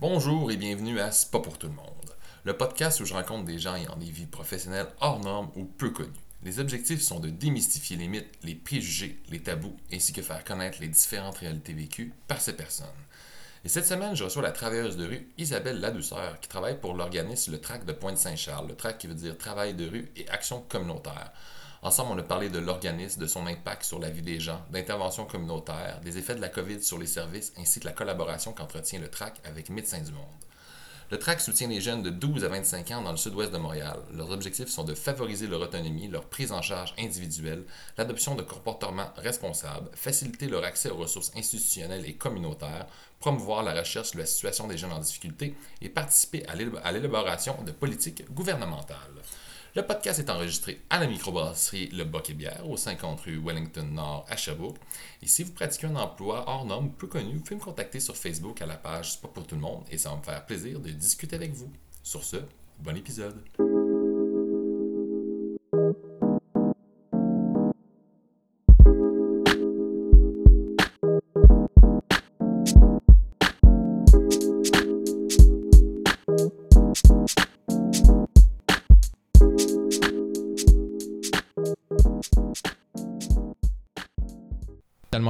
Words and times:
Bonjour 0.00 0.50
et 0.50 0.56
bienvenue 0.56 0.98
à 0.98 1.12
C'est 1.12 1.30
pas 1.30 1.40
pour 1.40 1.58
tout 1.58 1.66
le 1.66 1.74
monde, 1.74 2.14
le 2.44 2.56
podcast 2.56 3.00
où 3.00 3.04
je 3.04 3.12
rencontre 3.12 3.44
des 3.44 3.58
gens 3.58 3.74
ayant 3.74 3.96
des 3.96 4.10
vies 4.10 4.24
professionnelles 4.24 4.88
hors 5.02 5.20
normes 5.20 5.50
ou 5.56 5.66
peu 5.66 5.90
connues. 5.90 6.08
Les 6.42 6.58
objectifs 6.58 7.02
sont 7.02 7.20
de 7.20 7.28
démystifier 7.28 7.98
les 7.98 8.08
mythes, 8.08 8.32
les 8.42 8.54
préjugés, 8.54 9.20
les 9.28 9.42
tabous, 9.42 9.76
ainsi 9.92 10.14
que 10.14 10.22
faire 10.22 10.42
connaître 10.42 10.78
les 10.80 10.88
différentes 10.88 11.36
réalités 11.36 11.74
vécues 11.74 12.14
par 12.28 12.40
ces 12.40 12.56
personnes. 12.56 12.86
Et 13.62 13.68
cette 13.68 13.84
semaine, 13.84 14.16
je 14.16 14.24
reçois 14.24 14.40
la 14.40 14.52
travailleuse 14.52 14.96
de 14.96 15.04
rue 15.04 15.28
Isabelle 15.36 15.80
Ladouceur, 15.80 16.40
qui 16.40 16.48
travaille 16.48 16.80
pour 16.80 16.94
l'organisme 16.94 17.52
Le 17.52 17.60
TRAC 17.60 17.84
de 17.84 17.92
Pointe-Saint-Charles, 17.92 18.68
le 18.68 18.76
TRAC 18.76 18.96
qui 18.96 19.06
veut 19.06 19.12
dire 19.12 19.36
Travail 19.36 19.74
de 19.74 19.86
rue 19.86 20.10
et 20.16 20.26
Action 20.30 20.64
communautaire. 20.66 21.30
Ensemble, 21.82 22.12
on 22.12 22.18
a 22.18 22.22
parlé 22.22 22.50
de 22.50 22.58
l'organisme, 22.58 23.22
de 23.22 23.26
son 23.26 23.46
impact 23.46 23.84
sur 23.84 23.98
la 23.98 24.10
vie 24.10 24.20
des 24.20 24.38
gens, 24.38 24.62
d'interventions 24.70 25.24
communautaires, 25.24 25.98
des 26.04 26.18
effets 26.18 26.34
de 26.34 26.40
la 26.42 26.50
COVID 26.50 26.82
sur 26.82 26.98
les 26.98 27.06
services, 27.06 27.54
ainsi 27.56 27.80
que 27.80 27.86
la 27.86 27.92
collaboration 27.92 28.52
qu'entretient 28.52 29.00
le 29.00 29.08
TRAC 29.08 29.40
avec 29.44 29.70
Médecins 29.70 30.02
du 30.02 30.12
Monde. 30.12 30.26
Le 31.10 31.18
TRAC 31.18 31.40
soutient 31.40 31.68
les 31.68 31.80
jeunes 31.80 32.02
de 32.02 32.10
12 32.10 32.44
à 32.44 32.48
25 32.48 32.90
ans 32.90 33.02
dans 33.02 33.12
le 33.12 33.16
sud-ouest 33.16 33.50
de 33.50 33.56
Montréal. 33.56 33.98
Leurs 34.12 34.30
objectifs 34.30 34.68
sont 34.68 34.84
de 34.84 34.94
favoriser 34.94 35.46
leur 35.46 35.62
autonomie, 35.62 36.06
leur 36.06 36.26
prise 36.26 36.52
en 36.52 36.60
charge 36.60 36.94
individuelle, 36.98 37.64
l'adoption 37.96 38.34
de 38.34 38.42
comportements 38.42 39.10
responsables, 39.16 39.90
faciliter 39.94 40.48
leur 40.48 40.64
accès 40.64 40.90
aux 40.90 40.98
ressources 40.98 41.32
institutionnelles 41.34 42.06
et 42.06 42.14
communautaires, 42.14 42.86
promouvoir 43.20 43.62
la 43.62 43.72
recherche 43.72 44.12
de 44.12 44.18
la 44.18 44.26
situation 44.26 44.68
des 44.68 44.76
jeunes 44.76 44.92
en 44.92 45.00
difficulté 45.00 45.56
et 45.80 45.88
participer 45.88 46.44
à 46.46 46.92
l'élaboration 46.92 47.56
de 47.64 47.72
politiques 47.72 48.30
gouvernementales. 48.32 48.96
Le 49.76 49.82
podcast 49.82 50.18
est 50.18 50.30
enregistré 50.30 50.80
à 50.90 50.98
la 50.98 51.06
microbrasserie 51.06 51.90
Le 51.92 52.02
Boc 52.02 52.28
et 52.28 52.34
Bière, 52.34 52.68
au 52.68 52.76
50 52.76 53.20
rue 53.20 53.38
Wellington 53.38 53.86
Nord 53.92 54.26
à 54.28 54.36
Sherbrooke. 54.36 54.78
Et 55.22 55.28
si 55.28 55.44
vous 55.44 55.52
pratiquez 55.52 55.86
un 55.86 55.94
emploi 55.94 56.44
hors 56.48 56.64
norme 56.64 56.90
peu 56.90 57.06
connu, 57.06 57.34
vous 57.34 57.40
pouvez 57.40 57.54
me 57.54 57.60
contacter 57.60 58.00
sur 58.00 58.16
Facebook 58.16 58.60
à 58.62 58.66
la 58.66 58.76
page 58.76 59.12
C'est 59.12 59.20
pas 59.20 59.28
pour 59.28 59.46
tout 59.46 59.54
le 59.54 59.60
monde 59.60 59.84
et 59.88 59.96
ça 59.96 60.10
va 60.10 60.16
me 60.16 60.22
faire 60.22 60.44
plaisir 60.44 60.80
de 60.80 60.90
discuter 60.90 61.36
avec 61.36 61.52
vous. 61.52 61.70
Sur 62.02 62.24
ce, 62.24 62.38
bon 62.80 62.96
épisode. 62.96 63.40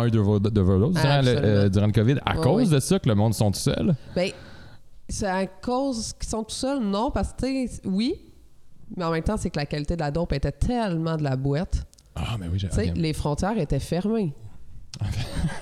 Tellement 0.09 0.41
eu 0.45 0.51
d'overdose 0.51 0.95
durant, 0.95 1.23
le, 1.23 1.29
euh, 1.29 1.69
durant 1.69 1.87
le 1.87 1.93
COVID 1.93 2.17
à 2.25 2.37
cause 2.37 2.71
de 2.71 2.81
ça 2.81 2.99
que 2.99 3.09
le 3.09 3.15
monde 3.15 3.35
sont 3.35 3.51
tout 3.51 3.59
seuls? 3.59 3.95
Ben, 4.15 4.31
c'est 5.09 5.27
à 5.27 5.47
cause 5.47 6.13
qu'ils 6.13 6.29
sont 6.29 6.45
tout 6.45 6.55
seuls, 6.55 6.81
non, 6.81 7.11
parce 7.11 7.33
que, 7.33 7.87
oui, 7.89 8.15
mais 8.97 9.05
en 9.05 9.11
même 9.11 9.23
temps, 9.23 9.37
c'est 9.37 9.51
que 9.51 9.59
la 9.59 9.67
qualité 9.67 9.95
de 9.95 10.01
la 10.01 10.11
dope 10.11 10.33
était 10.33 10.53
tellement 10.53 11.17
de 11.17 11.23
la 11.23 11.37
boîte. 11.37 11.87
Ah, 12.15 12.37
mais 12.39 12.49
oui, 12.49 12.59
j'ai. 12.59 12.93
Les 12.93 13.13
frontières 13.13 13.59
étaient 13.59 13.79
fermées. 13.79 14.35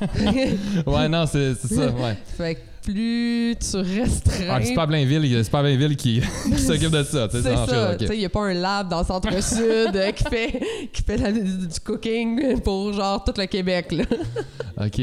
ouais, 0.86 1.08
non, 1.08 1.26
c'est 1.26 1.54
ça, 1.54 1.90
ouais. 1.90 2.16
fait 2.36 2.54
que 2.54 2.60
plus 2.88 3.56
tu 3.56 3.76
restreins. 3.76 4.46
Ah, 4.48 4.60
c'est 4.62 4.74
pas 4.74 4.86
Blainville, 4.86 5.44
c'est 5.44 5.50
pas 5.50 5.60
Blainville 5.62 5.96
qui, 5.96 6.22
qui 6.44 6.58
s'occupe 6.58 6.90
de 6.90 7.02
ça. 7.02 7.28
C'est 7.30 7.42
ça. 7.42 7.96
Il 8.00 8.18
n'y 8.18 8.24
a 8.24 8.30
pas 8.30 8.46
un 8.46 8.54
lab 8.54 8.88
dans 8.88 9.00
le 9.00 9.04
centre-sud 9.04 9.94
euh, 9.94 10.12
qui 10.12 10.24
fait, 10.24 10.88
qui 10.92 11.02
fait 11.02 11.32
du 11.32 11.80
cooking 11.84 12.60
pour 12.60 12.92
genre 12.94 13.22
tout 13.22 13.34
le 13.36 13.46
Québec. 13.46 13.92
Là. 13.92 14.04
OK. 14.86 14.98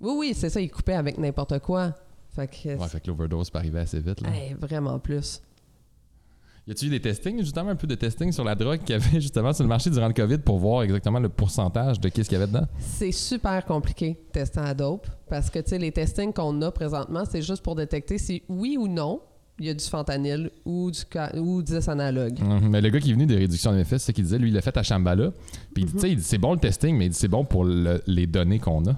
Oui, 0.00 0.12
oui, 0.16 0.32
c'est 0.34 0.48
ça. 0.48 0.60
Ils 0.60 0.70
coupaient 0.70 0.94
avec 0.94 1.18
n'importe 1.18 1.58
quoi. 1.58 1.92
Fait 2.34 2.46
que, 2.46 2.68
ouais, 2.68 2.88
fait 2.88 3.00
que 3.00 3.08
l'overdose 3.08 3.50
peut 3.50 3.58
arriver 3.58 3.80
assez 3.80 3.98
vite. 3.98 4.20
Là. 4.20 4.30
vraiment 4.60 4.98
plus. 5.00 5.42
Y 6.66 6.72
a-tu 6.72 6.86
eu 6.86 6.90
des 6.90 7.00
testings, 7.00 7.38
justement, 7.40 7.70
un 7.70 7.76
peu 7.76 7.86
de 7.86 7.94
testing 7.94 8.32
sur 8.32 8.44
la 8.44 8.54
drogue 8.54 8.80
qu'il 8.80 8.90
y 8.90 8.98
avait 8.98 9.20
justement 9.20 9.52
sur 9.52 9.64
le 9.64 9.68
marché 9.68 9.90
durant 9.90 10.08
le 10.08 10.12
COVID 10.12 10.38
pour 10.38 10.58
voir 10.58 10.82
exactement 10.82 11.18
le 11.18 11.28
pourcentage 11.28 11.98
de 11.98 12.08
qu'est-ce 12.08 12.28
qu'il 12.28 12.38
y 12.38 12.42
avait 12.42 12.50
dedans? 12.50 12.66
C'est 12.78 13.12
super 13.12 13.64
compliqué, 13.64 14.16
tester 14.32 14.60
à 14.60 14.74
dope, 14.74 15.06
parce 15.28 15.50
que, 15.50 15.58
tu 15.58 15.70
sais, 15.70 15.78
les 15.78 15.90
testings 15.90 16.32
qu'on 16.32 16.60
a 16.62 16.70
présentement, 16.70 17.24
c'est 17.28 17.42
juste 17.42 17.62
pour 17.62 17.74
détecter 17.74 18.18
si 18.18 18.42
oui 18.48 18.76
ou 18.78 18.88
non 18.88 19.20
il 19.60 19.66
y 19.66 19.68
a 19.68 19.74
du 19.74 19.84
fentanyl 19.84 20.50
ou 20.64 20.90
du 20.90 21.00
ou 21.38 21.62
des 21.62 21.88
analogues. 21.90 22.40
Mhm. 22.40 22.70
mais 22.70 22.80
le 22.80 22.88
gars 22.88 22.98
qui 22.98 23.10
est 23.10 23.12
venu 23.12 23.26
de 23.26 23.36
réduction 23.36 23.74
d'effets, 23.74 23.98
c'est 23.98 24.06
ce 24.06 24.12
qu'il 24.12 24.24
disait. 24.24 24.38
Lui, 24.38 24.48
il 24.48 24.54
l'a 24.54 24.62
fait 24.62 24.74
à 24.76 24.82
Shambhala. 24.82 25.32
Puis, 25.74 25.84
tu 25.84 25.98
sais, 25.98 26.16
c'est 26.18 26.38
bon 26.38 26.54
le 26.54 26.58
testing, 26.58 26.96
mais 26.96 27.10
c'est 27.12 27.28
bon 27.28 27.44
pour 27.44 27.66
les 27.66 28.26
données 28.26 28.58
qu'on 28.58 28.86
a 28.86 28.96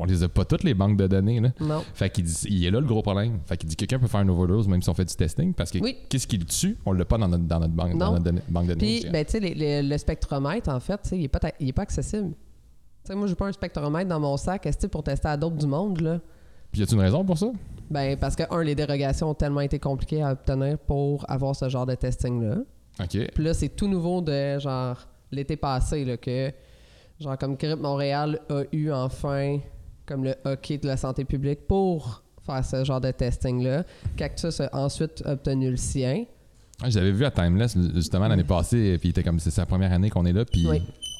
on 0.00 0.04
les 0.04 0.22
a 0.22 0.28
pas 0.28 0.44
toutes 0.44 0.64
les 0.64 0.74
banques 0.74 0.96
de 0.96 1.06
données. 1.06 1.40
Là. 1.40 1.50
Non. 1.60 1.82
Fait 1.94 2.10
qu'il 2.10 2.24
dit, 2.24 2.34
il 2.48 2.64
est 2.64 2.70
là 2.70 2.80
le 2.80 2.86
gros 2.86 3.02
problème. 3.02 3.38
Fait 3.46 3.56
qu'il 3.56 3.68
dit 3.68 3.76
quelqu'un 3.76 3.98
peut 3.98 4.06
faire 4.06 4.20
une 4.20 4.30
overdose 4.30 4.68
même 4.68 4.82
si 4.82 4.88
on 4.88 4.94
fait 4.94 5.04
du 5.04 5.14
testing 5.14 5.54
parce 5.54 5.70
que 5.70 5.78
qu'est-ce 6.08 6.26
qu'il 6.26 6.44
tue, 6.44 6.76
on 6.86 6.92
l'a 6.92 7.04
pas 7.04 7.18
dans 7.18 7.28
notre, 7.28 7.44
dans 7.44 7.60
notre 7.60 7.74
banque, 7.74 7.98
dans 7.98 8.12
notre 8.12 8.42
banque 8.48 8.66
de 8.66 8.74
données. 8.74 9.00
Puis, 9.00 9.10
ben, 9.10 9.24
tu 9.24 9.38
sais, 9.40 9.82
le 9.82 9.98
spectromètre, 9.98 10.68
en 10.68 10.80
fait, 10.80 11.00
il 11.12 11.24
est 11.24 11.28
pas, 11.28 11.40
il 11.60 11.68
est 11.68 11.72
pas 11.72 11.82
accessible. 11.82 12.30
Tu 12.30 13.12
sais, 13.12 13.14
moi, 13.14 13.26
j'ai 13.26 13.34
pas 13.34 13.46
un 13.46 13.52
spectromètre 13.52 14.08
dans 14.08 14.20
mon 14.20 14.36
sac 14.36 14.66
est 14.66 14.88
pour 14.88 15.02
tester 15.02 15.28
à 15.28 15.36
d'autres 15.36 15.56
du 15.56 15.66
monde, 15.66 16.00
là? 16.00 16.20
Puis, 16.72 16.80
y 16.80 16.84
a-tu 16.84 16.94
une 16.94 17.00
raison 17.00 17.24
pour 17.24 17.38
ça? 17.38 17.50
Ben, 17.90 18.18
parce 18.18 18.34
que, 18.34 18.42
un, 18.50 18.62
les 18.62 18.74
dérogations 18.74 19.30
ont 19.30 19.34
tellement 19.34 19.60
été 19.60 19.78
compliquées 19.78 20.22
à 20.22 20.32
obtenir 20.32 20.78
pour 20.78 21.24
avoir 21.30 21.54
ce 21.54 21.68
genre 21.68 21.86
de 21.86 21.94
testing-là. 21.94 22.56
OK. 23.00 23.30
Puis 23.34 23.44
là, 23.44 23.54
c'est 23.54 23.68
tout 23.68 23.86
nouveau 23.86 24.20
de, 24.20 24.58
genre, 24.58 24.98
l'été 25.30 25.56
passé, 25.56 26.04
là, 26.04 26.16
que, 26.16 26.52
genre, 27.20 27.38
comme 27.38 27.56
Grippe 27.56 27.80
Montréal 27.80 28.40
a 28.50 28.62
eu 28.72 28.90
enfin 28.90 29.60
comme 30.06 30.24
le 30.24 30.34
hockey 30.44 30.78
de 30.78 30.86
la 30.86 30.96
santé 30.96 31.24
publique 31.24 31.66
pour 31.66 32.22
faire 32.44 32.64
ce 32.64 32.84
genre 32.84 33.00
de 33.00 33.10
testing-là. 33.10 33.84
Cactus 34.16 34.60
a 34.60 34.70
ensuite 34.72 35.22
obtenu 35.26 35.70
le 35.70 35.76
sien. 35.76 36.24
J'avais 36.86 37.10
vu 37.10 37.24
à 37.24 37.30
Timeless 37.30 37.76
justement 37.94 38.28
l'année 38.28 38.44
passée, 38.44 38.98
puis 38.98 39.12
comme 39.12 39.40
c'est 39.40 39.50
sa 39.50 39.64
première 39.64 39.92
année 39.92 40.10
qu'on 40.10 40.26
est 40.26 40.32
là, 40.32 40.44
puis 40.44 40.68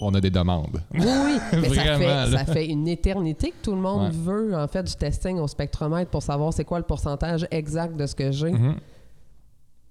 on 0.00 0.14
a 0.14 0.20
des 0.20 0.30
demandes. 0.30 0.82
Oui, 0.92 1.00
oui, 1.00 1.38
mais 1.52 1.68
ça, 1.70 1.98
fait, 1.98 2.30
ça, 2.30 2.44
fait, 2.44 2.66
une 2.66 2.86
éternité 2.86 3.50
que 3.50 3.56
tout 3.62 3.74
le 3.74 3.80
monde 3.80 4.12
veut 4.12 4.54
en 4.54 4.68
fait 4.68 4.82
du 4.82 4.94
testing 4.94 5.38
au 5.38 5.48
spectromètre 5.48 6.10
pour 6.10 6.22
savoir 6.22 6.52
c'est 6.52 6.64
quoi 6.64 6.78
le 6.78 6.84
pourcentage 6.84 7.46
exact 7.50 7.96
de 7.96 8.06
ce 8.06 8.14
que 8.14 8.30
j'ai. 8.32 8.50
Mm-hmm. 8.50 8.74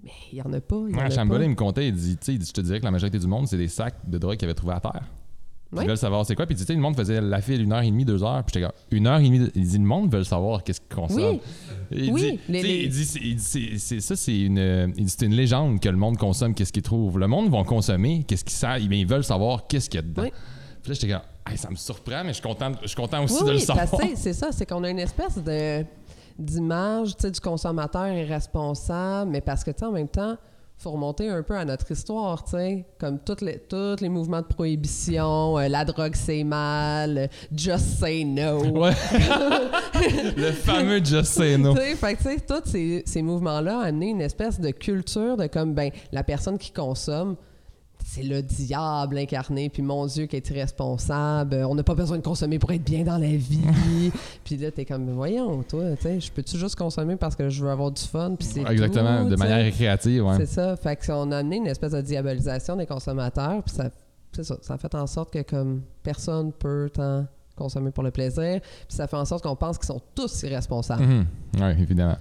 Mais 0.04 0.12
il 0.32 0.36
n'y 0.36 0.42
en 0.44 0.54
a 0.54 0.62
pas. 0.62 0.76
Y 0.76 1.44
il 1.44 1.50
me 1.50 1.56
comptait, 1.56 1.88
il 1.88 1.96
dit, 1.96 2.16
il 2.28 2.38
dit, 2.38 2.46
je 2.46 2.54
te 2.54 2.62
dirais 2.62 2.80
que 2.80 2.86
la 2.86 2.92
majorité 2.92 3.18
du 3.18 3.26
monde, 3.26 3.48
c'est 3.48 3.58
des 3.58 3.68
sacs 3.68 3.96
de 4.08 4.20
drogue 4.20 4.38
qu'il 4.38 4.46
avait 4.46 4.54
trouvé 4.54 4.74
à 4.76 4.80
terre. 4.80 5.04
Ils 5.74 5.88
veulent 5.88 5.98
savoir 5.98 6.26
c'est 6.26 6.36
quoi? 6.36 6.46
Puis 6.46 6.56
tu 6.56 6.64
sais, 6.64 6.74
le 6.74 6.80
monde 6.80 6.96
faisait 6.96 7.20
la 7.20 7.42
file 7.42 7.62
une 7.62 7.74
heure 7.74 7.82
et 7.82 7.90
demie, 7.90 8.06
deux 8.06 8.24
heures. 8.24 8.44
Puis 8.44 8.54
j'étais 8.54 8.66
comme, 8.66 8.98
une 8.98 9.08
heure 9.08 9.20
et 9.20 9.24
demie. 9.24 9.50
Il 9.56 9.68
dit, 9.68 9.78
le 9.78 9.84
monde 9.84 10.12
veut 10.14 10.24
savoir 10.24 10.64
qu'est-ce 10.64 10.80
qu'on 10.82 11.08
consomme. 11.08 11.40
Il 11.92 12.12
oui. 12.14 12.40
Dit, 12.48 12.60
il 13.22 13.36
dit, 13.36 13.80
c'est, 13.80 14.00
ça, 14.00 14.16
c'est 14.16 14.40
une, 14.40 14.58
une 14.58 15.36
légende 15.36 15.80
que 15.80 15.90
le 15.90 15.98
monde 15.98 16.18
consomme 16.18 16.54
qu'est-ce 16.54 16.72
qu'il 16.72 16.84
trouve. 16.84 17.20
Le 17.20 17.28
monde 17.28 17.50
va 17.50 17.64
consommer 17.64 18.24
qu'est-ce 18.28 18.46
qu'ils 18.46 18.56
savent. 18.56 18.82
Mais 18.90 19.00
ils 19.00 19.08
veulent 19.08 19.24
savoir 19.24 19.68
qu'est-ce 19.68 19.90
qu'il 19.90 20.00
y 20.00 20.04
a 20.04 20.08
dedans. 20.08 20.30
Puis 20.82 20.92
là, 20.92 20.94
j'étais 20.94 21.10
comme, 21.10 21.58
ça 21.58 21.70
me 21.70 21.76
surprend, 21.76 22.24
mais 22.24 22.30
je 22.30 22.34
suis 22.34 22.44
content, 22.44 22.72
je 22.82 22.88
suis 22.88 22.96
content 22.96 23.24
aussi 23.24 23.44
de 23.44 23.52
le 23.52 23.60
savoir. 23.60 24.02
c'est 24.16 24.34
ça, 24.34 24.52
c'est 24.52 24.66
qu'on 24.66 24.84
a 24.84 24.90
une 24.90 25.00
espèce 25.00 25.38
de 25.38 25.84
d'image 26.38 27.16
du 27.16 27.40
consommateur 27.40 28.08
irresponsable, 28.08 29.32
mais 29.32 29.40
parce 29.40 29.64
que, 29.64 29.72
tu 29.72 29.80
sais, 29.80 29.86
en 29.86 29.94
même 29.94 30.10
temps, 30.10 30.36
faut 30.78 30.92
remonter 30.92 31.30
un 31.30 31.42
peu 31.42 31.56
à 31.56 31.66
notre 31.66 31.90
histoire, 31.92 32.44
tu 32.44 32.52
sais, 32.52 32.86
comme 33.00 33.20
tous 33.20 33.42
les, 33.42 33.62
les 34.02 34.10
mouvements 34.10 34.42
de 34.42 34.48
prohibition, 34.48 35.58
euh, 35.58 35.68
la 35.68 35.86
drogue 35.86 36.16
c'est 36.16 36.44
mal, 36.44 37.18
euh, 37.18 37.28
just 37.56 38.00
say 38.00 38.24
no. 38.24 38.60
Ouais. 38.66 38.92
le 40.38 40.52
fameux 40.52 41.04
just 41.04 41.34
say 41.34 41.58
no. 41.58 41.76
fait 41.76 42.16
tu 42.18 42.24
sais, 42.24 42.40
tous 42.40 42.70
ces, 42.70 43.04
ces 43.06 43.22
mouvements-là 43.22 43.78
ont 43.78 43.82
amené 43.82 44.10
une 44.10 44.22
espèce 44.22 44.60
de 44.60 44.72
culture 44.72 45.38
de 45.38 45.48
comme, 45.48 45.74
ben, 45.74 45.92
la 46.12 46.24
personne 46.24 46.58
qui 46.58 46.72
consomme, 46.72 47.36
c'est 48.08 48.22
le 48.22 48.44
diable 48.44 49.18
incarné, 49.18 49.68
puis 49.70 49.82
mon 49.82 50.06
Dieu 50.06 50.28
qui 50.28 50.36
est 50.36 50.50
irresponsable, 50.52 51.56
on 51.68 51.74
n'a 51.74 51.82
pas 51.82 51.96
besoin 51.96 52.18
de 52.18 52.22
consommer 52.22 52.60
pour 52.60 52.72
être 52.72 52.84
bien 52.84 53.04
dans 53.04 53.18
la 53.18 53.36
vie. 53.36 54.12
puis 54.44 54.58
là, 54.58 54.70
t'es 54.70 54.86
comme, 54.86 55.10
voyons, 55.10 55.64
toi, 55.64 55.84
tu 55.98 56.04
sais, 56.04 56.20
je 56.20 56.32
peux-tu 56.32 56.58
juste 56.58 56.76
consommer 56.76 57.16
parce 57.16 57.36
que 57.36 57.50
je 57.50 57.64
veux 57.64 57.72
avoir 57.72 57.92
du 57.92 58.04
fun, 58.04 58.36
puis 58.38 58.48
c'est 58.48 58.62
Exactement, 58.62 59.26
de 59.26 59.36
manière 59.36 59.64
récréative, 59.64 60.24
ouais. 60.24 60.38
C'est 60.38 60.46
ça, 60.46 60.78
fait 60.78 61.04
qu'on 61.04 61.32
a 61.32 61.40
amené 61.40 61.58
une 61.58 61.68
espèce 61.68 61.94
de 61.94 62.02
diabolisation 62.02 62.76
des 62.76 62.86
consommateurs, 62.86 63.64
puis 63.64 63.74
ça, 63.74 63.90
ça, 64.44 64.58
ça 64.62 64.78
fait 64.78 64.94
en 64.94 65.08
sorte 65.08 65.34
que 65.34 65.42
comme 65.42 65.82
personne 66.04 66.54
peut 66.54 66.92
tant 66.94 67.26
consommer 67.56 67.92
pour 67.92 68.04
le 68.04 68.12
plaisir. 68.12 68.60
Puis 68.62 68.96
ça 68.96 69.08
fait 69.08 69.16
en 69.16 69.26
sorte 69.26 69.44
qu'on 69.44 69.56
pense 69.56 69.78
qu'ils 69.78 69.88
sont 69.88 70.02
tous 70.14 70.44
irresponsables. 70.44 71.04
Mhm. 71.04 71.26
Oui, 71.58 71.72
évidemment. 71.82 72.18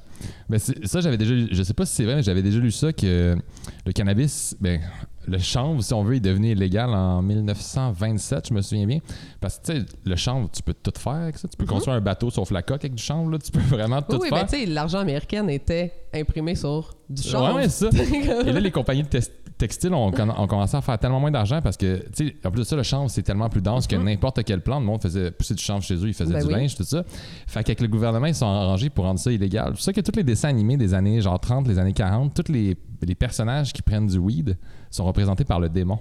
Ben 0.48 0.58
ça, 0.58 1.00
j'avais 1.00 1.18
déjà 1.18 1.34
lu, 1.34 1.48
je 1.50 1.62
sais 1.62 1.74
pas 1.74 1.84
si 1.84 1.96
c'est 1.96 2.04
vrai, 2.04 2.16
mais 2.16 2.22
j'avais 2.22 2.42
déjà 2.42 2.58
lu 2.58 2.70
ça 2.70 2.92
que 2.92 3.36
le 3.84 3.92
cannabis, 3.92 4.56
ben, 4.60 4.80
le 5.26 5.38
chanvre, 5.38 5.82
si 5.82 5.92
on 5.94 6.02
veut, 6.04 6.16
est 6.16 6.20
devenu 6.20 6.52
illégal 6.52 6.90
en 6.90 7.22
1927, 7.22 8.48
je 8.48 8.54
me 8.54 8.62
souviens 8.62 8.86
bien. 8.86 8.98
Parce 9.40 9.58
que, 9.58 9.72
tu 9.72 9.80
sais, 9.80 9.86
le 10.04 10.16
chanvre, 10.16 10.48
tu 10.52 10.62
peux 10.62 10.74
tout 10.74 10.92
faire 10.98 11.12
avec 11.12 11.38
ça. 11.38 11.48
Tu 11.48 11.56
peux 11.56 11.64
mhm. 11.64 11.70
construire 11.70 11.96
un 11.96 12.00
bateau 12.00 12.30
sauf 12.30 12.50
la 12.50 12.62
coque 12.62 12.84
avec 12.84 12.94
du 12.94 13.02
chanvre, 13.02 13.30
là. 13.30 13.38
Tu 13.38 13.50
peux 13.50 13.60
vraiment 13.68 14.02
tout 14.02 14.20
faire. 14.20 14.20
Oui, 14.20 14.28
mais 14.32 14.44
tu 14.44 14.56
sais, 14.56 14.66
l'argent 14.66 14.98
américain 14.98 15.46
était 15.48 15.92
imprimé 16.12 16.54
sur 16.54 16.94
du 17.08 17.22
chanvre. 17.22 17.56
Oui, 17.56 17.70
ça. 17.70 17.88
Et 18.46 18.52
là, 18.52 18.60
les 18.60 18.70
compagnies 18.70 19.02
de 19.02 19.08
textile 19.58 19.94
ont 19.94 20.10
commencé 20.10 20.76
à 20.76 20.80
faire 20.80 20.98
tellement 20.98 21.20
moins 21.20 21.30
d'argent 21.30 21.60
parce 21.62 21.76
que, 21.76 22.04
tu 22.14 22.28
sais, 22.28 22.36
en 22.44 22.50
plus 22.50 22.60
de 22.60 22.66
ça, 22.66 22.76
le 22.76 22.82
chanvre, 22.82 23.08
c'est 23.10 23.22
tellement 23.22 23.48
plus 23.48 23.62
dense 23.62 23.86
que 23.86 23.96
n'importe 23.96 24.42
quelle 24.44 24.60
plante. 24.62 24.80
Le 24.80 24.86
monde 24.86 25.02
faisait 25.02 25.30
pousser 25.30 25.54
du 25.54 25.62
chanvre 25.62 25.82
chez 25.82 25.94
eux, 25.94 26.08
ils 26.08 26.14
faisaient 26.14 26.32
Ben 26.34 26.40
du 26.42 26.48
oui. 26.52 26.60
linge, 26.60 26.74
tout 26.74 26.84
ça. 26.84 27.04
Fait 27.46 27.62
qu'avec 27.62 27.80
le 27.80 27.88
gouvernement, 27.88 28.26
ils 28.26 28.34
sont 28.34 28.46
arrangés 28.46 28.90
pour 28.90 29.04
rendre 29.04 29.20
ça 29.20 29.30
illégal. 29.30 29.74
C'est 29.76 29.84
ça 29.84 29.92
que 29.92 30.00
tous 30.00 30.16
les 30.16 30.24
dessins 30.24 30.48
animés 30.48 30.76
des 30.76 30.94
années 30.94 31.20
genre 31.20 31.38
30, 31.38 31.68
les 31.68 31.78
années 31.78 31.92
40, 31.92 32.34
tous 32.34 32.52
les, 32.52 32.76
les 33.02 33.14
personnages 33.14 33.72
qui 33.72 33.82
prennent 33.82 34.06
du 34.06 34.18
weed 34.18 34.56
sont 34.90 35.04
représentés 35.04 35.44
par 35.44 35.60
le 35.60 35.68
démon. 35.68 35.98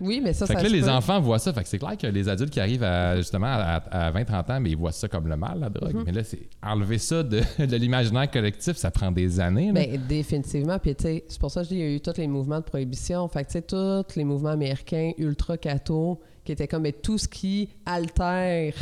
Oui, 0.00 0.20
mais 0.22 0.32
ça, 0.32 0.46
Fait 0.46 0.54
ça 0.54 0.60
que 0.60 0.64
là, 0.66 0.72
les 0.72 0.80
peut. 0.82 0.90
enfants 0.90 1.20
voient 1.20 1.38
ça. 1.38 1.52
Fait 1.52 1.62
que 1.62 1.68
c'est 1.68 1.78
clair 1.78 1.96
que 1.96 2.06
les 2.06 2.28
adultes 2.28 2.50
qui 2.50 2.60
arrivent 2.60 2.82
à, 2.82 3.16
justement 3.16 3.46
à, 3.46 4.10
20-30 4.12 4.52
ans, 4.52 4.60
mais 4.60 4.70
ils 4.70 4.76
voient 4.76 4.92
ça 4.92 5.08
comme 5.08 5.28
le 5.28 5.36
mal, 5.36 5.60
la 5.60 5.68
drogue. 5.70 5.94
Mhm. 5.94 6.02
Mais 6.06 6.12
là, 6.12 6.24
c'est 6.24 6.48
enlever 6.62 6.98
ça 6.98 7.22
de, 7.22 7.40
de 7.58 7.76
l'imaginaire 7.76 8.30
collectif, 8.30 8.76
ça 8.76 8.90
prend 8.90 9.12
des 9.12 9.38
années. 9.40 9.66
là. 9.72 9.72
Ben, 9.74 10.00
définitivement. 10.08 10.78
Puis, 10.78 10.94
tu 10.94 11.04
sais, 11.04 11.24
c'est 11.28 11.40
pour 11.40 11.50
ça 11.50 11.60
que 11.60 11.66
je 11.66 11.68
dis 11.70 11.76
qu'il 11.76 11.84
y 11.84 11.92
a 11.92 11.94
eu 11.96 12.00
tous 12.00 12.16
les 12.18 12.26
mouvements 12.28 12.58
de 12.58 12.64
prohibition. 12.64 13.26
Fait 13.28 13.44
que, 13.44 13.48
tu 13.52 13.58
sais, 13.58 13.62
tous 13.62 14.16
les 14.16 14.24
mouvements 14.24 14.50
américains 14.50 15.12
ultra-catho, 15.18 16.20
qui 16.44 16.52
étaient 16.52 16.66
comme 16.68 16.82
ben, 16.82 16.92
tout 16.92 17.18
ce 17.18 17.28
qui 17.28 17.68
altère 17.86 18.74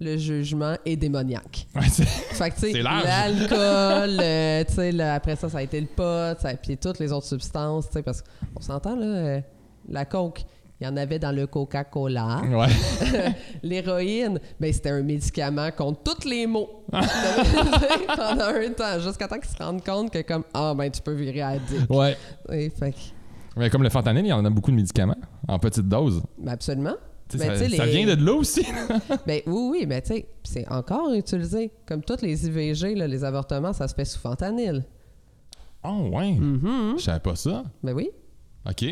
le 0.00 0.16
jugement 0.16 0.76
est 0.86 0.94
démoniaque. 0.94 1.66
Ouais, 1.74 1.88
c'est- 1.90 2.04
Fait 2.04 2.50
que, 2.50 2.54
tu 2.54 2.72
sais, 2.72 2.82
l'alcool, 2.82 4.20
euh, 4.22 4.64
tu 4.64 4.74
sais, 4.74 5.00
après 5.00 5.34
ça, 5.34 5.48
ça 5.48 5.58
a 5.58 5.62
été 5.62 5.80
le 5.80 5.88
pot, 5.88 6.38
ça, 6.40 6.54
puis 6.54 6.76
toutes 6.76 7.00
les 7.00 7.10
autres 7.12 7.26
substances, 7.26 7.86
tu 7.88 7.94
sais, 7.94 8.02
parce 8.02 8.22
qu'on 8.54 8.60
s'entend, 8.60 8.94
là, 8.94 9.06
euh, 9.06 9.40
la 9.88 10.04
coke, 10.04 10.44
il 10.80 10.86
y 10.86 10.90
en 10.90 10.96
avait 10.96 11.18
dans 11.18 11.32
le 11.32 11.46
Coca-Cola. 11.46 12.42
ouais. 12.50 13.34
L'héroïne, 13.62 14.38
ben, 14.60 14.72
c'était 14.72 14.90
un 14.90 15.02
médicament 15.02 15.70
contre 15.76 16.02
tous 16.14 16.28
les 16.28 16.46
maux. 16.46 16.68
Pendant 16.90 18.44
un 18.44 18.72
temps, 18.72 19.00
jusqu'à 19.00 19.26
temps 19.26 19.40
qu'ils 19.40 19.50
se 19.50 19.62
rendent 19.62 19.84
compte 19.84 20.12
que, 20.12 20.22
comme, 20.22 20.44
ah, 20.54 20.74
ben, 20.76 20.90
tu 20.90 21.02
peux 21.02 21.14
virer 21.14 21.42
addict. 21.42 21.90
ouais. 21.90 22.16
Et 22.52 22.70
fait 22.70 22.94
Mais 23.56 23.70
comme 23.70 23.82
le 23.82 23.90
fentanyl, 23.90 24.24
il 24.24 24.28
y 24.28 24.32
en 24.32 24.44
a 24.44 24.50
beaucoup 24.50 24.70
de 24.70 24.76
médicaments 24.76 25.18
en 25.48 25.58
petite 25.58 25.88
dose. 25.88 26.22
ben, 26.38 26.52
absolument. 26.52 26.94
Ben, 27.34 27.56
ça, 27.76 27.84
vient 27.84 28.06
de 28.06 28.24
là 28.24 28.32
aussi. 28.32 28.64
Ben 29.26 29.42
oui, 29.46 29.68
oui, 29.70 29.86
mais 29.86 30.00
tu 30.00 30.14
sais, 30.14 30.26
c'est 30.44 30.66
encore 30.72 31.12
utilisé. 31.12 31.70
Comme 31.86 32.02
toutes 32.02 32.22
les 32.22 32.46
IVG, 32.46 32.94
là, 32.94 33.06
les 33.06 33.22
avortements, 33.22 33.74
ça 33.74 33.86
se 33.86 33.94
fait 33.94 34.06
sous 34.06 34.18
fentanyl. 34.18 34.82
Oh, 35.84 36.08
ouais. 36.12 36.32
Mhm. 36.32 36.94
Je 36.96 37.02
savais 37.02 37.20
pas 37.20 37.36
ça. 37.36 37.64
Ben 37.82 37.92
oui. 37.92 38.08
OK. 38.66 38.84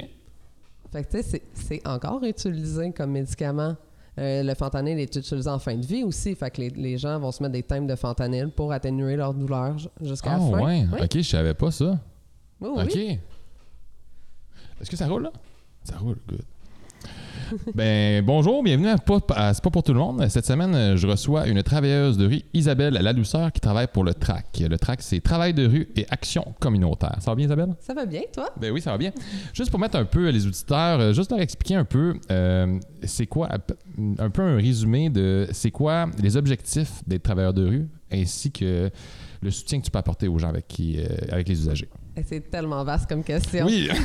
Fait 0.97 1.05
que 1.05 1.11
tu 1.11 1.17
sais, 1.19 1.23
c'est- 1.23 1.43
c'est 1.53 1.87
encore 1.87 2.23
utilisé 2.25 2.91
comme 2.93 3.11
médicament. 3.13 3.77
Euh, 4.19 4.43
le 4.43 4.55
fentanyl 4.55 4.99
est 4.99 5.15
utilisé 5.15 5.51
en 5.51 5.59
fin 5.59 5.75
de 5.75 5.85
vie 5.85 6.03
aussi. 6.03 6.35
Fait 6.35 6.51
que 6.51 6.63
les, 6.63 6.71
les 6.71 6.97
gens 6.97 7.19
vont 7.19 7.31
se 7.33 7.43
mettre 7.43 7.53
des 7.53 7.63
thèmes 7.63 7.87
de 7.87 7.95
fentanyl 7.97 8.51
pour 8.51 8.73
atténuer 8.73 9.15
leur 9.17 9.35
douleur 9.35 9.77
jusqu'à 10.01 10.31
Ah, 10.37 10.39
la 10.39 10.45
fin. 10.59 10.65
ouais. 10.65 10.87
Oui, 10.91 10.99
OK, 11.03 11.17
je 11.19 11.23
savais 11.23 11.53
pas 11.53 11.71
ça. 11.71 11.99
oui, 12.61 12.71
oui. 12.77 12.83
OK. 12.85 12.97
Est-ce 14.81 14.91
que 14.91 14.97
ça 14.97 15.07
roule, 15.07 15.25
là? 15.25 15.33
Ça 15.85 15.99
roule, 15.99 16.17
good. 16.29 16.41
Ben, 17.75 18.25
bonjour, 18.25 18.63
bienvenue 18.63 18.89
à, 18.89 18.97
à 19.35 19.55
C'est 19.55 19.63
pas 19.63 19.71
pour 19.71 19.83
tout 19.83 19.93
le 19.93 19.99
monde. 19.99 20.27
Cette 20.29 20.47
semaine, 20.47 20.97
je 20.97 21.07
reçois 21.07 21.47
une 21.47 21.63
travailleuse 21.63 22.17
de 22.17 22.27
rue, 22.27 22.43
Isabelle 22.55 22.95
Ladouceur, 22.95 23.53
qui 23.53 23.61
travaille 23.61 23.87
pour 23.87 24.05
le 24.05 24.15
TRAC. 24.15 24.61
Le 24.69 24.77
TRAC, 24.79 25.03
c'est 25.03 25.21
Travail 25.21 25.55
de 25.55 25.67
rue 25.67 25.89
et 25.97 26.07
Action 26.11 26.55
communautaire. 26.61 27.17
Ça 27.21 27.31
va 27.31 27.35
bien, 27.35 27.47
Isabelle? 27.47 27.75
Ça 27.81 27.95
va 27.95 28.07
bien, 28.07 28.23
toi? 28.33 28.51
Ben 28.61 28.73
oui, 28.73 28.81
ça 28.81 28.93
va 28.93 28.99
bien. 28.99 29.13
Juste 29.53 29.71
pour 29.71 29.81
mettre 29.81 29.97
un 29.97 30.05
peu 30.05 30.29
les 30.31 30.47
auditeurs, 30.47 31.01
euh, 31.01 31.13
juste 31.13 31.31
leur 31.31 31.41
expliquer 31.41 31.75
un 31.77 31.85
peu, 31.85 32.15
euh, 32.31 32.79
c'est 33.03 33.27
quoi, 33.27 33.49
un 34.19 34.31
peu 34.31 34.43
un 34.43 34.57
résumé 34.57 35.11
de 35.11 35.47
c'est 35.53 35.71
quoi 35.71 36.07
les 36.23 36.37
objectifs 36.37 37.03
des 37.07 37.19
travailleurs 37.19 37.55
de 37.55 37.67
rue, 37.67 37.89
ainsi 38.13 38.51
que 38.51 38.91
le 39.43 39.51
soutien 39.51 39.81
que 39.81 39.85
tu 39.85 39.91
peux 39.91 39.99
apporter 39.99 40.29
aux 40.29 40.39
gens 40.39 40.49
avec, 40.49 40.67
qui, 40.69 40.99
euh, 40.99 41.07
avec 41.31 41.49
les 41.49 41.61
usagers. 41.61 41.89
Eh, 42.17 42.23
C'est 42.27 42.51
tellement 42.51 42.83
vaste 42.85 43.09
comme 43.09 43.23
question. 43.23 43.67
Oui! 43.67 43.89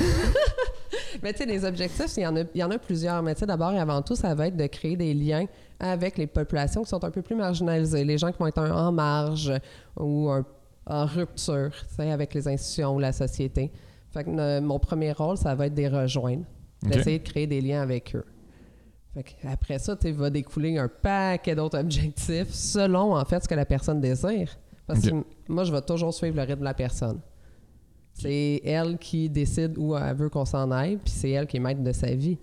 Mais 1.24 1.32
tu 1.34 1.40
sais, 1.40 1.46
les 1.46 1.64
objectifs, 1.66 2.14
il 2.18 2.24
y, 2.24 2.28
en 2.28 2.36
a, 2.36 2.42
il 2.42 2.60
y 2.60 2.64
en 2.64 2.72
a 2.72 2.78
plusieurs. 2.80 3.22
Mais 3.22 3.34
tu 3.36 3.42
sais, 3.42 3.46
d'abord 3.46 3.72
et 3.74 3.80
avant 3.80 4.02
tout, 4.02 4.16
ça 4.16 4.34
va 4.34 4.48
être 4.48 4.58
de 4.58 4.66
créer 4.68 4.96
des 4.98 5.14
liens 5.14 5.46
avec 5.80 6.18
les 6.18 6.28
populations 6.28 6.84
qui 6.84 6.90
sont 6.90 7.04
un 7.04 7.12
peu 7.12 7.22
plus 7.22 7.36
marginalisées, 7.36 8.04
les 8.04 8.18
gens 8.18 8.32
qui 8.32 8.38
vont 8.40 8.48
être 8.48 8.60
un- 8.60 8.88
en 8.88 8.92
marge 8.92 9.52
ou 10.00 10.30
un- 10.30 10.46
en 10.88 11.06
rupture 11.06 11.72
tu 11.90 11.96
sais, 11.96 12.12
avec 12.12 12.34
les 12.34 12.48
institutions 12.48 12.96
ou 12.96 13.00
la 13.00 13.12
société. 13.12 13.72
Fait 14.12 14.24
que 14.24 14.60
mon 14.60 14.80
premier 14.80 15.12
rôle, 15.12 15.38
ça 15.38 15.54
va 15.56 15.68
être 15.68 15.74
de 15.76 15.82
les 15.82 15.88
rejoindre, 15.88 16.44
d'essayer 16.84 17.20
de 17.20 17.24
créer 17.24 17.48
des 17.48 17.62
liens 17.62 17.82
avec 17.82 18.16
eux. 18.16 18.26
Fait 19.14 19.24
que 19.24 19.32
après 19.48 19.78
ça, 19.80 19.96
tu 19.96 20.08
sais, 20.08 20.12
va 20.14 20.30
découler 20.30 20.78
un 20.78 20.88
paquet 20.88 21.54
d'autres 21.56 21.78
objectifs 21.80 22.50
selon, 22.52 23.16
en 23.16 23.26
fait, 23.26 23.44
ce 23.44 23.48
que 23.48 23.56
la 23.56 23.66
personne 23.66 24.00
désire. 24.02 24.58
Parce 24.88 25.02
que 25.12 25.16
moi, 25.48 25.64
je 25.64 25.72
vais 25.72 25.82
toujours 25.82 26.14
suivre 26.14 26.36
le 26.36 26.42
rythme 26.44 26.60
de 26.60 26.66
la 26.66 26.74
personne. 26.74 27.20
C'est 28.22 28.62
elle 28.64 28.98
qui 28.98 29.30
décide 29.30 29.78
où 29.78 29.96
elle 29.96 30.16
veut 30.16 30.30
qu'on 30.30 30.46
s'en 30.46 30.72
aille, 30.72 30.98
puis 30.98 31.12
c'est 31.12 31.32
elle 31.32 31.48
qui 31.48 31.58
est 31.58 31.60
maître 31.60 31.82
de 31.82 31.92
sa 31.92 32.14
vie. 32.14 32.38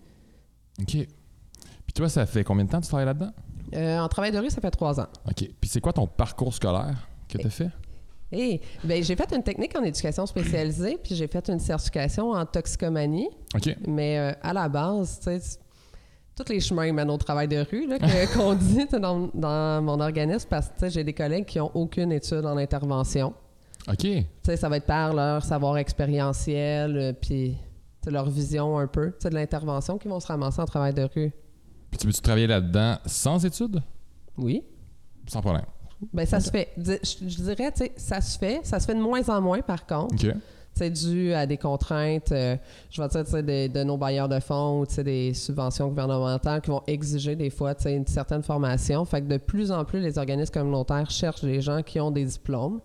OK. 0.81 0.93
Puis 0.93 1.93
toi, 1.95 2.09
ça 2.09 2.27
fait 2.27 2.45
combien 2.45 2.65
de 2.65 2.71
temps 2.71 2.79
que 2.79 2.85
tu 2.85 2.89
travailles 2.89 3.07
là-dedans? 3.07 3.33
Euh, 3.75 3.99
en 3.99 4.09
travail 4.09 4.33
de 4.33 4.39
rue, 4.39 4.51
ça 4.51 4.61
fait 4.61 4.71
trois 4.71 5.01
ans. 5.01 5.09
OK. 5.27 5.49
Puis 5.61 5.71
c'est 5.71 5.81
quoi 5.81 5.93
ton 5.93 6.07
parcours 6.07 6.55
scolaire 6.55 7.09
que 7.29 7.39
tu 7.39 7.47
as 7.47 7.51
fait? 7.51 7.71
Et 8.31 8.61
ben, 8.85 9.03
j'ai 9.03 9.17
fait 9.17 9.33
une 9.35 9.43
technique 9.43 9.77
en 9.77 9.83
éducation 9.83 10.27
spécialisée, 10.27 10.99
puis 11.03 11.15
j'ai 11.15 11.27
fait 11.27 11.49
une 11.49 11.61
certification 11.61 12.33
en 12.33 12.45
toxicomanie. 12.45 13.29
OK. 13.55 13.75
Mais 13.87 14.19
euh, 14.19 14.33
à 14.43 14.53
la 14.53 14.69
base, 14.69 15.19
tu 15.21 15.41
sais, 15.41 15.59
tous 16.37 16.53
les 16.53 16.61
chemins 16.61 16.93
mènent 16.93 17.11
au 17.11 17.17
travail 17.17 17.49
de 17.49 17.65
rue, 17.71 17.89
qu'on 18.35 18.55
dit 18.55 18.87
dans, 18.93 19.31
dans 19.35 19.83
mon 19.83 19.99
organisme, 20.01 20.47
parce 20.49 20.69
que 20.69 20.89
j'ai 20.89 21.05
des 21.05 21.15
collègues 21.15 21.47
qui 21.47 21.59
n'ont 21.59 21.71
aucune 21.75 22.13
étude 22.13 22.45
en 22.45 22.57
intervention. 22.57 23.33
OK. 23.87 23.99
Tu 23.99 24.25
sais, 24.43 24.57
ça 24.57 24.69
va 24.69 24.79
être 24.79 24.87
par 24.87 25.15
leur 25.15 25.45
savoir 25.45 25.77
expérientiel, 25.79 26.97
euh, 26.97 27.13
puis 27.13 27.57
leur 28.11 28.29
vision 28.29 28.79
un 28.79 28.87
peu, 28.87 29.13
de 29.23 29.29
l'intervention 29.29 29.99
qui 29.99 30.09
vont 30.09 30.21
se 30.21 30.27
ramasser 30.27 30.61
en 30.61 30.67
travail 30.67 30.95
de 30.95 31.03
rue. 31.03 31.33
Puis 31.91 31.99
tu 31.99 32.07
veux-tu 32.07 32.21
travailler 32.21 32.47
là-dedans 32.47 32.97
sans 33.07 33.45
études? 33.45 33.83
Oui. 34.37 34.65
Sans 35.27 35.41
problème. 35.41 35.65
Ben 36.13 36.27
ça 36.27 36.41
se 36.41 36.51
fait. 36.51 36.69
Je, 36.77 36.93
je 37.03 37.43
dirais, 37.43 37.73
tu 37.73 37.85
sais, 37.85 37.93
ça 37.97 38.21
se 38.21 38.39
fait. 38.39 38.61
Ça 38.63 38.79
se 38.79 38.87
fait 38.87 38.95
de 38.95 39.01
moins 39.01 39.29
en 39.29 39.41
moins, 39.41 39.61
par 39.63 39.85
contre. 39.87 40.15
OK. 40.15 40.35
C'est 40.75 40.91
dû 40.91 41.33
à 41.33 41.45
des 41.45 41.57
contraintes, 41.57 42.31
euh, 42.31 42.57
je 42.89 43.03
vais 43.03 43.09
dire, 43.09 43.25
de, 43.25 43.67
de 43.67 43.83
nos 43.83 43.97
bailleurs 43.97 44.29
de 44.29 44.39
fonds 44.39 44.83
ou 44.83 45.03
des 45.03 45.35
subventions 45.35 45.89
gouvernementales 45.89 46.61
qui 46.61 46.71
vont 46.71 46.83
exiger 46.87 47.35
des 47.35 47.51
fois 47.51 47.75
une 47.87 48.07
certaine 48.07 48.45
formation. 48.45 49.05
Fait 49.05 49.21
que 49.21 49.27
de 49.27 49.39
plus 49.39 49.73
en 49.73 49.85
plus, 49.85 49.99
les 49.99 50.19
organismes 50.19 50.53
communautaires 50.53 51.11
cherchent 51.11 51.43
des 51.43 51.61
gens 51.61 51.83
qui 51.83 51.99
ont 51.99 52.13
des 52.13 52.25
diplômes, 52.25 52.81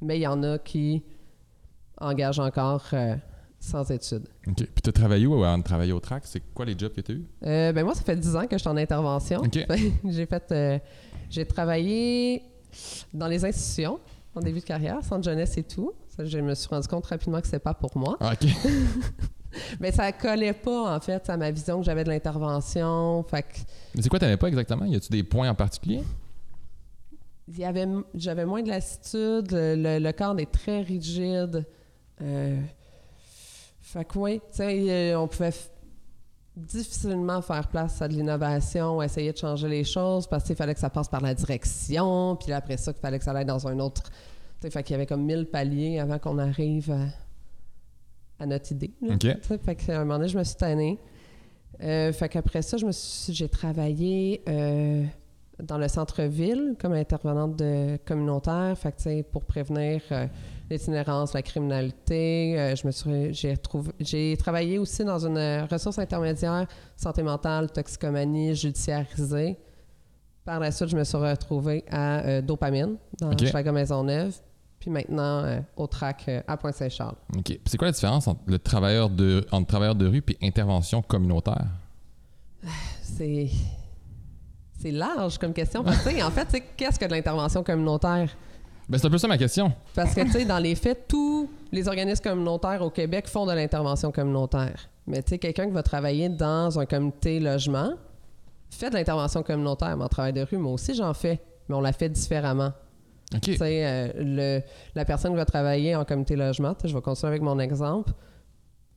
mais 0.00 0.18
il 0.18 0.22
y 0.22 0.26
en 0.26 0.42
a 0.42 0.58
qui 0.58 1.02
engagent 1.98 2.40
encore 2.40 2.84
euh, 2.92 3.16
sans 3.60 3.90
études. 3.90 4.28
OK. 4.46 4.56
Puis 4.56 4.82
tu 4.82 4.88
as 4.90 4.92
travaillé 4.92 5.26
où 5.26 5.34
avant 5.34 5.58
de 5.58 5.62
travailler 5.62 5.92
au 5.92 6.00
TRAC? 6.00 6.24
C'est 6.26 6.42
quoi 6.52 6.64
les 6.64 6.76
jobs 6.76 6.92
que 6.92 7.00
tu 7.00 7.12
as 7.12 7.14
eu? 7.14 7.24
Euh, 7.44 7.72
ben 7.72 7.84
moi, 7.84 7.94
ça 7.94 8.02
fait 8.02 8.16
10 8.16 8.36
ans 8.36 8.46
que 8.46 8.56
je 8.56 8.58
suis 8.58 8.68
en 8.68 8.76
intervention. 8.76 9.40
OK. 9.40 9.58
j'ai 10.04 10.26
fait, 10.26 10.52
euh, 10.52 10.78
j'ai 11.30 11.46
travaillé 11.46 12.42
dans 13.12 13.28
les 13.28 13.44
institutions 13.44 14.00
en 14.34 14.40
début 14.40 14.60
de 14.60 14.64
carrière, 14.64 15.02
centre 15.04 15.24
jeunesse 15.24 15.56
et 15.56 15.62
tout. 15.62 15.92
Ça, 16.08 16.24
je 16.24 16.38
me 16.38 16.54
suis 16.54 16.68
rendu 16.68 16.88
compte 16.88 17.06
rapidement 17.06 17.40
que 17.40 17.46
c'est 17.46 17.58
pas 17.58 17.74
pour 17.74 17.96
moi. 17.96 18.16
Ah, 18.20 18.32
OK. 18.32 18.48
Mais 19.80 19.92
ça 19.92 20.10
collait 20.10 20.52
pas 20.52 20.96
en 20.96 21.00
fait 21.00 21.28
à 21.30 21.36
ma 21.36 21.50
vision 21.50 21.78
que 21.78 21.84
j'avais 21.84 22.02
de 22.02 22.08
l'intervention. 22.08 23.24
Fait 23.30 23.42
que 23.42 23.58
Mais 23.94 24.02
c'est 24.02 24.08
quoi 24.08 24.18
tu 24.18 24.24
n'avais 24.24 24.36
pas 24.36 24.48
exactement? 24.48 24.84
Y 24.84 24.96
a-tu 24.96 25.10
des 25.10 25.22
points 25.22 25.48
en 25.48 25.54
particulier? 25.54 26.02
Il 27.48 27.58
y 27.58 27.64
avait, 27.64 27.86
j'avais 28.14 28.46
moins 28.46 28.62
de 28.62 28.68
lassitude. 28.68 29.52
Le, 29.52 29.98
le- 29.98 30.12
cadre 30.12 30.40
est 30.40 30.50
très 30.50 30.80
rigide. 30.82 31.66
Euh, 32.22 32.60
fait 33.80 34.04
que 34.04 34.18
oui, 34.18 34.40
tu 34.50 34.56
sais, 34.56 35.12
euh, 35.12 35.18
on 35.20 35.28
pouvait 35.28 35.52
difficilement 36.56 37.42
faire 37.42 37.66
place 37.68 38.00
à 38.00 38.08
de 38.08 38.14
l'innovation, 38.14 39.02
essayer 39.02 39.32
de 39.32 39.36
changer 39.38 39.68
les 39.68 39.84
choses 39.84 40.26
parce 40.26 40.44
qu'il 40.44 40.54
fallait 40.56 40.74
que 40.74 40.80
ça 40.80 40.90
passe 40.90 41.08
par 41.08 41.20
la 41.20 41.34
direction, 41.34 42.36
puis 42.36 42.52
après 42.52 42.76
ça, 42.76 42.92
il 42.96 43.00
fallait 43.00 43.18
que 43.18 43.24
ça 43.24 43.32
aille 43.32 43.44
dans 43.44 43.66
un 43.66 43.78
autre. 43.80 44.02
Fait 44.60 44.82
qu'il 44.82 44.92
y 44.92 44.94
avait 44.94 45.04
comme 45.06 45.24
mille 45.24 45.46
paliers 45.46 45.98
avant 45.98 46.18
qu'on 46.18 46.38
arrive 46.38 46.90
à, 46.92 48.42
à 48.42 48.46
notre 48.46 48.72
idée. 48.72 48.92
là. 49.02 49.14
OK. 49.14 49.18
Tu 49.20 49.28
sais, 49.42 49.58
fait 49.58 49.74
qu'à 49.74 49.96
un 50.00 50.04
moment 50.04 50.16
donné, 50.18 50.28
je 50.28 50.38
me 50.38 50.44
suis 50.44 50.56
tannée. 50.56 50.98
Euh, 51.82 52.12
fait 52.12 52.28
qu'après 52.30 52.62
ça, 52.62 52.76
je 52.78 52.86
me 52.86 52.92
suis, 52.92 53.34
j'ai 53.34 53.48
travaillé 53.48 54.42
euh, 54.48 55.04
dans 55.62 55.78
le 55.78 55.88
centre-ville 55.88 56.74
comme 56.80 56.92
intervenante 56.92 57.56
de 57.56 57.98
communautaire, 58.04 58.76
fait 58.76 58.92
que, 58.92 59.22
pour 59.22 59.44
prévenir 59.44 60.00
euh, 60.10 60.26
l'itinérance, 60.70 61.32
la 61.34 61.42
criminalité. 61.42 62.58
Euh, 62.58 62.76
je 62.76 62.86
me 62.86 62.92
suis, 62.92 63.34
j'ai, 63.34 63.56
trouvé, 63.56 63.92
j'ai 64.00 64.36
travaillé 64.36 64.78
aussi 64.78 65.04
dans 65.04 65.24
une 65.26 65.36
euh, 65.36 65.66
ressource 65.66 65.98
intermédiaire, 65.98 66.66
santé 66.96 67.22
mentale, 67.22 67.70
toxicomanie, 67.70 68.54
judiciarisée. 68.54 69.56
Par 70.44 70.60
la 70.60 70.70
suite, 70.70 70.90
je 70.90 70.96
me 70.96 71.04
suis 71.04 71.16
retrouvée 71.16 71.84
à 71.90 72.20
euh, 72.20 72.42
Dopamine, 72.42 72.96
dans 73.18 73.32
OK. 73.32 73.46
Schlager 73.46 73.72
Maisonneuve. 73.72 74.34
Puis 74.78 74.90
maintenant, 74.90 75.62
au 75.76 75.86
TRAC 75.86 76.28
à 76.46 76.58
Pointe-Saint-Charles. 76.58 77.16
OK. 77.34 77.44
Puis 77.44 77.60
c'est 77.64 77.78
quoi 77.78 77.88
la 77.88 77.92
différence 77.92 78.28
entre 78.28 78.40
le 78.44 78.58
travailleur 78.58 79.08
de, 79.08 79.46
entre 79.50 79.66
travailleur 79.66 79.94
de 79.94 80.06
rue 80.06 80.22
et 80.28 80.46
intervention 80.46 81.00
communautaire? 81.00 81.68
C'est. 83.02 83.48
C'est 84.84 84.90
large 84.90 85.38
comme 85.38 85.54
question. 85.54 85.82
Parce 85.82 86.04
que, 86.04 86.22
en 86.22 86.30
fait, 86.30 86.62
qu'est-ce 86.76 86.98
que 86.98 87.06
de 87.06 87.12
l'intervention 87.12 87.62
communautaire? 87.62 88.28
Ben, 88.86 88.98
c'est 88.98 89.06
un 89.06 89.10
peu 89.10 89.16
ça 89.16 89.26
ma 89.26 89.38
question. 89.38 89.72
Parce 89.94 90.14
que, 90.14 90.20
tu 90.20 90.32
sais, 90.32 90.44
dans 90.44 90.58
les 90.58 90.74
faits, 90.74 91.08
tous 91.08 91.48
les 91.72 91.88
organismes 91.88 92.22
communautaires 92.22 92.82
au 92.82 92.90
Québec 92.90 93.26
font 93.26 93.46
de 93.46 93.52
l'intervention 93.52 94.12
communautaire. 94.12 94.90
Mais 95.06 95.22
tu 95.22 95.30
sais, 95.30 95.38
quelqu'un 95.38 95.64
qui 95.64 95.72
va 95.72 95.82
travailler 95.82 96.28
dans 96.28 96.78
un 96.78 96.84
comité 96.84 97.40
logement 97.40 97.94
fait 98.68 98.90
de 98.90 98.94
l'intervention 98.96 99.42
communautaire. 99.42 99.96
Mon 99.96 100.08
travail 100.08 100.34
de 100.34 100.42
rue, 100.42 100.58
moi 100.58 100.72
aussi, 100.72 100.94
j'en 100.94 101.14
fais, 101.14 101.40
mais 101.66 101.76
on 101.76 101.80
la 101.80 101.94
fait 101.94 102.10
différemment. 102.10 102.74
OK. 103.34 103.40
Tu 103.40 103.56
sais, 103.56 103.86
euh, 103.86 104.60
la 104.94 105.04
personne 105.06 105.32
qui 105.32 105.38
va 105.38 105.46
travailler 105.46 105.96
en 105.96 106.04
comité 106.04 106.36
logement, 106.36 106.74
je 106.84 106.94
vais 106.94 107.00
continuer 107.00 107.30
avec 107.30 107.40
mon 107.42 107.58
exemple, 107.58 108.12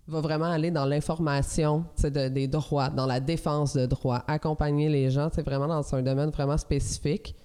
va 0.08 0.22
vraiment 0.22 0.46
aller 0.46 0.72
dans 0.72 0.86
l'information 0.86 1.86
de- 2.02 2.30
des 2.30 2.48
droits, 2.48 2.90
dans 2.90 3.06
la 3.06 3.20
défense 3.20 3.76
de 3.76 3.86
droits, 3.86 4.24
accompagner 4.28 4.88
les 4.90 5.10
gens, 5.12 5.30
c'est 5.34 5.42
vraiment 5.44 5.68
dans 5.68 5.96
un 5.96 6.02
domaine 6.02 6.30
vraiment 6.30 6.58
spécifique. 6.58 7.36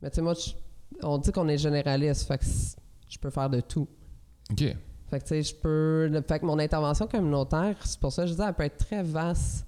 Mais 0.00 0.10
tu 0.10 0.16
sais, 0.16 0.22
moi, 0.22 0.34
je- 0.34 0.52
on 1.02 1.18
dit 1.18 1.32
qu'on 1.32 1.48
est 1.48 1.58
généraliste, 1.58 2.26
fait 2.26 2.38
que 2.38 2.44
je 3.08 3.18
peux 3.18 3.30
faire 3.30 3.50
de 3.50 3.60
tout. 3.60 3.86
OK. 4.50 4.58
Fait 5.10 5.18
que, 5.20 5.24
tu 5.24 5.28
sais, 5.28 5.42
je 5.42 5.54
peux. 5.54 6.10
Fait 6.28 6.38
que 6.38 6.44
mon 6.46 6.58
intervention 6.58 7.06
communautaire, 7.06 7.76
c'est 7.84 7.98
pour 7.98 8.12
ça 8.12 8.22
que 8.22 8.28
je 8.28 8.34
dis, 8.34 8.42
elle 8.46 8.54
peut 8.54 8.64
être 8.64 8.76
très 8.76 9.02
vaste. 9.02 9.66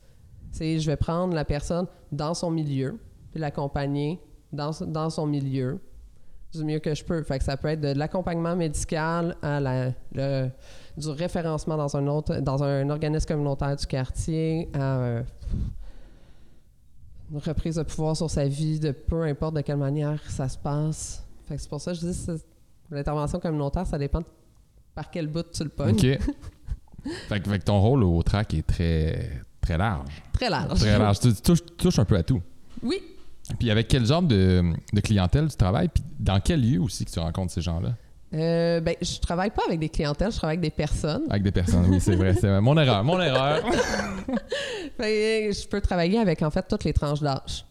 C'est, 0.53 0.79
je 0.79 0.91
vais 0.91 0.97
prendre 0.97 1.35
la 1.35 1.45
personne 1.45 1.87
dans 2.13 2.35
son 2.35 2.51
milieu, 2.51 2.99
puis 3.31 3.41
l'accompagner 3.41 4.21
dans, 4.53 4.71
dans 4.87 5.09
son 5.11 5.27
milieu 5.27 5.79
du 6.53 6.65
mieux 6.65 6.81
que 6.81 6.95
je 6.95 7.05
peux. 7.05 7.23
Fait 7.23 7.39
que 7.39 7.45
ça 7.45 7.57
peut 7.57 7.69
être 7.69 7.81
de 7.81 7.93
l'accompagnement 7.93 8.57
médical 8.57 9.37
à 9.41 9.61
la, 9.61 9.93
le- 10.13 10.51
du 11.01 11.09
référencement 11.11 11.77
dans 11.77 11.97
un 11.97 12.07
autre, 12.07 12.41
dans 12.41 12.63
un 12.63 12.89
organisme 12.91 13.27
communautaire 13.27 13.75
du 13.77 13.87
quartier, 13.87 14.69
à 14.75 14.99
euh, 14.99 15.23
une 17.33 17.39
reprise 17.39 17.77
de 17.77 17.83
pouvoir 17.83 18.17
sur 18.17 18.31
sa 18.31 18.47
vie, 18.47 18.81
de 18.81 18.91
peu 18.93 19.23
importe 19.23 19.55
de 19.57 19.61
quelle 19.61 19.77
manière 19.77 20.21
ça 20.31 20.49
se 20.49 20.59
passe. 20.59 21.25
Fait 21.49 21.57
que 21.57 21.61
c'est 21.63 21.69
pour 21.69 21.81
ça 21.81 21.93
que 21.93 21.99
je 21.99 22.07
dis, 22.07 22.27
l'intervention 22.91 23.39
communautaire, 23.39 23.87
ça 23.87 23.99
dépend 23.99 24.23
par 24.95 25.11
quel 25.11 25.29
bout 25.29 25.45
tu 25.53 25.63
le 25.65 25.71
pognes. 25.71 25.95
OK. 25.95 26.01
fait, 27.29 27.41
que- 27.41 27.51
fait 27.51 27.59
que 27.59 27.65
ton 27.65 27.81
rôle 27.81 28.03
au 28.05 28.23
track 28.23 28.55
est 28.55 28.67
très, 28.67 29.31
très 29.61 29.79
large. 29.79 30.23
Très 30.33 30.51
large. 30.51 30.79
Très 30.81 30.99
large. 30.99 31.21
Tu, 31.21 31.33
tu 31.35 31.41
touches, 31.43 31.65
tu 31.65 31.73
touches 31.77 31.99
un 31.99 32.05
peu 32.05 32.17
à 32.17 32.23
tout. 32.23 32.43
Oui. 32.83 33.01
Puis 33.59 33.71
avec 33.71 33.89
quel 33.89 34.05
genre 34.07 34.23
de, 34.23 34.63
de 34.93 35.01
clientèle 35.01 35.49
tu 35.49 35.57
travailles? 35.57 35.89
Puis 35.89 36.03
dans 36.19 36.41
quel 36.41 36.61
lieu 36.63 36.81
aussi 36.81 37.05
que 37.05 37.11
tu 37.11 37.19
rencontres 37.19 37.53
ces 37.53 37.61
gens-là? 37.63 37.95
Euh, 38.33 38.81
ben, 38.81 38.95
je 39.01 39.19
travaille 39.19 39.51
pas 39.51 39.63
avec 39.67 39.81
des 39.81 39.89
clientèles, 39.89 40.31
je 40.31 40.37
travaille 40.37 40.57
avec 40.57 40.71
des 40.71 40.75
personnes. 40.75 41.25
Avec 41.29 41.43
des 41.43 41.51
personnes, 41.51 41.87
oui, 41.89 42.01
c'est 42.01 42.15
vrai. 42.15 42.35
C'est 42.35 42.61
mon 42.61 42.79
erreur, 42.79 43.03
mon 43.03 43.21
erreur. 43.21 43.61
Fait 44.97 45.53
je 45.53 45.67
peux 45.67 45.81
travailler 45.81 46.19
avec 46.19 46.43
en 46.43 46.51
fait 46.51 46.65
toutes 46.69 46.85
les 46.85 46.93
tranches 46.93 47.21
d'âge. 47.21 47.65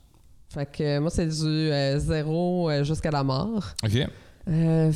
Fait 0.49 0.65
que 0.65 0.99
moi, 0.99 1.11
c'est 1.11 1.27
du 1.27 1.45
euh, 1.45 1.99
zéro 1.99 2.69
euh, 2.69 2.83
jusqu'à 2.83 3.11
la 3.11 3.23
mort. 3.23 3.63
OK. 3.83 4.07
Euh, 4.49 4.91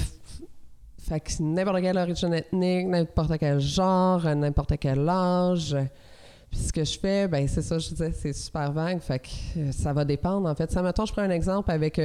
fait 0.98 1.20
que 1.20 1.32
n'importe 1.42 1.82
quelle 1.82 1.98
origine 1.98 2.34
ethnique, 2.34 2.88
n'importe 2.88 3.38
quel 3.38 3.60
genre, 3.60 4.24
n'importe 4.36 4.74
quel 4.80 5.08
âge. 5.08 5.76
Puis 6.50 6.60
ce 6.60 6.74
que 6.74 6.84
je 6.84 6.98
fais, 6.98 7.28
ben 7.28 7.48
c'est 7.48 7.62
ça, 7.62 7.78
je 7.78 7.90
disais, 7.90 8.12
c'est 8.14 8.34
super 8.34 8.72
vague. 8.72 9.00
Fait 9.00 9.20
que 9.20 9.72
ça 9.72 9.94
va 9.94 10.06
dépendre. 10.06 10.50
En 10.50 10.56
fait, 10.56 10.72
ça, 10.72 10.82
mettons, 10.82 11.06
je 11.06 11.12
prends 11.12 11.22
un 11.22 11.30
exemple 11.30 11.70
avec 11.70 12.00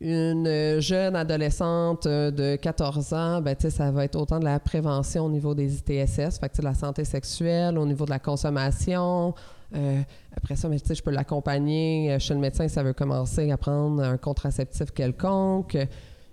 une 0.00 0.80
jeune 0.80 1.14
adolescente 1.14 2.08
de 2.08 2.56
14 2.56 3.12
ans, 3.12 3.40
ben, 3.40 3.54
ça 3.58 3.90
va 3.90 4.04
être 4.04 4.16
autant 4.16 4.40
de 4.40 4.44
la 4.44 4.58
prévention 4.58 5.26
au 5.26 5.30
niveau 5.30 5.54
des 5.54 5.76
ITSS, 5.76 6.40
de 6.40 6.62
la 6.62 6.74
santé 6.74 7.04
sexuelle, 7.04 7.78
au 7.78 7.86
niveau 7.86 8.04
de 8.04 8.10
la 8.10 8.18
consommation. 8.18 9.34
Euh, 9.74 10.02
après 10.36 10.56
ça, 10.56 10.68
je 10.70 11.02
peux 11.02 11.10
l'accompagner 11.10 12.12
euh, 12.12 12.18
chez 12.18 12.34
le 12.34 12.40
médecin 12.40 12.68
si 12.68 12.74
ça 12.74 12.82
veut 12.82 12.92
commencer 12.92 13.50
à 13.50 13.56
prendre 13.56 14.02
un 14.02 14.16
contraceptif 14.16 14.90
quelconque. 14.90 15.76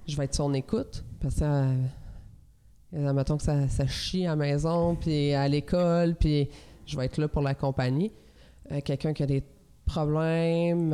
Je 0.07 0.17
vais 0.17 0.25
être 0.25 0.35
son 0.35 0.53
écoute, 0.53 1.03
parce 1.21 1.35
que, 1.35 1.43
euh, 1.43 1.73
euh, 2.95 3.23
que 3.23 3.43
ça, 3.43 3.87
chie 3.87 4.25
à 4.25 4.31
la 4.31 4.35
maison, 4.35 4.95
puis 4.95 5.33
à 5.33 5.47
l'école, 5.47 6.15
puis 6.15 6.49
je 6.85 6.97
vais 6.97 7.05
être 7.05 7.17
là 7.17 7.27
pour 7.27 7.41
l'accompagner. 7.41 8.11
Quelqu'un 8.83 9.13
qui 9.13 9.23
a 9.23 9.25
des 9.25 9.43
problèmes, 9.85 10.93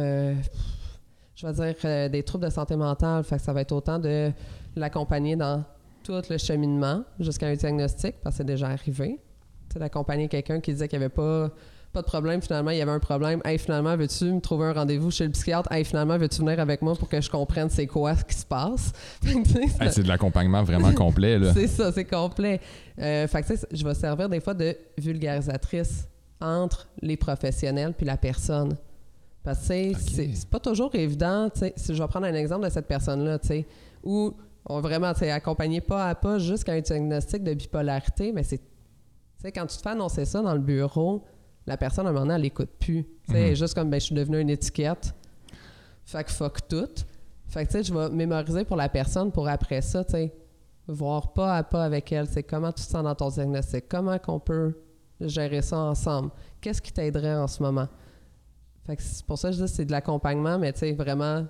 je 1.36 1.46
vais 1.46 1.54
dire 1.54 1.76
euh, 1.84 2.10
des 2.10 2.24
troubles 2.24 2.46
de 2.46 2.50
santé 2.50 2.76
mentale, 2.76 3.24
fait 3.24 3.38
que 3.38 3.42
ça 3.42 3.54
va 3.54 3.62
être 3.62 3.74
autant 3.74 4.00
de 4.00 4.32
l'accompagner 4.76 5.36
dans 5.36 5.64
tout 6.04 6.22
le 6.30 6.38
cheminement 6.38 7.04
jusqu'à 7.20 7.48
un 7.48 7.56
diagnostic, 7.56 8.16
parce 8.24 8.36
que 8.36 8.38
c'est 8.38 8.46
déjà 8.46 8.68
arrivé. 8.68 9.20
D'accompagner 9.76 10.30
quelqu'un 10.30 10.62
qui 10.62 10.72
disait 10.72 10.88
qu'il 10.88 11.00
n'y 11.00 11.04
avait 11.04 11.14
pas, 11.14 11.50
pas 11.92 12.02
de 12.02 12.08
problème, 12.08 12.42
finalement, 12.42 12.72
il 12.72 12.78
y 12.78 12.82
avait 12.82 12.94
un 12.94 13.00
problème. 13.00 13.42
Hey, 13.44 13.58
finalement, 13.58 13.98
veux-tu 13.98 14.24
me 14.32 14.40
trouver 14.40 14.68
un 14.68 14.74
rendez-vous 14.74 15.12
chez 15.12 15.26
le 15.26 15.32
psychiatre? 15.32 15.70
Hey, 15.70 15.84
finalement, 15.84 16.18
veux-tu 16.18 16.40
venir 16.40 16.62
avec 16.62 16.82
moi 16.82 16.96
pour 16.96 17.10
que 17.10 17.20
je 17.20 17.30
comprenne 17.30 17.70
c'est 17.70 17.86
quoi 17.86 18.16
ce 18.16 18.24
qui 18.24 18.36
se 18.36 18.46
passe? 18.46 18.94
Hey, 19.26 19.92
c'est 19.92 20.04
de 20.04 20.08
l'accompagnement 20.08 20.64
vraiment 20.64 20.94
complet, 20.94 21.38
là. 21.38 21.54
c'est 21.54 21.68
ça, 21.68 21.92
c'est 21.92 22.06
complet. 22.06 22.62
Euh, 23.00 23.28
fait 23.28 23.44
que, 23.44 23.54
je 23.70 23.84
vais 23.84 23.94
servir 23.96 24.30
des 24.30 24.40
fois 24.40 24.54
de 24.54 24.78
vulgarisatrice 24.98 26.08
entre 26.40 26.88
les 27.02 27.18
professionnels 27.18 27.94
puis 27.98 28.06
la 28.06 28.16
personne. 28.16 28.78
Parce 29.46 29.60
que 29.60 29.64
c'est 29.66 29.94
c'est 30.34 30.50
pas 30.50 30.60
toujours 30.60 30.94
évident. 30.96 31.50
tu 31.52 31.60
sais, 31.60 31.74
Si 31.78 31.94
je 31.96 32.02
vais 32.02 32.08
prendre 32.10 32.26
un 32.26 32.34
exemple 32.34 32.66
de 32.66 32.70
cette 32.72 32.88
personne-là, 32.88 33.40
tu 33.40 33.48
sais, 33.48 33.68
où 34.04 34.34
on 34.66 34.76
va 34.76 34.82
vraiment 34.82 35.08
accompagner 35.32 35.80
pas 35.82 36.10
à 36.10 36.16
pas 36.16 36.40
jusqu'à 36.40 36.74
un 36.74 36.82
diagnostic 36.82 37.44
de 37.44 37.54
bipolarité, 37.54 38.32
mais 38.34 38.44
c'est. 38.44 38.58
Tu 38.58 38.64
sais, 39.44 39.52
quand 39.52 39.66
tu 39.68 39.78
te 39.78 39.82
fais 39.84 39.90
annoncer 39.90 40.26
ça 40.26 40.42
dans 40.42 40.54
le 40.54 40.60
bureau, 40.60 41.24
la 41.68 41.78
personne, 41.78 42.08
à 42.08 42.10
un 42.10 42.14
moment 42.14 42.26
donné, 42.26 42.36
elle 42.40 42.46
écoute 42.46 42.72
plus. 42.80 43.04
Tu 43.04 43.32
sais, 43.34 43.38
elle 43.40 43.46
est 43.46 43.50
Mhm. 43.52 43.56
juste 43.56 43.74
comme, 43.76 43.90
ben, 43.90 44.00
je 44.00 44.06
suis 44.06 44.16
devenue 44.16 44.40
une 44.42 44.50
étiquette. 44.50 45.14
Fait 46.06 46.24
que 46.24 46.32
fuck 46.32 46.68
tout. 46.68 46.88
Fait 47.48 47.66
que, 47.66 47.72
tu 47.72 47.78
sais, 47.78 47.84
je 47.84 47.94
vais 47.94 48.10
mémoriser 48.10 48.66
pour 48.66 48.76
la 48.78 48.90
personne 48.90 49.32
pour 49.32 49.48
après 49.48 49.82
ça, 49.82 50.04
tu 50.04 50.12
sais, 50.14 50.34
voir 50.88 51.34
pas 51.34 51.56
à 51.58 51.64
pas 51.64 51.84
avec 51.84 52.12
elle, 52.12 52.28
c'est 52.28 52.44
comment 52.44 52.72
tu 52.72 52.84
te 52.84 52.90
sens 52.90 53.04
dans 53.04 53.16
ton 53.16 53.30
diagnostic, 53.30 53.86
comment 53.88 54.18
qu'on 54.20 54.40
peut 54.40 54.74
gérer 55.22 55.62
ça 55.62 55.78
ensemble, 55.78 56.30
qu'est-ce 56.62 56.82
qui 56.82 56.92
t'aiderait 56.92 57.36
en 57.36 57.48
ce 57.48 57.62
moment? 57.64 57.88
Fait 58.86 58.96
que 58.96 59.02
pour 59.26 59.38
ça 59.38 59.52
je 59.52 59.58
dis 59.58 59.64
que 59.64 59.68
c'est 59.68 59.86
de 59.86 59.92
l'accompagnement, 59.92 60.60
mais 60.60 60.74
tu 60.74 60.80
sais, 60.80 60.94
vraiment 60.94 61.46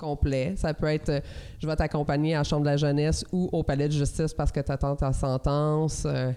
complet. 0.00 0.54
Ça 0.56 0.74
peut 0.74 0.86
être, 0.86 1.10
euh, 1.10 1.20
je 1.60 1.66
vais 1.66 1.76
t'accompagner 1.76 2.34
à 2.34 2.38
la 2.38 2.44
Chambre 2.44 2.62
de 2.62 2.70
la 2.70 2.76
jeunesse 2.76 3.24
ou 3.32 3.48
au 3.52 3.62
palais 3.62 3.86
de 3.86 3.92
justice 3.92 4.32
parce 4.32 4.50
que 4.50 4.60
tu 4.60 4.72
attends 4.72 4.96
ta 4.96 5.12
sentence. 5.12 6.04
Euh, 6.06 6.32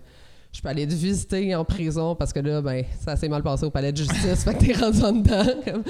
je 0.52 0.62
peux 0.62 0.68
aller 0.68 0.86
te 0.86 0.94
visiter 0.94 1.56
en 1.56 1.66
prison 1.66 2.14
parce 2.14 2.32
que 2.32 2.40
là, 2.40 2.62
ben, 2.62 2.84
ça 3.00 3.16
s'est 3.16 3.30
mal 3.30 3.42
passé 3.42 3.66
au 3.66 3.72
palais 3.72 3.92
de 3.92 3.98
justice, 3.98 4.44
fait 4.44 4.54
que 4.54 4.66
t'es 4.66 4.74
rendu 4.74 5.02
en 5.02 5.14
dedans. 5.14 5.46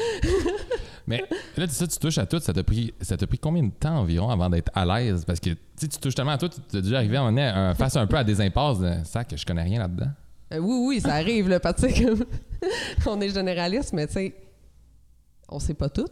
Mais 1.05 1.21
là, 1.57 1.67
tu 1.67 1.73
sais, 1.73 1.85
tu 1.85 1.97
touches 1.97 2.17
à 2.17 2.25
tout. 2.25 2.39
Ça 2.39 2.53
t'a 2.53 2.63
pris, 2.63 2.93
pris 3.27 3.37
combien 3.37 3.63
de 3.63 3.71
temps 3.71 3.97
environ 3.97 4.29
avant 4.29 4.49
d'être 4.49 4.71
à 4.73 4.85
l'aise? 4.85 5.25
Parce 5.25 5.41
que 5.41 5.49
tu 5.49 5.89
touches 5.89 6.15
tellement 6.15 6.31
à 6.31 6.37
tout, 6.37 6.47
tu 6.47 6.77
es 6.77 6.81
déjà 6.81 6.97
arrivé 6.97 7.17
à 7.17 7.23
un 7.23 7.73
face 7.73 7.97
un 7.97 8.07
peu 8.07 8.15
à 8.15 8.23
des 8.23 8.39
impasses 8.39 8.79
de 8.79 8.93
ça 9.03 9.25
que 9.25 9.35
je 9.35 9.45
connais 9.45 9.63
rien 9.63 9.79
là-dedans. 9.79 10.11
Euh, 10.53 10.59
oui, 10.59 10.87
oui, 10.87 11.01
ça 11.01 11.13
arrive, 11.13 11.49
là, 11.49 11.59
parce 11.59 11.81
que 11.81 12.03
comme, 12.05 12.25
on 13.07 13.21
est 13.21 13.29
généraliste, 13.29 13.93
mais 13.93 14.07
tu 14.07 14.13
sais, 14.13 14.35
on 15.49 15.59
sait 15.59 15.73
pas 15.73 15.89
tout. 15.89 16.05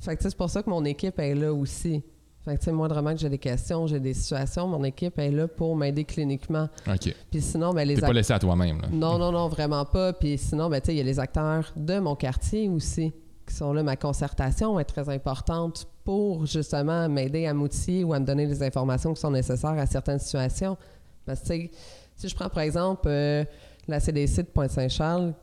Fait 0.00 0.16
que 0.16 0.22
c'est 0.22 0.36
pour 0.36 0.50
ça 0.50 0.62
que 0.62 0.70
mon 0.70 0.84
équipe 0.84 1.18
est 1.18 1.34
là 1.34 1.52
aussi. 1.52 2.02
Fait 2.44 2.54
que 2.54 2.58
tu 2.58 2.64
sais, 2.66 2.72
moi, 2.72 2.88
vraiment 2.88 3.12
que 3.12 3.20
j'ai 3.20 3.28
des 3.30 3.38
questions, 3.38 3.86
j'ai 3.86 4.00
des 4.00 4.12
situations, 4.12 4.66
mon 4.66 4.84
équipe 4.84 5.18
est 5.18 5.30
là 5.30 5.48
pour 5.48 5.76
m'aider 5.76 6.04
cliniquement. 6.04 6.68
OK. 6.86 7.14
Puis 7.30 7.40
sinon, 7.40 7.72
ben, 7.72 7.88
les 7.88 7.94
T'es 7.94 8.02
pas 8.02 8.12
laissé 8.12 8.34
à 8.34 8.38
toi-même, 8.38 8.82
là. 8.82 8.88
Non, 8.92 9.18
non, 9.18 9.32
non, 9.32 9.48
vraiment 9.48 9.84
pas. 9.86 10.12
Puis 10.12 10.36
sinon, 10.36 10.68
ben, 10.68 10.80
tu 10.80 10.86
sais, 10.86 10.94
il 10.94 10.98
y 10.98 11.00
a 11.00 11.04
les 11.04 11.18
acteurs 11.18 11.72
de 11.74 11.98
mon 11.98 12.14
quartier 12.16 12.68
aussi 12.68 13.14
qui 13.46 13.54
sont 13.54 13.72
là. 13.72 13.82
Ma 13.82 13.96
concertation 13.96 14.78
est 14.78 14.84
très 14.84 15.08
importante 15.08 15.86
pour 16.04 16.44
justement 16.44 17.08
m'aider 17.08 17.46
à 17.46 17.54
m'outiller 17.54 18.04
ou 18.04 18.12
à 18.12 18.20
me 18.20 18.26
donner 18.26 18.46
les 18.46 18.62
informations 18.62 19.14
qui 19.14 19.20
sont 19.20 19.30
nécessaires 19.30 19.78
à 19.78 19.86
certaines 19.86 20.18
situations. 20.18 20.76
Parce 21.24 21.40
que, 21.40 21.46
tu 21.46 21.52
sais, 21.52 21.70
si 22.16 22.28
je 22.28 22.34
prends 22.34 22.48
par 22.48 22.62
exemple 22.62 23.06
euh, 23.06 23.44
la 23.88 24.00
CDC 24.00 24.42
de 24.42 24.48
Pointe-Saint-Charles, 24.48 25.34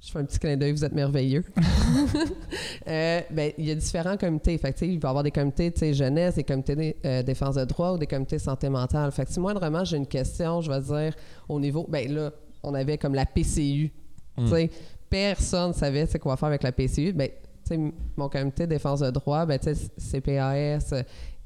je 0.00 0.12
fais 0.12 0.18
un 0.20 0.24
petit 0.24 0.38
clin 0.38 0.56
d'œil, 0.56 0.72
vous 0.72 0.84
êtes 0.84 0.94
merveilleux. 0.94 1.44
Euh, 2.86 3.20
ben, 3.30 3.52
il 3.58 3.66
y 3.66 3.70
a 3.70 3.74
différents 3.74 4.16
comités. 4.16 4.56
Fait 4.56 4.72
que, 4.72 4.82
il 4.82 4.98
va 4.98 5.08
y 5.08 5.10
avoir 5.10 5.22
des 5.22 5.30
comités 5.30 5.92
jeunesse, 5.92 6.36
des 6.36 6.44
comités 6.44 6.74
de 6.74 6.94
euh, 7.04 7.22
défense 7.22 7.56
de 7.56 7.64
droit 7.66 7.92
ou 7.92 7.98
des 7.98 8.06
comités 8.06 8.38
santé 8.38 8.70
mentale. 8.70 9.12
Fait 9.12 9.26
que 9.26 9.32
si 9.32 9.38
moi, 9.38 9.52
vraiment, 9.52 9.84
j'ai 9.84 9.98
une 9.98 10.06
question, 10.06 10.62
je 10.62 10.70
vais 10.72 10.80
dire 10.80 11.14
au 11.50 11.60
niveau. 11.60 11.86
Ben 11.86 12.10
là, 12.10 12.30
on 12.62 12.72
avait 12.72 12.96
comme 12.96 13.14
la 13.14 13.26
PCU. 13.26 13.92
Mm. 14.38 14.44
Tu 14.44 14.48
sais, 14.48 14.70
personne 15.10 15.74
savait 15.74 16.06
c'est 16.06 16.18
quoi 16.18 16.38
faire 16.38 16.48
avec 16.48 16.62
la 16.62 16.72
PCU. 16.72 17.12
Ben, 17.12 17.28
tu 17.28 17.74
sais, 17.74 17.92
mon 18.16 18.30
comité 18.30 18.64
de 18.64 18.70
défense 18.70 19.00
de 19.00 19.10
droit, 19.10 19.44
ben, 19.44 19.58
tu 19.58 19.74
sais, 19.74 19.90
CPAS 19.98 20.94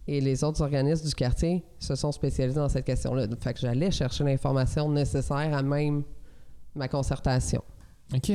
et 0.06 0.20
les 0.20 0.42
autres 0.42 0.60
organismes 0.62 1.06
du 1.06 1.14
quartier 1.14 1.64
se 1.78 1.94
sont 1.94 2.12
spécialisés 2.12 2.58
dans 2.58 2.68
cette 2.68 2.84
question-là. 2.84 3.26
Fait 3.40 3.54
que 3.54 3.60
j'allais 3.60 3.90
chercher 3.90 4.24
l'information 4.24 4.90
nécessaire 4.90 5.54
à 5.54 5.62
même 5.62 6.02
ma 6.74 6.88
concertation. 6.88 7.62
OK. 8.12 8.32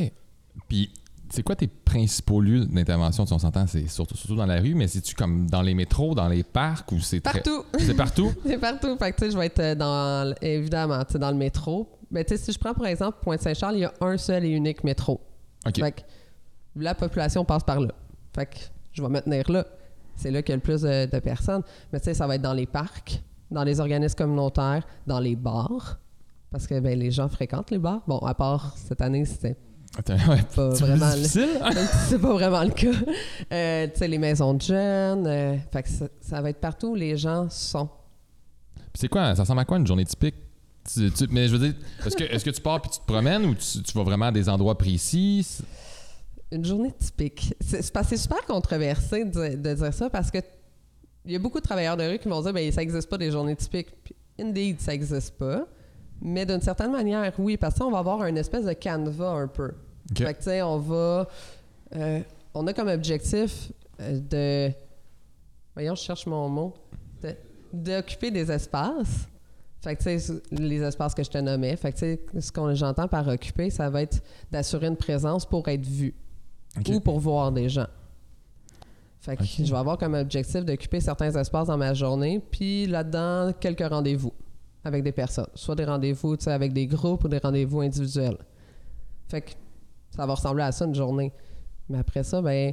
Puis, 0.68 0.92
c'est 1.30 1.44
quoi 1.44 1.56
tes 1.56 1.68
principaux 1.68 2.40
lieux 2.40 2.66
d'intervention? 2.66 3.26
Tu 3.26 3.34
on 3.34 3.40
s'entend, 3.40 3.68
c'est 3.68 3.88
surtout, 3.88 4.16
surtout 4.16 4.36
dans 4.36 4.46
la 4.46 4.62
rue, 4.62 4.76
mais 4.76 4.88
c'est-tu 4.88 5.14
comme 5.14 5.50
dans 5.50 5.62
les 5.62 5.74
métros, 5.74 6.16
dans 6.16 6.30
les 6.30 6.44
parcs 6.44 6.92
ou 6.92 7.00
c'est 7.00 7.20
très... 7.20 7.42
Partout! 7.42 7.66
C'est 7.78 7.94
partout? 7.94 8.34
C'est 8.46 8.58
partout. 8.58 8.98
Fait 8.98 9.12
que, 9.12 9.18
tu 9.18 9.26
sais, 9.26 9.32
je 9.32 9.38
vais 9.38 9.48
être 9.48 9.60
euh, 9.60 9.76
dans, 9.76 10.34
évidemment, 10.42 11.04
tu 11.04 11.14
sais, 11.14 11.20
dans 11.20 11.32
le 11.32 11.38
métro. 11.38 11.90
Mais 12.10 12.24
tu 12.24 12.36
sais, 12.36 12.44
si 12.44 12.54
je 12.54 12.60
prends, 12.60 12.74
par 12.74 12.88
exemple, 12.88 13.18
Pointe-Saint-Charles, 13.22 13.76
il 13.76 13.82
y 13.82 13.86
a 13.86 13.94
un 14.00 14.18
seul 14.18 14.46
et 14.46 14.50
unique 14.50 14.84
métro. 14.84 15.20
OK. 15.66 15.80
Fait 15.80 15.92
que 15.92 16.02
la 16.78 16.96
population 16.96 17.44
passe 17.44 17.64
par 17.64 17.82
là. 17.82 17.92
Fait 18.34 18.46
que 18.46 18.58
je 18.94 19.02
vais 19.02 19.10
me 19.10 19.20
tenir 19.20 19.50
là. 19.52 19.66
C'est 20.18 20.32
là 20.32 20.42
qu'il 20.42 20.52
y 20.52 20.54
a 20.54 20.58
le 20.58 20.62
plus 20.62 20.82
de, 20.82 21.06
de 21.10 21.20
personnes. 21.20 21.62
Mais 21.94 22.00
tu 22.00 22.06
sais, 22.06 22.14
ça 22.14 22.28
va 22.28 22.36
être 22.36 22.42
dans 22.42 22.54
les 22.54 22.66
parcs. 22.66 23.24
dans 23.50 23.64
les 23.64 23.80
organismes 23.80 24.18
communautaires, 24.18 24.86
dans 25.06 25.22
les 25.22 25.38
bars, 25.38 26.00
parce 26.52 26.68
que 26.68 26.78
ben, 26.82 27.00
les 27.00 27.12
gens 27.12 27.30
fréquentent 27.30 27.72
les 27.72 27.78
bars. 27.78 28.02
Bon, 28.08 28.18
à 28.20 28.34
part 28.34 28.74
cette 28.76 29.02
année, 29.02 29.24
c'était 29.24 29.56
Attends, 29.98 30.16
ouais, 30.30 30.42
pas 30.54 30.76
c'est 30.76 30.84
vraiment 30.84 31.06
pas 32.22 32.34
vraiment 32.34 32.64
le 32.64 32.72
cas. 32.72 32.92
Euh, 33.54 33.88
tu 33.88 34.00
sais, 34.00 34.08
les 34.10 34.18
maisons 34.18 34.54
de 34.54 34.62
jeunes, 34.62 35.26
euh, 35.28 35.56
fait 35.72 35.84
que 35.84 35.90
ça, 35.90 36.06
ça 36.20 36.42
va 36.42 36.50
être 36.50 36.60
partout 36.60 36.88
où 36.90 36.96
les 36.96 37.16
gens 37.16 37.50
sont. 37.50 37.88
C'est 38.94 39.08
quoi, 39.08 39.34
ça 39.36 39.44
ressemble 39.44 39.62
à 39.62 39.66
quoi 39.66 39.78
une 39.78 39.88
journée 39.88 40.06
typique? 40.06 40.36
Tu- 40.94 41.12
tu- 41.12 41.28
mais 41.32 41.48
je 41.48 41.56
veux 41.56 41.60
dire, 41.70 41.74
est-ce 42.06 42.16
que, 42.18 42.24
est-ce 42.24 42.44
que 42.46 42.50
tu 42.50 42.62
pars 42.62 42.82
puis 42.82 42.90
tu 42.92 43.00
te 43.00 43.06
promènes 43.06 43.46
ou 43.46 43.56
tu, 43.56 43.82
tu 43.84 43.94
vas 43.98 44.04
vraiment 44.04 44.26
à 44.28 44.32
des 44.32 44.50
endroits 44.50 44.78
précis? 44.78 45.46
Une 46.52 46.64
journée 46.66 46.92
typique. 46.94 47.54
C'est 47.60 47.82
c'est 47.82 47.92
parce 47.94 48.10
que 48.10 48.16
c'est 48.16 48.22
super 48.24 48.44
controversé 48.46 49.26
de, 49.26 49.56
de 49.56 49.74
dire 49.74 49.94
ça 49.94 50.10
parce 50.10 50.32
que 50.32 50.38
il 51.26 51.34
y 51.34 51.36
a 51.36 51.40
beaucoup 51.40 51.60
de 51.60 51.64
travailleurs 51.64 51.98
de 51.98 52.04
rue 52.04 52.20
qui 52.20 52.30
vont 52.30 52.42
dire 52.42 52.54
ben 52.54 52.72
ça 52.72 52.80
n'existe 52.82 53.10
pas 53.10 53.18
des 53.18 53.32
journées 53.32 53.56
typiques. 53.56 53.90
Puis, 54.04 54.16
indeed, 54.40 54.80
ça 54.80 54.92
n'existe 54.94 55.32
pas. 55.38 55.66
Mais 56.22 56.46
d'une 56.46 56.62
certaine 56.62 56.92
manière, 56.92 57.32
oui, 57.38 57.58
parce 57.58 57.78
qu'on 57.78 57.92
va 57.92 58.00
avoir 58.00 58.26
une 58.26 58.38
espèce 58.38 58.64
de 58.66 58.74
canevas 58.74 59.34
un 59.34 59.48
peu. 59.48 59.74
Fait 60.16 60.34
que, 60.34 60.38
tu 60.40 60.44
sais, 60.46 60.62
on 60.62 60.78
va. 60.80 61.28
euh, 61.96 62.22
on 62.54 62.66
a 62.66 62.74
comme 62.74 62.88
objectif 62.88 63.72
euh, 64.00 64.20
de. 64.20 64.74
Voyons, 65.76 65.96
je 65.96 66.02
cherche 66.02 66.26
mon 66.26 66.48
mot. 66.50 66.74
de- 67.22 67.36
D'occuper 67.74 68.32
des 68.32 68.50
espaces. 68.50 69.28
Fait 69.84 69.96
que, 69.98 70.04
tu 70.04 70.20
sais, 70.20 70.42
les 70.52 70.82
espaces 70.82 71.14
que 71.14 71.24
je 71.24 71.30
te 71.30 71.38
nommais. 71.38 71.76
Fait 71.76 71.92
que, 71.92 71.98
tu 71.98 72.06
sais, 72.34 72.42
ce 72.42 72.52
que 72.52 72.74
j'entends 72.74 73.08
par 73.10 73.28
occuper, 73.28 73.70
ça 73.70 73.90
va 73.90 74.02
être 74.04 74.24
d'assurer 74.50 74.88
une 74.88 74.96
présence 74.98 75.46
pour 75.46 75.68
être 75.68 75.86
vu 75.86 76.16
Ou 76.90 77.00
pour 77.00 77.20
voir 77.20 77.52
des 77.52 77.70
gens. 77.70 77.88
Fait 79.20 79.36
que 79.36 79.44
je 79.44 79.64
vais 79.72 79.78
avoir 79.78 79.98
comme 79.98 80.14
objectif 80.14 80.64
d'occuper 80.64 81.02
certains 81.02 81.36
espaces 81.36 81.68
dans 81.68 81.78
ma 81.78 81.94
journée, 81.94 82.40
puis 82.52 82.86
là-dedans, 82.86 83.52
quelques 83.60 83.88
rendez-vous 83.88 84.32
avec 84.84 85.04
des 85.04 85.12
personnes. 85.12 85.48
Soit 85.54 85.76
des 85.76 85.84
rendez-vous 85.86 86.36
avec 86.46 86.72
des 86.72 86.88
groupes 86.88 87.26
ou 87.26 87.28
des 87.28 87.40
rendez-vous 87.40 87.82
individuels. 87.82 88.38
Fait 89.28 89.42
que 89.42 89.52
ça 90.16 90.26
va 90.26 90.34
ressembler 90.34 90.64
à 90.64 90.72
ça 90.72 90.86
une 90.86 90.96
journée. 90.96 91.34
Mais 91.90 91.98
après 91.98 92.24
ça, 92.24 92.42
ben, 92.42 92.72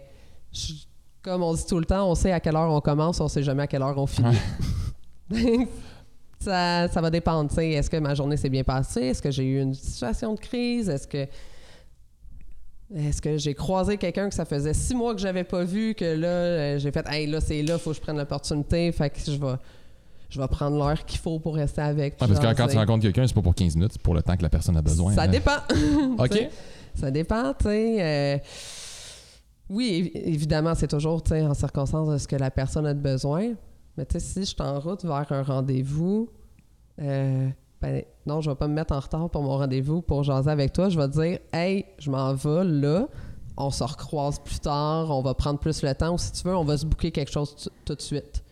je- 0.52 0.74
comme 1.22 1.42
on 1.42 1.54
dit 1.54 1.66
tout 1.66 1.78
le 1.78 1.86
temps, 1.86 2.08
on 2.08 2.14
sait 2.14 2.30
à 2.30 2.38
quelle 2.38 2.54
heure 2.54 2.70
on 2.70 2.80
commence, 2.80 3.20
on 3.20 3.28
sait 3.28 3.42
jamais 3.42 3.64
à 3.64 3.66
quelle 3.66 3.82
heure 3.82 3.98
on 3.98 4.06
finit. 4.06 4.36
ça, 6.38 6.88
ça 6.88 7.00
va 7.00 7.10
dépendre. 7.10 7.58
Est-ce 7.58 7.90
que 7.90 7.96
ma 7.96 8.14
journée 8.14 8.36
s'est 8.36 8.50
bien 8.50 8.64
passée? 8.64 9.02
Est-ce 9.06 9.22
que 9.22 9.30
j'ai 9.30 9.44
eu 9.44 9.60
une 9.60 9.74
situation 9.74 10.34
de 10.34 10.40
crise? 10.40 10.88
Est-ce 10.88 11.08
que 11.08 11.26
est-ce 12.94 13.22
que 13.22 13.38
j'ai 13.38 13.54
croisé 13.54 13.96
quelqu'un 13.96 14.28
que 14.28 14.34
ça 14.34 14.44
faisait 14.44 14.74
six 14.74 14.94
mois 14.94 15.14
que 15.14 15.20
j'avais 15.20 15.44
pas 15.44 15.64
vu, 15.64 15.94
que 15.94 16.04
là, 16.04 16.28
euh, 16.28 16.78
j'ai 16.78 16.90
fait, 16.92 17.06
hey, 17.08 17.26
là, 17.26 17.40
c'est 17.40 17.62
là, 17.62 17.78
faut 17.78 17.90
que 17.90 17.96
je 17.96 18.00
prenne 18.00 18.18
l'opportunité, 18.18 18.92
fait 18.92 19.10
que 19.10 19.18
je 19.24 19.38
vais, 19.38 19.54
je 20.28 20.40
vais 20.40 20.48
prendre 20.48 20.76
l'heure 20.76 21.04
qu'il 21.04 21.18
faut 21.18 21.38
pour 21.38 21.54
rester 21.54 21.80
avec. 21.80 22.14
Ah, 22.20 22.28
parce 22.28 22.38
que 22.38 22.54
quand 22.54 22.66
tu 22.66 22.76
rencontres 22.76 23.02
quelqu'un, 23.02 23.26
c'est 23.26 23.34
pas 23.34 23.42
pour 23.42 23.54
15 23.54 23.76
minutes, 23.76 23.92
c'est 23.92 24.02
pour 24.02 24.14
le 24.14 24.22
temps 24.22 24.36
que 24.36 24.42
la 24.42 24.50
personne 24.50 24.76
a 24.76 24.82
besoin. 24.82 25.12
Ça 25.14 25.22
hein. 25.22 25.28
dépend. 25.28 25.56
OK. 26.18 26.48
Ça 26.94 27.10
dépend, 27.10 27.54
tu 27.54 27.64
sais. 27.64 27.96
euh, 28.02 28.38
oui, 29.70 30.12
évi- 30.14 30.22
évidemment, 30.24 30.74
c'est 30.74 30.88
toujours, 30.88 31.22
en 31.30 31.54
circonstance 31.54 32.08
de 32.08 32.18
ce 32.18 32.28
que 32.28 32.36
la 32.36 32.50
personne 32.50 32.86
a 32.86 32.94
de 32.94 33.00
besoin. 33.00 33.54
Mais 33.96 34.04
tu 34.04 34.14
sais, 34.14 34.20
si 34.20 34.40
je 34.40 34.46
suis 34.46 34.56
en 34.60 34.78
route 34.78 35.04
vers 35.04 35.30
un 35.32 35.42
rendez-vous, 35.42 36.28
euh, 37.00 37.48
ben 37.80 38.02
non, 38.26 38.40
je 38.40 38.50
vais 38.50 38.56
pas 38.56 38.68
me 38.68 38.74
mettre 38.74 38.94
en 38.94 39.00
retard 39.00 39.28
pour 39.30 39.42
mon 39.42 39.58
rendez-vous 39.58 40.00
pour 40.00 40.22
jaser 40.22 40.50
avec 40.50 40.72
toi. 40.72 40.88
Je 40.88 40.98
vais 40.98 41.08
te 41.08 41.20
dire, 41.20 41.38
hey, 41.52 41.84
je 41.98 42.10
m'en 42.10 42.32
vais 42.34 42.64
là. 42.64 43.08
On 43.56 43.70
se 43.70 43.84
recroise 43.84 44.40
plus 44.40 44.58
tard, 44.58 45.10
on 45.10 45.22
va 45.22 45.34
prendre 45.34 45.60
plus 45.60 45.82
le 45.82 45.94
temps. 45.94 46.14
Ou 46.14 46.18
si 46.18 46.32
tu 46.32 46.48
veux, 46.48 46.56
on 46.56 46.64
va 46.64 46.76
se 46.76 46.86
booker 46.86 47.12
quelque 47.12 47.30
chose 47.30 47.70
tout 47.84 47.94
de 47.94 48.02
suite. 48.02 48.42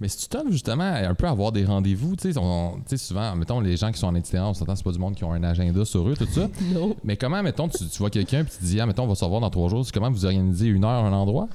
Mais 0.00 0.08
si 0.08 0.16
tu 0.16 0.28
t'offres 0.28 0.50
justement 0.50 0.84
un 0.84 1.14
peu 1.14 1.26
à 1.26 1.30
avoir 1.30 1.52
des 1.52 1.64
rendez-vous, 1.64 2.16
tu 2.16 2.32
sais, 2.32 2.96
souvent, 2.96 3.36
mettons, 3.36 3.60
les 3.60 3.76
gens 3.76 3.92
qui 3.92 3.98
sont 3.98 4.06
en 4.06 4.14
itinérance, 4.14 4.56
on 4.56 4.60
s'entend, 4.60 4.74
c'est 4.74 4.84
pas 4.84 4.92
du 4.92 4.98
monde 4.98 5.14
qui 5.14 5.24
ont 5.24 5.32
un 5.32 5.42
agenda 5.42 5.84
sur 5.84 6.08
eux, 6.08 6.14
tout 6.14 6.26
ça. 6.26 6.48
Non. 6.72 6.96
Mais 7.04 7.16
comment, 7.16 7.42
mettons, 7.42 7.68
tu, 7.68 7.86
tu 7.86 7.98
vois 7.98 8.08
quelqu'un 8.08 8.44
puis 8.44 8.52
tu 8.54 8.58
te 8.60 8.64
dis, 8.64 8.80
ah, 8.80 8.86
mettons, 8.86 9.04
on 9.04 9.08
va 9.08 9.14
se 9.14 9.24
revoir 9.24 9.42
dans 9.42 9.50
trois 9.50 9.68
jours, 9.68 9.84
comment 9.92 10.10
vous 10.10 10.24
organisez 10.24 10.66
une 10.66 10.84
heure, 10.84 11.04
un 11.04 11.12
endroit? 11.12 11.48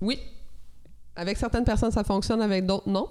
Oui. 0.00 0.18
Avec 1.14 1.36
certaines 1.36 1.64
personnes, 1.64 1.92
ça 1.92 2.02
fonctionne, 2.02 2.42
avec 2.42 2.66
d'autres, 2.66 2.88
non. 2.88 3.06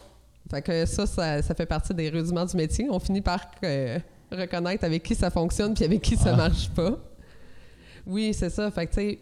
Fait 0.50 0.62
que 0.62 0.85
ça, 0.85 1.05
ça, 1.05 1.41
ça 1.41 1.55
fait 1.55 1.65
partie 1.65 1.93
des 1.93 2.10
rudiments 2.10 2.45
du 2.45 2.56
métier. 2.58 2.88
On 2.89 2.99
finit 2.99 3.21
par 3.21 3.39
euh, 3.63 3.97
reconnaître 4.32 4.84
avec 4.84 5.03
qui 5.03 5.15
ça 5.15 5.29
fonctionne 5.29 5.73
puis 5.73 5.86
avec 5.86 6.01
qui 6.01 6.15
ça 6.17 6.32
Ah. 6.34 6.38
marche 6.38 6.69
pas. 6.71 6.97
Oui, 8.06 8.34
c'est 8.34 8.49
ça. 8.49 8.69
Fait 8.71 8.86
que, 8.88 8.93
tu 8.93 8.99
sais, 8.99 9.19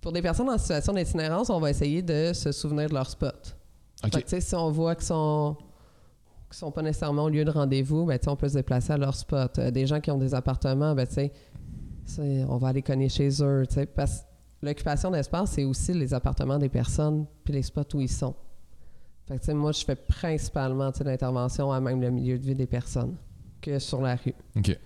pour 0.00 0.12
des 0.12 0.20
personnes 0.22 0.50
en 0.50 0.58
situation 0.58 0.92
d'itinérance, 0.92 1.48
on 1.50 1.58
va 1.60 1.70
essayer 1.70 2.02
de 2.02 2.32
se 2.34 2.52
souvenir 2.52 2.88
de 2.88 2.94
leur 2.94 3.08
spot. 3.08 3.56
Fait 4.02 4.10
que, 4.10 4.16
tu 4.18 4.22
sais, 4.28 4.40
si 4.40 4.54
on 4.54 4.70
voit 4.70 4.94
qu'ils 4.94 5.06
sont 5.06 5.56
qui 6.50 6.58
sont 6.58 6.70
pas 6.70 6.82
nécessairement 6.82 7.24
au 7.24 7.28
lieu 7.30 7.44
de 7.44 7.50
rendez-vous, 7.50 8.04
ben, 8.04 8.16
tu 8.18 8.24
sais, 8.24 8.30
on 8.30 8.36
peut 8.36 8.48
se 8.48 8.54
déplacer 8.54 8.92
à 8.92 8.96
leur 8.98 9.16
spot. 9.16 9.58
Euh, 9.58 9.70
des 9.72 9.86
gens 9.86 10.00
qui 10.00 10.10
ont 10.12 10.18
des 10.18 10.34
appartements, 10.34 10.94
ben, 10.94 11.04
tu 11.06 11.14
sais, 11.14 11.32
c'est- 12.04 12.44
on 12.48 12.58
va 12.58 12.68
aller 12.68 12.82
cogner 12.82 13.08
chez 13.08 13.28
eux, 13.42 13.64
tu 13.66 13.74
sais, 13.74 13.86
parce 13.86 14.18
que 14.20 14.66
l'occupation 14.66 15.10
d'espace, 15.10 15.52
c'est 15.52 15.64
aussi 15.64 15.92
les 15.94 16.14
appartements 16.14 16.58
des 16.58 16.68
personnes 16.68 17.26
puis 17.42 17.54
les 17.54 17.62
spots 17.62 17.82
où 17.94 18.00
ils 18.00 18.08
sont. 18.10 18.34
Fait 19.26 19.38
que, 19.38 19.52
moi, 19.52 19.72
je 19.72 19.84
fais 19.84 19.96
principalement, 19.96 20.90
l'intervention 21.04 21.72
à 21.72 21.80
même 21.80 22.00
le 22.00 22.10
milieu 22.10 22.38
de 22.38 22.44
vie 22.44 22.54
des 22.54 22.66
personnes 22.66 23.16
que 23.60 23.78
sur 23.78 24.00
la 24.02 24.16
rue. 24.16 24.34
OK. 24.56 24.78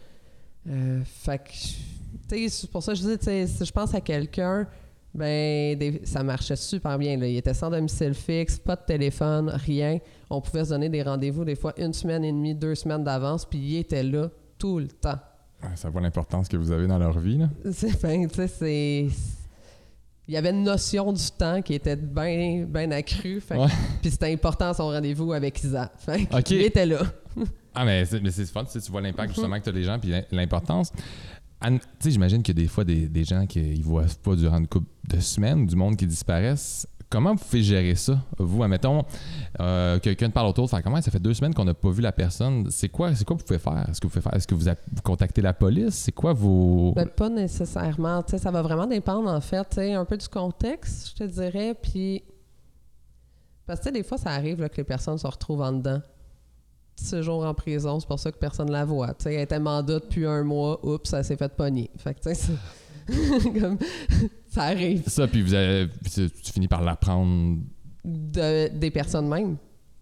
Euh, 0.69 1.01
fait 1.05 1.39
que, 1.39 1.51
tu 1.53 1.69
sais, 2.29 2.49
c'est 2.49 2.71
pour 2.71 2.83
ça 2.83 2.93
que 2.93 2.99
je 2.99 3.17
dis, 3.17 3.49
si 3.49 3.65
je 3.65 3.73
pense 3.73 3.95
à 3.95 4.01
quelqu'un, 4.01 4.67
ben, 5.15 5.77
des- 5.79 6.03
ça 6.05 6.23
marchait 6.23 6.55
super 6.57 6.99
bien. 6.99 7.17
Là. 7.17 7.27
Il 7.27 7.37
était 7.37 7.55
sans 7.55 7.71
domicile 7.71 8.15
fixe, 8.15 8.59
pas 8.59 8.77
de 8.77 8.83
téléphone, 8.87 9.49
rien. 9.49 9.99
On 10.31 10.41
pouvait 10.41 10.65
se 10.65 10.71
donner 10.71 10.89
des 10.89 11.03
rendez-vous 11.03 11.45
des 11.45 11.57
fois 11.57 11.73
une 11.81 11.93
semaine 11.93 12.25
et 12.25 12.31
demie, 12.33 12.55
deux 12.55 12.75
semaines 12.75 13.03
d'avance, 13.03 13.45
puis 13.45 13.59
il 13.59 13.77
était 13.79 14.03
là 14.03 14.31
tout 14.59 14.79
le 14.79 14.89
temps. 14.89 15.19
Ça 15.75 15.91
voit 15.91 16.01
l'importance 16.01 16.47
que 16.47 16.57
vous 16.57 16.71
avez 16.71 16.87
dans 16.87 16.99
leur 16.99 17.19
vie, 17.19 17.39
là. 17.39 17.49
C'est, 17.73 18.01
ben, 18.01 18.29
tu 18.29 18.35
sais, 18.37 18.47
c'est. 18.47 19.09
Il 20.29 20.35
y 20.35 20.37
avait 20.37 20.51
une 20.51 20.63
notion 20.63 21.11
du 21.13 21.23
temps 21.39 21.63
qui 21.63 21.73
était 21.75 21.97
bien 21.97 22.67
ben 22.69 22.93
accrue. 22.93 23.41
Fait 23.41 23.55
que- 23.55 23.61
Ouais. 23.61 23.71
Puis 24.03 24.11
c'était 24.11 24.31
important 24.33 24.75
son 24.75 24.89
rendez-vous 24.89 25.33
avec 25.33 25.63
Isa. 25.65 25.91
Fait 25.97 26.27
que. 26.27 26.55
Il 26.55 26.63
était 26.63 26.87
là. 26.87 27.01
Ah, 27.75 27.85
mais 27.85 28.05
c'est, 28.07 28.21
mais 28.21 28.33
c'est 28.33 28.45
fun, 28.47 28.65
tu 28.65 28.73
sais, 28.73 28.81
tu 28.81 28.91
vois 28.91 29.01
l'impact 29.01 29.33
justement 29.35 29.57
que 29.59 29.63
tu 29.63 29.69
as 29.69 29.73
les 29.73 29.85
gens 29.85 30.01
puis 30.01 30.11
l'im- 30.11 30.25
l'importance. 30.33 30.91
Anne, 31.61 31.79
Tu 31.79 31.87
sais, 32.01 32.11
j'imagine 32.11 32.43
qu'il 32.43 32.57
y 32.59 32.61
a 32.61 32.63
des 32.65 32.69
fois 32.69 32.83
des, 32.83 33.07
des 33.07 33.23
gens 33.25 33.47
qui 33.47 33.61
ne 33.61 33.83
voient 33.85 34.07
pas 34.25 34.35
durant 34.35 34.59
une 34.59 34.67
couple 34.67 34.89
de 35.09 35.21
semaines, 35.21 35.65
du 35.65 35.77
monde 35.77 35.97
qui 35.97 36.05
disparaissent. 36.07 36.89
Comment 37.11 37.35
vous 37.35 37.43
pouvez 37.43 37.63
gérer 37.63 37.95
ça? 37.95 38.19
Vous, 38.37 38.63
admettons, 38.63 39.03
euh, 39.61 39.99
quelqu'un 39.99 40.29
parle 40.29 40.49
autour, 40.49 40.69
fait 40.69 40.83
comment? 40.83 41.01
Ça 41.01 41.11
fait 41.11 41.19
deux 41.19 41.33
semaines 41.33 41.55
qu'on 41.55 41.65
n'a 41.65 41.73
pas 41.73 41.91
vu 41.91 42.03
la 42.03 42.13
personne. 42.13 42.71
C'est 42.71 42.91
quoi, 42.91 43.15
c'est 43.15 43.25
quoi 43.25 43.37
vous 43.37 43.45
pouvez 43.45 43.59
faire? 43.59 43.87
Que 43.87 44.07
vous 44.07 44.11
pouvez 44.11 44.21
faire? 44.21 44.35
Est-ce 44.35 44.47
que 44.47 44.55
vous, 44.55 44.67
contactez 45.03 45.41
la 45.41 45.55
police? 45.55 45.95
C'est 45.95 46.13
quoi 46.13 46.35
vos. 46.35 46.93
Ben, 46.95 47.09
pas 47.09 47.31
nécessairement. 47.31 48.23
Ça 48.27 48.51
va 48.51 48.61
vraiment 48.61 48.87
dépendre, 48.87 49.31
en 49.31 49.41
fait, 49.41 49.79
un 49.79 50.05
peu 50.05 50.19
du 50.19 50.29
contexte, 50.29 51.11
je 51.11 51.25
te 51.25 51.25
dirais. 51.25 51.75
Puis. 51.81 52.23
Parce 53.67 53.81
que, 53.81 53.89
des 53.89 54.03
fois, 54.03 54.19
ça 54.19 54.31
arrive 54.31 54.69
que 54.69 54.77
les 54.77 54.85
personnes 54.85 55.19
se 55.19 55.27
retrouvent 55.27 55.63
en 55.63 55.73
dedans. 55.73 56.03
Ce 56.97 57.23
jour 57.23 57.45
en 57.45 57.55
prison, 57.55 58.01
c'est 58.01 58.09
pour 58.09 58.19
ça 58.19 58.33
que 58.33 58.39
personne 58.39 58.71
la 58.71 58.85
voit. 58.85 59.15
Tu 59.15 59.25
sais, 59.25 59.35
elle 59.35 59.43
était 59.43 59.61
mandat 59.61 60.01
depuis 60.01 60.27
un 60.27 60.43
mois, 60.43 60.85
oups, 60.85 61.09
ça 61.09 61.23
s'est 61.23 61.37
fait 61.37 61.55
pogner. 61.55 61.91
Fait 61.97 62.15
comme- 63.61 63.79
ça 64.49 64.63
arrive. 64.65 65.09
Ça, 65.09 65.27
puis 65.27 65.43
vous 65.43 65.55
avez- 65.55 65.89
tu, 66.13 66.31
tu 66.31 66.53
finis 66.53 66.69
par 66.69 66.83
l'apprendre. 66.83 67.59
De, 68.05 68.69
des 68.69 68.91
personnes 68.91 69.29
même. 69.29 69.57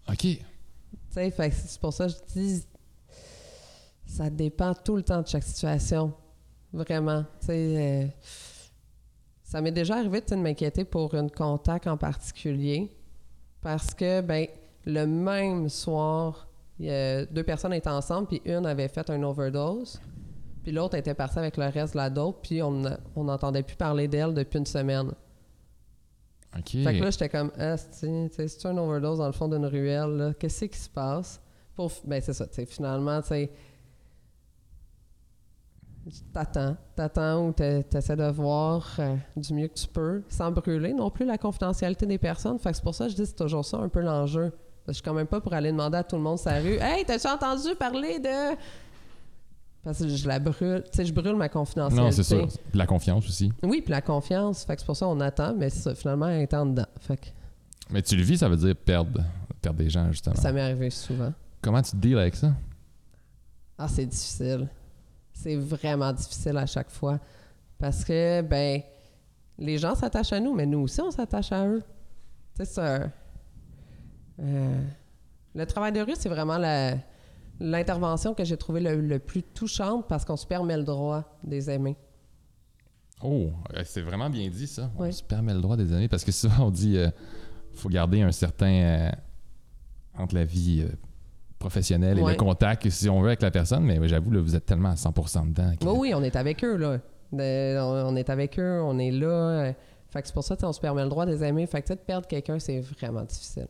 OK. 0.09 0.17
Tu 0.19 0.39
sais, 1.09 1.33
c'est 1.51 1.79
pour 1.81 1.91
ça 1.93 2.07
que 2.07 2.13
je 2.13 2.39
dis, 2.39 2.63
ça 4.05 4.29
dépend 4.29 4.73
tout 4.73 4.95
le 4.95 5.03
temps 5.03 5.21
de 5.21 5.27
chaque 5.27 5.43
situation. 5.43 6.13
Vraiment. 6.71 7.23
Tu 7.41 7.47
sais, 7.47 7.75
euh, 7.77 8.07
ça 9.43 9.61
m'est 9.61 9.71
déjà 9.71 9.95
arrivé 9.97 10.21
de 10.21 10.35
m'inquiéter 10.35 10.83
pour 10.85 11.13
une 11.15 11.31
contact 11.31 11.87
en 11.87 11.97
particulier 11.97 12.91
parce 13.61 13.93
que, 13.93 14.21
ben, 14.21 14.47
le 14.85 15.05
même 15.05 15.67
soir, 15.69 16.47
il 16.79 16.85
y 16.85 16.91
a 16.91 17.25
deux 17.25 17.43
personnes 17.43 17.73
étaient 17.73 17.89
ensemble, 17.89 18.27
puis 18.27 18.41
une 18.45 18.65
avait 18.65 18.87
fait 18.87 19.09
un 19.09 19.21
overdose, 19.23 19.99
puis 20.67 20.75
l'autre 20.75 20.95
était 20.97 21.13
partie 21.13 21.39
avec 21.39 21.55
le 21.55 21.63
reste 21.67 21.93
de 21.93 21.97
la 21.97 22.09
dope, 22.09 22.39
puis 22.43 22.61
on 22.61 22.73
n'entendait 23.15 23.63
plus 23.63 23.77
parler 23.77 24.09
d'elle 24.09 24.33
depuis 24.33 24.59
une 24.59 24.65
semaine. 24.65 25.13
OK. 26.57 26.69
Fait 26.71 26.97
que 26.99 27.03
là, 27.05 27.09
j'étais 27.09 27.29
comme, 27.29 27.53
ah, 27.57 27.77
c'est 27.77 28.65
un 28.65 28.77
overdose 28.77 29.19
dans 29.19 29.27
le 29.27 29.31
fond 29.31 29.47
d'une 29.47 29.65
ruelle. 29.65 30.35
Qu'est-ce 30.37 30.65
qui 30.65 30.77
se 30.77 30.89
passe? 30.89 31.39
Pour, 31.73 31.89
ben, 32.03 32.21
c'est 32.21 32.33
ça, 32.33 32.45
tu 32.47 32.55
sais, 32.55 32.65
finalement, 32.65 33.21
tu 33.21 33.29
sais, 33.29 33.51
t'attends, 36.33 36.75
t'attends 36.97 37.47
ou 37.47 37.53
t'e- 37.53 37.83
t'essaies 37.83 38.17
de 38.17 38.29
voir 38.29 38.93
euh, 38.99 39.15
du 39.37 39.53
mieux 39.53 39.69
que 39.69 39.75
tu 39.75 39.87
peux, 39.87 40.21
sans 40.27 40.51
brûler 40.51 40.91
non 40.91 41.09
plus 41.09 41.23
la 41.25 41.37
confidentialité 41.37 42.05
des 42.05 42.17
personnes. 42.17 42.59
Fait 42.59 42.71
que 42.71 42.75
c'est 42.75 42.83
pour 42.83 42.93
ça 42.93 43.05
que 43.05 43.11
je 43.11 43.15
dis 43.15 43.21
que 43.21 43.27
c'est 43.29 43.35
toujours 43.37 43.63
ça 43.63 43.77
un 43.77 43.87
peu 43.87 44.01
l'enjeu. 44.01 44.51
Je 44.85 44.91
suis 44.91 45.01
quand 45.01 45.13
même 45.13 45.27
pas 45.27 45.39
pour 45.39 45.53
aller 45.53 45.71
demander 45.71 45.97
à 45.97 46.03
tout 46.03 46.17
le 46.17 46.21
monde 46.21 46.39
sa 46.39 46.59
rue, 46.59 46.77
hey, 46.81 47.05
t'as-tu 47.05 47.27
entendu 47.27 47.73
parler 47.79 48.19
de. 48.19 48.57
Parce 49.87 49.99
que 49.99 50.09
je 50.09 50.27
la 50.27 50.37
brûle, 50.39 50.83
tu 50.91 50.97
sais, 50.97 51.05
je 51.05 51.13
brûle 51.13 51.37
ma 51.37 51.47
confidentialité. 51.47 52.03
non, 52.03 52.11
c'est 52.11 52.23
ça. 52.23 52.35
Puis 52.35 52.77
La 52.77 52.85
confiance 52.85 53.25
aussi. 53.25 53.53
Oui, 53.63 53.79
puis 53.81 53.91
la 53.91 54.01
confiance. 54.01 54.65
Fait 54.65 54.75
que 54.75 54.81
c'est 54.81 54.85
pour 54.85 54.97
ça 54.97 55.05
qu'on 55.05 55.21
attend, 55.21 55.55
mais 55.55 55.69
ça, 55.69 55.95
finalement, 55.95 56.27
elle 56.27 56.41
est 56.41 56.53
en 56.53 56.65
dedans. 56.65 56.87
Fait 56.99 57.15
que. 57.15 57.27
Mais 57.89 58.01
tu 58.01 58.17
le 58.17 58.23
vis, 58.23 58.37
ça 58.37 58.49
veut 58.49 58.57
dire 58.57 58.75
perdre. 58.75 59.23
perdre 59.61 59.79
des 59.79 59.89
gens, 59.89 60.11
justement. 60.11 60.35
Ça 60.35 60.51
m'est 60.51 60.59
arrivé 60.59 60.89
souvent. 60.89 61.31
Comment 61.61 61.81
tu 61.81 61.91
te 61.91 61.95
deals 61.95 62.17
avec 62.17 62.35
ça? 62.35 62.51
Ah, 63.77 63.87
c'est 63.87 64.05
difficile. 64.05 64.67
C'est 65.31 65.55
vraiment 65.55 66.11
difficile 66.11 66.57
à 66.57 66.65
chaque 66.65 66.89
fois. 66.91 67.17
Parce 67.79 68.03
que, 68.03 68.41
ben, 68.41 68.81
les 69.57 69.77
gens 69.77 69.95
s'attachent 69.95 70.33
à 70.33 70.41
nous, 70.41 70.53
mais 70.53 70.65
nous 70.65 70.79
aussi, 70.79 70.99
on 70.99 71.11
s'attache 71.11 71.53
à 71.53 71.65
eux. 71.65 71.81
Tu 72.59 72.65
sais, 72.65 72.73
ça. 72.73 72.99
euh, 74.41 74.81
le 75.55 75.65
travail 75.65 75.93
de 75.93 76.01
rue, 76.01 76.13
c'est 76.17 76.27
vraiment 76.29 76.57
la- 76.57 76.95
l'intervention 77.59 78.33
que 78.33 78.43
j'ai 78.43 78.57
trouvée 78.57 78.79
le, 78.81 79.01
le 79.01 79.19
plus 79.19 79.43
touchante 79.43 80.07
parce 80.07 80.23
qu'on 80.25 80.37
se 80.37 80.45
permet 80.47 80.77
le 80.77 80.83
droit 80.83 81.23
des 81.43 81.69
aimer. 81.69 81.95
Oh, 83.23 83.49
euh, 83.75 83.81
c'est 83.83 84.01
vraiment 84.01 84.29
bien 84.29 84.47
dit, 84.49 84.67
ça. 84.67 84.91
On 84.97 85.11
se 85.11 85.23
permet 85.23 85.53
le 85.53 85.61
droit 85.61 85.75
des 85.75 85.91
années 85.93 86.07
parce 86.07 86.23
que 86.23 86.31
souvent, 86.31 86.67
on 86.67 86.71
dit 86.71 86.97
euh, 86.97 87.09
faut 87.73 87.89
garder 87.89 88.21
un 88.21 88.31
certain. 88.31 88.71
euh, 88.71 89.09
entre 90.19 90.33
la 90.35 90.45
vie 90.45 90.81
euh, 90.83 90.91
professionnelle 91.59 92.17
et 92.17 92.21
le 92.31 92.35
contact, 92.37 92.89
si 92.89 93.07
on 93.09 93.21
veut, 93.21 93.27
avec 93.27 93.41
la 93.43 93.51
personne. 93.51 93.83
Mais 93.83 94.07
j'avoue, 94.07 94.31
là, 94.31 94.41
vous 94.41 94.55
êtes 94.55 94.65
tellement 94.65 94.89
à 94.89 94.95
100% 94.95 95.49
dedans. 95.49 95.71
que- 95.79 95.85
Oui, 95.85 95.97
oui, 95.99 96.13
on 96.15 96.23
est 96.23 96.35
avec 96.35 96.63
eux, 96.63 96.75
là. 96.75 96.97
De- 97.31 97.79
on, 97.79 98.13
on 98.13 98.15
est 98.15 98.29
avec 98.31 98.57
eux, 98.59 98.81
on 98.83 98.97
est 98.99 99.11
là. 99.11 99.73
fait 100.09 100.21
que 100.21 100.27
c'est 100.27 100.33
pour 100.33 100.43
ça 100.43 100.55
qu'on 100.55 100.71
se 100.73 100.79
permet 100.79 101.03
le 101.03 101.09
droit 101.09 101.25
des 101.27 101.43
aimer. 101.43 101.65
Fait 101.67 101.81
que 101.83 101.93
de 101.93 101.99
perdre 101.99 102.27
quelqu'un, 102.27 102.57
c'est 102.59 102.79
vraiment 102.79 103.23
difficile. 103.23 103.67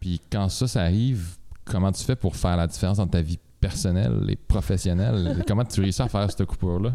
Puis 0.00 0.20
quand 0.30 0.48
ça, 0.48 0.66
ça 0.68 0.82
arrive, 0.82 1.36
comment 1.64 1.92
tu 1.92 2.04
fais 2.04 2.16
pour 2.16 2.36
faire 2.36 2.56
la 2.56 2.66
différence 2.66 2.98
entre 2.98 3.12
ta 3.12 3.22
vie 3.22 3.38
personnelle 3.60 4.26
et 4.28 4.36
professionnelle? 4.36 5.36
Et 5.40 5.44
comment 5.46 5.64
tu 5.64 5.80
réussis 5.80 6.02
à 6.02 6.08
faire 6.08 6.30
cette 6.30 6.46
coupure-là? 6.46 6.94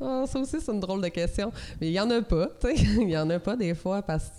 Ah, 0.00 0.24
ça 0.26 0.38
aussi, 0.38 0.56
c'est 0.60 0.72
une 0.72 0.80
drôle 0.80 1.02
de 1.02 1.08
question. 1.08 1.52
Mais 1.80 1.88
il 1.88 1.92
y 1.92 2.00
en 2.00 2.10
a 2.10 2.22
pas, 2.22 2.48
tu 2.60 2.68
sais. 2.68 2.82
Il 3.00 3.10
y 3.10 3.16
en 3.16 3.30
a 3.30 3.38
pas 3.38 3.56
des 3.56 3.74
fois 3.74 4.02
parce 4.02 4.28
que 4.28 4.34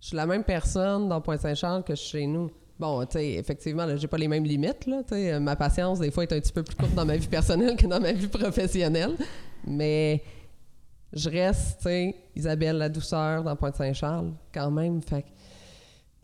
je 0.00 0.06
suis 0.08 0.16
la 0.16 0.26
même 0.26 0.44
personne 0.44 1.08
dans 1.08 1.20
Pointe-Saint-Charles 1.20 1.82
que 1.82 1.94
je 1.94 2.00
suis 2.00 2.18
chez 2.20 2.26
nous. 2.26 2.50
Bon, 2.78 3.04
tu 3.06 3.18
sais, 3.18 3.32
effectivement, 3.32 3.84
là, 3.84 3.96
j'ai 3.96 4.06
pas 4.06 4.18
les 4.18 4.28
mêmes 4.28 4.44
limites, 4.44 4.86
là. 4.86 5.02
Tu 5.02 5.14
sais, 5.14 5.40
ma 5.40 5.56
patience, 5.56 5.98
des 5.98 6.12
fois, 6.12 6.22
est 6.22 6.32
un 6.32 6.38
petit 6.38 6.52
peu 6.52 6.62
plus 6.62 6.76
courte 6.76 6.94
dans 6.94 7.04
ma 7.04 7.16
vie 7.16 7.26
personnelle 7.26 7.76
que 7.76 7.86
dans 7.86 8.00
ma 8.00 8.12
vie 8.12 8.28
professionnelle. 8.28 9.16
Mais 9.66 10.22
je 11.12 11.28
reste, 11.28 11.78
tu 11.78 11.84
sais, 11.84 12.14
Isabelle 12.36 12.76
la 12.76 12.88
douceur 12.88 13.42
dans 13.42 13.56
Pointe-Saint-Charles, 13.56 14.32
quand 14.54 14.70
même. 14.70 15.02
Fait 15.02 15.22
que 15.22 15.28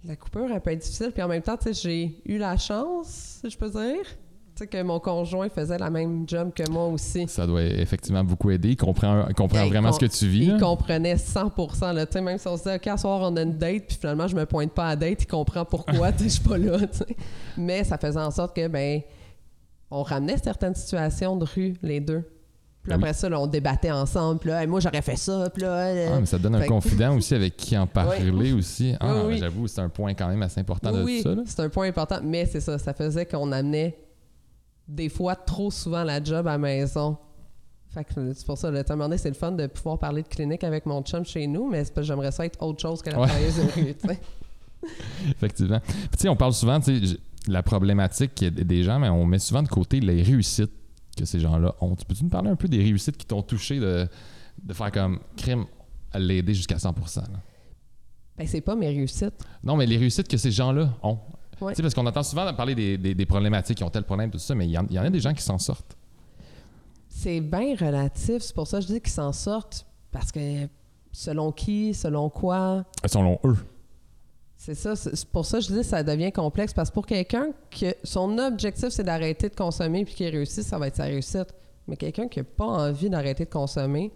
la 0.06 0.16
coupure, 0.16 0.48
elle 0.52 0.60
peut 0.60 0.70
être 0.72 0.80
difficile. 0.82 1.10
Puis 1.12 1.22
en 1.22 1.28
même 1.28 1.42
temps, 1.42 1.56
tu 1.56 1.72
sais, 1.72 1.82
j'ai 1.82 2.22
eu 2.26 2.38
la 2.38 2.56
chance, 2.56 3.40
si 3.42 3.50
je 3.50 3.56
peux 3.56 3.70
dire, 3.70 4.02
tu 4.04 4.60
sais, 4.60 4.66
que 4.66 4.80
mon 4.82 5.00
conjoint 5.00 5.48
faisait 5.48 5.78
la 5.78 5.90
même 5.90 6.28
job 6.28 6.52
que 6.54 6.68
moi 6.70 6.86
aussi. 6.86 7.26
Ça 7.26 7.46
doit 7.46 7.62
effectivement 7.64 8.22
beaucoup 8.22 8.50
aider. 8.50 8.70
Il 8.70 8.76
comprend, 8.76 9.26
il 9.28 9.34
comprend 9.34 9.62
Il 9.64 9.68
vraiment 9.70 9.90
com- 9.90 9.98
ce 10.00 10.06
que 10.06 10.10
tu 10.18 10.28
vis. 10.28 10.44
Il 10.44 10.52
là. 10.52 10.58
comprenait 10.60 11.16
100%. 11.16 11.92
Là, 11.92 12.06
Tu 12.06 12.12
sais, 12.12 12.20
même 12.20 12.38
si 12.38 12.46
on 12.46 12.56
se 12.56 12.62
dit, 12.64 12.74
OK, 12.74 12.86
à 12.86 12.96
soir, 12.96 13.20
on 13.22 13.36
a 13.36 13.42
une 13.42 13.56
date, 13.58 13.86
puis 13.88 13.96
finalement, 14.00 14.28
je 14.28 14.36
me 14.36 14.46
pointe 14.46 14.72
pas 14.72 14.88
à 14.90 14.96
date, 14.96 15.22
il 15.22 15.26
comprend 15.26 15.64
pourquoi 15.64 16.10
je 16.18 16.28
suis 16.28 16.42
pas 16.42 16.58
là. 16.58 16.78
Mais 17.56 17.82
ça 17.84 17.98
faisait 17.98 18.20
en 18.20 18.30
sorte 18.30 18.54
que, 18.54 18.68
ben, 18.68 19.00
on 19.90 20.02
ramenait 20.02 20.38
certaines 20.38 20.74
situations 20.74 21.36
de 21.36 21.44
rue, 21.46 21.74
les 21.82 22.00
deux. 22.00 22.22
Puis 22.84 22.92
Ah 22.92 22.96
oui. 22.96 23.02
après 23.02 23.14
ça, 23.14 23.28
là, 23.30 23.40
on 23.40 23.46
débattait 23.46 23.90
ensemble. 23.90 24.40
Puis 24.40 24.50
là, 24.50 24.60
Hey, 24.60 24.66
moi, 24.68 24.78
j'aurais 24.78 25.00
fait 25.02 25.16
ça. 25.16 25.48
Puis 25.50 25.62
là, 25.62 25.68
euh, 25.86 26.10
Ah, 26.14 26.20
mais 26.20 26.26
ça 26.26 26.38
donne 26.38 26.54
un 26.54 26.60
que- 26.60 26.68
confident 26.68 27.14
aussi 27.16 27.34
avec 27.34 27.56
qui 27.56 27.76
en 27.78 27.86
parler 27.86 28.52
aussi. 28.52 28.94
Ah, 29.00 29.24
Oui. 29.26 29.38
J'avoue, 29.38 29.66
c'est 29.66 29.80
un 29.80 29.88
point 29.88 30.12
quand 30.14 30.28
même 30.28 30.42
assez 30.42 30.60
important 30.60 30.92
de 30.92 31.02
tout 31.02 31.22
ça. 31.22 31.34
c'est 31.46 31.60
un 31.60 31.68
point 31.70 31.88
important. 31.88 32.20
Mais 32.22 32.44
c'est 32.46 32.60
ça, 32.60 32.78
ça 32.78 32.92
faisait 32.92 33.24
qu'on 33.26 33.50
amenait 33.52 33.98
des 34.86 35.08
fois 35.08 35.34
trop 35.34 35.70
souvent 35.70 36.04
la 36.04 36.22
job 36.22 36.46
à 36.46 36.52
la 36.52 36.58
maison. 36.58 37.16
Fait 37.88 38.04
que 38.04 38.34
c'est 38.34 38.44
pour 38.44 38.58
ça, 38.58 38.70
le 38.70 38.84
temps 38.84 38.96
donné, 38.98 39.16
c'est 39.16 39.28
le 39.30 39.34
fun 39.34 39.52
de 39.52 39.66
pouvoir 39.66 39.98
parler 39.98 40.22
de 40.22 40.28
clinique 40.28 40.62
avec 40.64 40.84
mon 40.84 41.00
chum 41.02 41.24
chez 41.24 41.46
nous, 41.46 41.68
mais 41.70 41.84
j'aimerais 42.02 42.32
ça 42.32 42.44
être 42.44 42.60
autre 42.62 42.82
chose 42.82 43.00
que 43.00 43.08
la 43.10 43.20
Ouais. 43.20 43.26
travailleuse 43.28 43.56
de 43.56 43.62
rue, 43.62 43.94
tu 43.94 44.08
sais. 44.08 44.20
Effectivement. 45.30 45.80
Puis, 45.80 45.94
tu 46.12 46.18
sais, 46.18 46.28
on 46.28 46.36
parle 46.36 46.52
souvent, 46.52 46.80
tu 46.80 47.06
sais, 47.06 47.16
la 47.46 47.62
problématique 47.62 48.44
des 48.44 48.82
gens, 48.82 48.98
mais 48.98 49.08
on 49.08 49.24
met 49.24 49.38
souvent 49.38 49.62
de 49.62 49.68
côté 49.68 50.00
les 50.00 50.22
réussites 50.22 50.72
que 51.14 51.24
ces 51.24 51.40
gens-là 51.40 51.74
ont. 51.80 51.94
Tu 51.96 52.04
peux-tu 52.04 52.24
nous 52.24 52.30
parler 52.30 52.50
un 52.50 52.56
peu 52.56 52.68
des 52.68 52.78
réussites 52.78 53.16
qui 53.16 53.26
t'ont 53.26 53.42
touché 53.42 53.78
de, 53.80 54.08
de 54.62 54.72
faire 54.72 54.90
comme 54.92 55.20
crime 55.36 55.64
à 56.12 56.18
l'aider 56.18 56.54
jusqu'à 56.54 56.76
100%? 56.76 57.16
là? 57.22 57.38
Ben, 58.36 58.46
c'est 58.46 58.60
pas 58.60 58.74
mes 58.74 58.88
réussites. 58.88 59.34
Non, 59.62 59.76
mais 59.76 59.86
les 59.86 59.96
réussites 59.96 60.26
que 60.28 60.36
ces 60.36 60.50
gens-là 60.50 60.92
ont. 61.02 61.18
Ouais. 61.60 61.72
Tu 61.72 61.76
sais, 61.76 61.82
parce 61.82 61.94
qu'on 61.94 62.04
entend 62.06 62.22
souvent 62.24 62.52
parler 62.54 62.74
des, 62.74 62.98
des- 62.98 63.14
des 63.14 63.26
problématiques, 63.26 63.78
qui 63.78 63.84
ont 63.84 63.90
tel 63.90 64.02
problème, 64.02 64.30
tout 64.30 64.38
ça, 64.38 64.54
mais 64.56 64.66
il 64.66 64.70
y, 64.70 64.74
y 64.94 64.98
en 64.98 65.04
a 65.04 65.10
des 65.10 65.20
gens 65.20 65.32
qui 65.32 65.42
s'en 65.42 65.58
sortent. 65.58 65.96
C'est 67.08 67.40
bien 67.40 67.76
relatif. 67.76 68.38
C'est 68.42 68.54
pour 68.54 68.66
ça 68.66 68.78
que 68.80 68.86
je 68.88 68.92
dis 68.92 69.00
qu'ils 69.00 69.12
s'en 69.12 69.32
sortent. 69.32 69.86
Parce 70.10 70.32
que 70.32 70.68
selon 71.12 71.52
qui, 71.52 71.94
selon 71.94 72.28
quoi, 72.28 72.84
Selon 73.06 73.38
eux. 73.44 73.56
C'est 74.64 74.74
ça. 74.74 74.96
C'est 74.96 75.26
pour 75.28 75.44
ça 75.46 75.58
que 75.58 75.64
je 75.64 75.68
dis 75.68 75.78
que 75.78 75.82
ça 75.82 76.02
devient 76.02 76.32
complexe. 76.32 76.72
Parce 76.72 76.88
que 76.90 76.94
pour 76.94 77.06
quelqu'un 77.06 77.48
que 77.70 77.94
son 78.02 78.38
objectif, 78.38 78.88
c'est 78.90 79.04
d'arrêter 79.04 79.48
de 79.48 79.54
consommer 79.54 80.04
puis 80.04 80.14
qui 80.14 80.28
réussit, 80.28 80.62
ça 80.62 80.78
va 80.78 80.86
être 80.88 80.96
sa 80.96 81.04
réussite. 81.04 81.48
Mais 81.86 81.96
quelqu'un 81.96 82.28
qui 82.28 82.38
n'a 82.40 82.44
pas 82.44 82.64
envie 82.64 83.10
d'arrêter 83.10 83.44
de 83.44 83.50
consommer, 83.50 84.10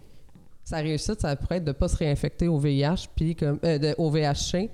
sa 0.63 0.77
réussite, 0.77 1.21
ça 1.21 1.35
pourrait 1.35 1.57
être 1.57 1.63
de 1.65 1.69
ne 1.69 1.73
pas 1.73 1.87
se 1.87 1.97
réinfecter 1.97 2.47
au 2.47 2.57
VIH, 2.57 3.07
puis 3.15 3.35
comme, 3.35 3.59
euh, 3.63 3.77
de- 3.77 3.95
au 3.97 4.09
VHC, 4.09 4.69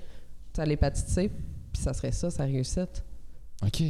à 0.57 0.65
l'hépatite 0.65 1.07
C, 1.09 1.29
puis 1.73 1.81
ça 1.81 1.93
serait 1.93 2.11
ça, 2.13 2.29
sa 2.31 2.43
réussite. 2.45 3.03
OK. 3.63 3.81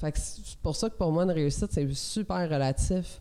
Fait 0.00 0.10
que 0.12 0.18
c'est 0.18 0.58
pour 0.58 0.74
ça 0.74 0.90
que 0.90 0.96
pour 0.96 1.12
moi, 1.12 1.22
une 1.22 1.30
réussite, 1.30 1.68
c'est 1.70 1.88
super 1.94 2.48
relatif. 2.50 3.20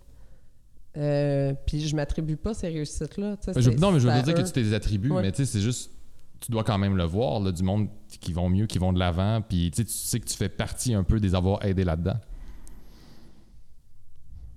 Euh, 0.98 1.54
puis 1.68 1.88
je 1.88 1.96
m'attribue 1.96 2.36
pas 2.36 2.54
ces 2.54 2.68
réussites-là. 2.70 3.38
non, 3.80 3.92
mais 3.92 4.00
je 4.00 4.08
veux 4.08 4.22
dire 4.24 4.34
que 4.34 4.42
tu 4.42 4.52
t'es 4.52 4.64
des 4.64 4.74
attributs, 4.74 5.12
Ouais. 5.12 5.22
mais 5.22 5.32
tu 5.32 5.46
sais, 5.46 5.52
c'est 5.52 5.62
juste. 5.62 5.92
Tu 6.42 6.52
dois 6.52 6.64
quand 6.64 6.78
même 6.78 6.98
le 6.98 7.04
voir, 7.06 7.40
là, 7.40 7.52
du 7.52 7.62
monde 7.64 7.88
qui 8.20 8.34
vont 8.34 8.50
mieux, 8.50 8.66
qui 8.66 8.80
vont 8.80 8.92
de 8.92 9.00
l'avant, 9.00 9.42
puis 9.48 9.72
tu 9.72 9.86
sais, 9.88 10.20
que 10.20 10.26
tu 10.26 10.36
fais 10.36 10.50
partie 10.50 10.94
un 10.94 11.04
peu 11.04 11.20
des 11.20 11.36
avoir 11.36 11.64
aidés 11.64 11.84
là-dedans. 11.84 12.18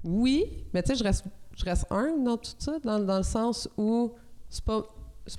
Oui, 0.03 0.65
mais 0.73 0.83
tu 0.83 0.89
sais, 0.93 0.99
je 0.99 1.05
reste, 1.05 1.25
je 1.57 1.65
reste 1.65 1.87
un 1.91 2.17
dans 2.19 2.37
tout 2.37 2.51
ça, 2.59 2.79
dans, 2.81 2.99
dans 2.99 3.19
le 3.19 3.23
sens 3.23 3.69
où 3.77 4.15
c'est 4.49 4.65
pas, 4.65 4.83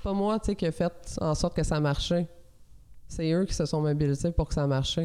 pas 0.02 0.12
moi 0.12 0.38
qui 0.40 0.66
a 0.66 0.72
fait 0.72 1.16
en 1.20 1.34
sorte 1.34 1.54
que 1.54 1.62
ça 1.62 1.80
marchait. 1.80 2.28
C'est 3.08 3.30
eux 3.32 3.44
qui 3.44 3.54
se 3.54 3.64
sont 3.66 3.80
mobilisés 3.80 4.32
pour 4.32 4.48
que 4.48 4.54
ça 4.54 4.66
marche. 4.66 4.98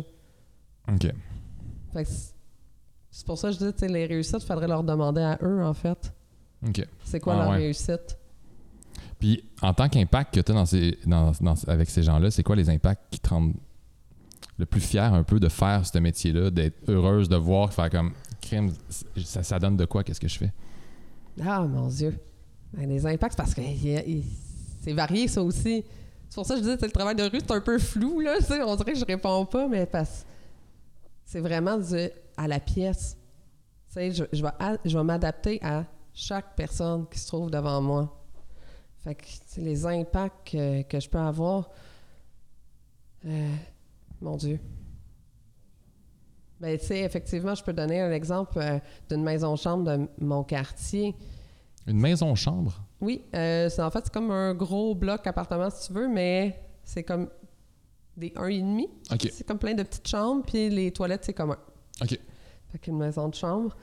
OK. 0.88 1.12
Fait 1.94 2.08
c'est 3.14 3.26
pour 3.26 3.38
ça 3.38 3.52
que 3.52 3.58
je 3.60 3.72
dis, 3.72 3.88
les 3.88 4.06
réussites, 4.06 4.42
il 4.42 4.46
faudrait 4.46 4.68
leur 4.68 4.84
demander 4.84 5.22
à 5.22 5.38
eux, 5.44 5.64
en 5.64 5.74
fait. 5.74 6.14
OK. 6.66 6.88
C'est 7.04 7.20
quoi 7.20 7.34
Ah, 7.34 7.38
leur 7.44 7.50
ouais. 7.52 7.58
réussite? 7.58 8.18
Puis, 9.22 9.44
en 9.62 9.72
tant 9.72 9.88
qu'impact 9.88 10.34
que 10.34 10.40
tu 10.40 10.52
as 10.52 10.56
dans 10.56 10.66
ces, 10.66 10.98
dans, 11.06 11.32
avec 11.68 11.92
ces 11.92 12.02
gens-là, 12.02 12.32
c'est 12.32 12.42
quoi 12.42 12.56
les 12.56 12.72
impacts 12.72 13.04
qui 13.12 13.20
te 13.20 13.30
rendent 13.30 13.54
le 14.58 14.66
plus 14.66 14.82
fier 14.82 15.14
un 15.14 15.22
peu 15.22 15.40
de 15.40 15.48
faire 15.48 15.86
ce 15.86 15.96
métier-là, 16.00 16.50
d'être 16.50 16.90
heureuse 16.90 17.30
de 17.30 17.36
voir, 17.36 17.72
faire 17.72 17.92
comme 17.92 18.14
crime, 18.42 18.74
ça, 19.16 19.60
donne 19.60 19.78
de 19.78 19.86
quoi, 19.86 20.04
qu'est-ce 20.04 20.20
que 20.20 20.28
je 20.28 20.40
fais? 20.40 20.52
Ah, 21.40 21.62
mon 21.62 21.88
Dieu. 21.88 22.20
Ben, 22.74 22.90
les 22.90 23.06
impacts, 23.06 23.38
parce 23.38 23.54
que 23.54 23.62
c'est 24.82 24.94
varié, 24.94 25.28
ça 25.28 25.44
aussi. 25.44 25.86
C'est 26.28 26.36
pour 26.36 26.46
ça 26.48 26.56
que 26.56 26.62
je 26.62 26.66
dis, 26.66 26.74
tu 26.74 26.80
sais, 26.80 26.88
le 26.88 26.92
travail 26.92 27.16
de 27.16 27.24
rue, 27.24 27.40
c'est 27.40 27.52
un 27.52 27.62
peu 27.62 27.78
flou, 27.78 28.22
là. 28.22 28.38
On 28.66 28.76
dirait 28.76 28.94
que 28.94 29.00
je 29.00 29.06
réponds 29.06 29.46
pas, 29.46 29.68
mais 29.68 29.86
parce 29.86 30.26
c'est 31.26 31.42
vraiment 31.42 31.78
du, 31.78 32.10
à 32.38 32.48
la 32.48 32.60
pièce. 32.60 33.16
Je, 33.96 34.24
vais, 34.24 34.80
je 34.84 34.98
vais 34.98 35.04
m'adapter 35.04 35.60
à 35.62 35.86
chaque 36.12 36.56
personne 36.56 37.06
qui 37.08 37.20
se 37.20 37.28
trouve 37.28 37.52
devant 37.52 37.82
moi. 37.82 38.21
Fait 39.04 39.16
que 39.16 39.26
les 39.58 39.86
impacts 39.86 40.52
que, 40.52 40.84
que 40.84 41.00
je 41.00 41.10
peux 41.10 41.18
avoir, 41.18 41.70
euh, 43.26 43.56
mon 44.22 44.38
Dieu. 44.38 44.60
Ben, 46.60 46.78
tu 46.78 46.86
sais, 46.86 47.00
effectivement, 47.00 47.56
je 47.56 47.64
peux 47.64 47.74
donner 47.74 48.02
un 48.02 48.12
exemple 48.12 48.60
euh, 48.60 48.78
d'une 49.10 49.24
maison-chambre 49.24 49.84
de 49.84 50.08
mon 50.20 50.44
quartier. 50.44 51.16
Une 51.88 52.00
maison-chambre? 52.00 52.84
Oui, 53.02 53.24
euh, 53.34 53.68
c'est 53.70 53.82
en 53.82 53.90
fait 53.90 54.02
c'est 54.04 54.14
comme 54.14 54.30
un 54.30 54.54
gros 54.54 54.94
bloc 54.94 55.26
appartement 55.26 55.72
si 55.72 55.88
tu 55.88 55.94
veux, 55.94 56.08
mais 56.08 56.62
c'est 56.84 57.04
comme 57.04 57.30
des 58.16 58.32
un 58.36 58.46
et 58.46 58.62
demi. 58.62 58.88
OK. 59.12 59.28
C'est 59.32 59.48
comme 59.48 59.58
plein 59.58 59.74
de 59.74 59.82
petites 59.82 60.08
chambres, 60.08 60.44
puis 60.46 60.70
les 60.70 60.92
toilettes 60.92 61.26
c'est 61.26 61.34
comme 61.34 61.52
un. 61.52 61.58
OK. 62.04 62.20
Fait 62.70 62.78
qu'une 62.78 63.00
maison 63.00 63.28
de 63.28 63.34
chambre 63.34 63.76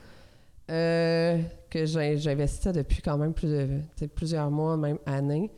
euh, 0.69 1.41
que 1.69 1.85
j'investissais 1.85 2.71
depuis 2.73 3.01
quand 3.01 3.17
même 3.17 3.33
plus 3.33 3.47
de, 3.49 3.81
plusieurs 4.07 4.49
mois, 4.51 4.77
même 4.77 4.97
années. 5.05 5.51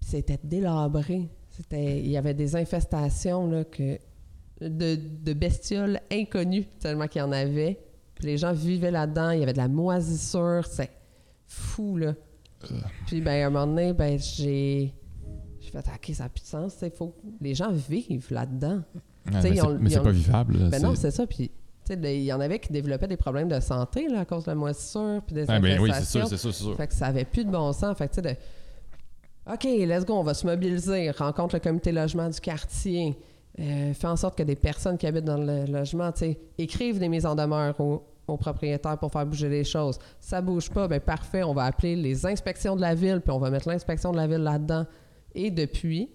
C'était 0.00 0.38
délabré. 0.42 1.28
C'était, 1.50 2.00
il 2.00 2.08
y 2.10 2.16
avait 2.16 2.34
des 2.34 2.56
infestations 2.56 3.48
là, 3.48 3.64
que, 3.64 3.98
de, 4.60 4.96
de 4.96 5.32
bestioles 5.32 6.00
inconnues, 6.10 6.66
tellement 6.80 7.06
qu'il 7.06 7.20
y 7.20 7.22
en 7.22 7.32
avait. 7.32 7.78
Puis 8.14 8.26
les 8.26 8.36
gens 8.38 8.52
vivaient 8.52 8.90
là-dedans, 8.90 9.30
il 9.30 9.40
y 9.40 9.42
avait 9.42 9.52
de 9.52 9.58
la 9.58 9.68
moisissure, 9.68 10.64
c'est 10.68 10.90
fou, 11.46 11.96
là. 11.96 12.14
Puis, 13.06 13.20
ben, 13.20 13.42
à 13.42 13.46
un 13.46 13.50
moment 13.50 13.66
donné, 13.66 13.92
ben, 13.92 14.18
j'ai... 14.18 14.94
J'ai 15.60 15.70
fait, 15.70 15.78
OK, 15.78 16.14
ça 16.14 16.24
n'a 16.24 16.28
plus 16.28 16.42
de 16.42 16.46
sens. 16.46 16.84
Faut 16.94 17.08
que 17.08 17.26
les 17.40 17.54
gens 17.54 17.72
vivent 17.72 18.30
là-dedans. 18.30 18.82
Ouais, 18.94 19.32
mais 19.32 19.42
c'est- 19.42 19.62
ont- 19.62 19.78
mais 19.78 19.88
ils 19.88 19.92
c'est 19.92 19.98
ont- 20.00 20.04
pas 20.04 20.10
vivable. 20.10 20.58
là, 20.58 20.68
Ben 20.70 20.82
non, 20.82 20.94
c'est- 20.94 21.10
ça. 21.10 21.26
Puis, 21.26 21.50
il 21.90 22.22
y 22.22 22.32
en 22.32 22.40
avait 22.40 22.58
qui 22.58 22.72
développaient 22.72 23.06
des 23.08 23.16
problèmes 23.16 23.48
de 23.48 23.60
santé 23.60 24.08
là, 24.08 24.20
à 24.20 24.24
cause 24.24 24.44
de 24.44 24.50
la 24.50 24.54
moisissure 24.54 25.20
puis 25.26 25.34
des 25.34 25.44
Ah, 25.48 25.60
ben 25.60 25.78
oui, 25.80 25.90
c'est 25.94 26.04
sûr, 26.04 26.26
c'est 26.26 26.36
sûr, 26.36 26.52
c'est 26.54 26.62
sûr. 26.64 26.76
Fait 26.76 26.86
que 26.86 26.94
ça 26.94 27.06
avait 27.06 27.24
plus 27.24 27.44
de 27.44 27.50
bon 27.50 27.72
sens. 27.72 27.96
Fait 27.96 28.08
que, 28.08 28.20
de- 28.20 28.36
OK, 29.52 29.64
let's 29.64 30.04
go, 30.06 30.14
on 30.14 30.22
va 30.22 30.32
se 30.34 30.46
mobiliser, 30.46 31.10
rencontre 31.10 31.56
le 31.56 31.60
comité 31.60 31.92
logement 31.92 32.28
du 32.30 32.40
quartier, 32.40 33.18
euh, 33.60 33.92
fait 33.92 34.06
en 34.06 34.16
sorte 34.16 34.36
que 34.38 34.42
des 34.42 34.56
personnes 34.56 34.96
qui 34.96 35.06
habitent 35.06 35.24
dans 35.26 35.36
le 35.36 35.66
logement, 35.66 36.10
écrivent 36.56 36.98
des 36.98 37.08
mises 37.08 37.26
en 37.26 37.34
demeure 37.34 37.78
aux, 37.78 38.02
aux 38.26 38.36
propriétaires 38.38 38.98
pour 38.98 39.12
faire 39.12 39.26
bouger 39.26 39.50
les 39.50 39.64
choses. 39.64 39.98
Ça 40.18 40.40
bouge 40.40 40.70
pas, 40.70 40.88
ben 40.88 40.98
parfait, 41.00 41.42
on 41.42 41.52
va 41.52 41.64
appeler 41.64 41.94
les 41.94 42.24
inspections 42.24 42.74
de 42.74 42.80
la 42.80 42.94
ville, 42.94 43.20
puis 43.20 43.30
on 43.32 43.38
va 43.38 43.50
mettre 43.50 43.68
l'inspection 43.68 44.12
de 44.12 44.16
la 44.16 44.26
ville 44.26 44.38
là-dedans. 44.38 44.86
Et 45.34 45.50
depuis, 45.50 46.10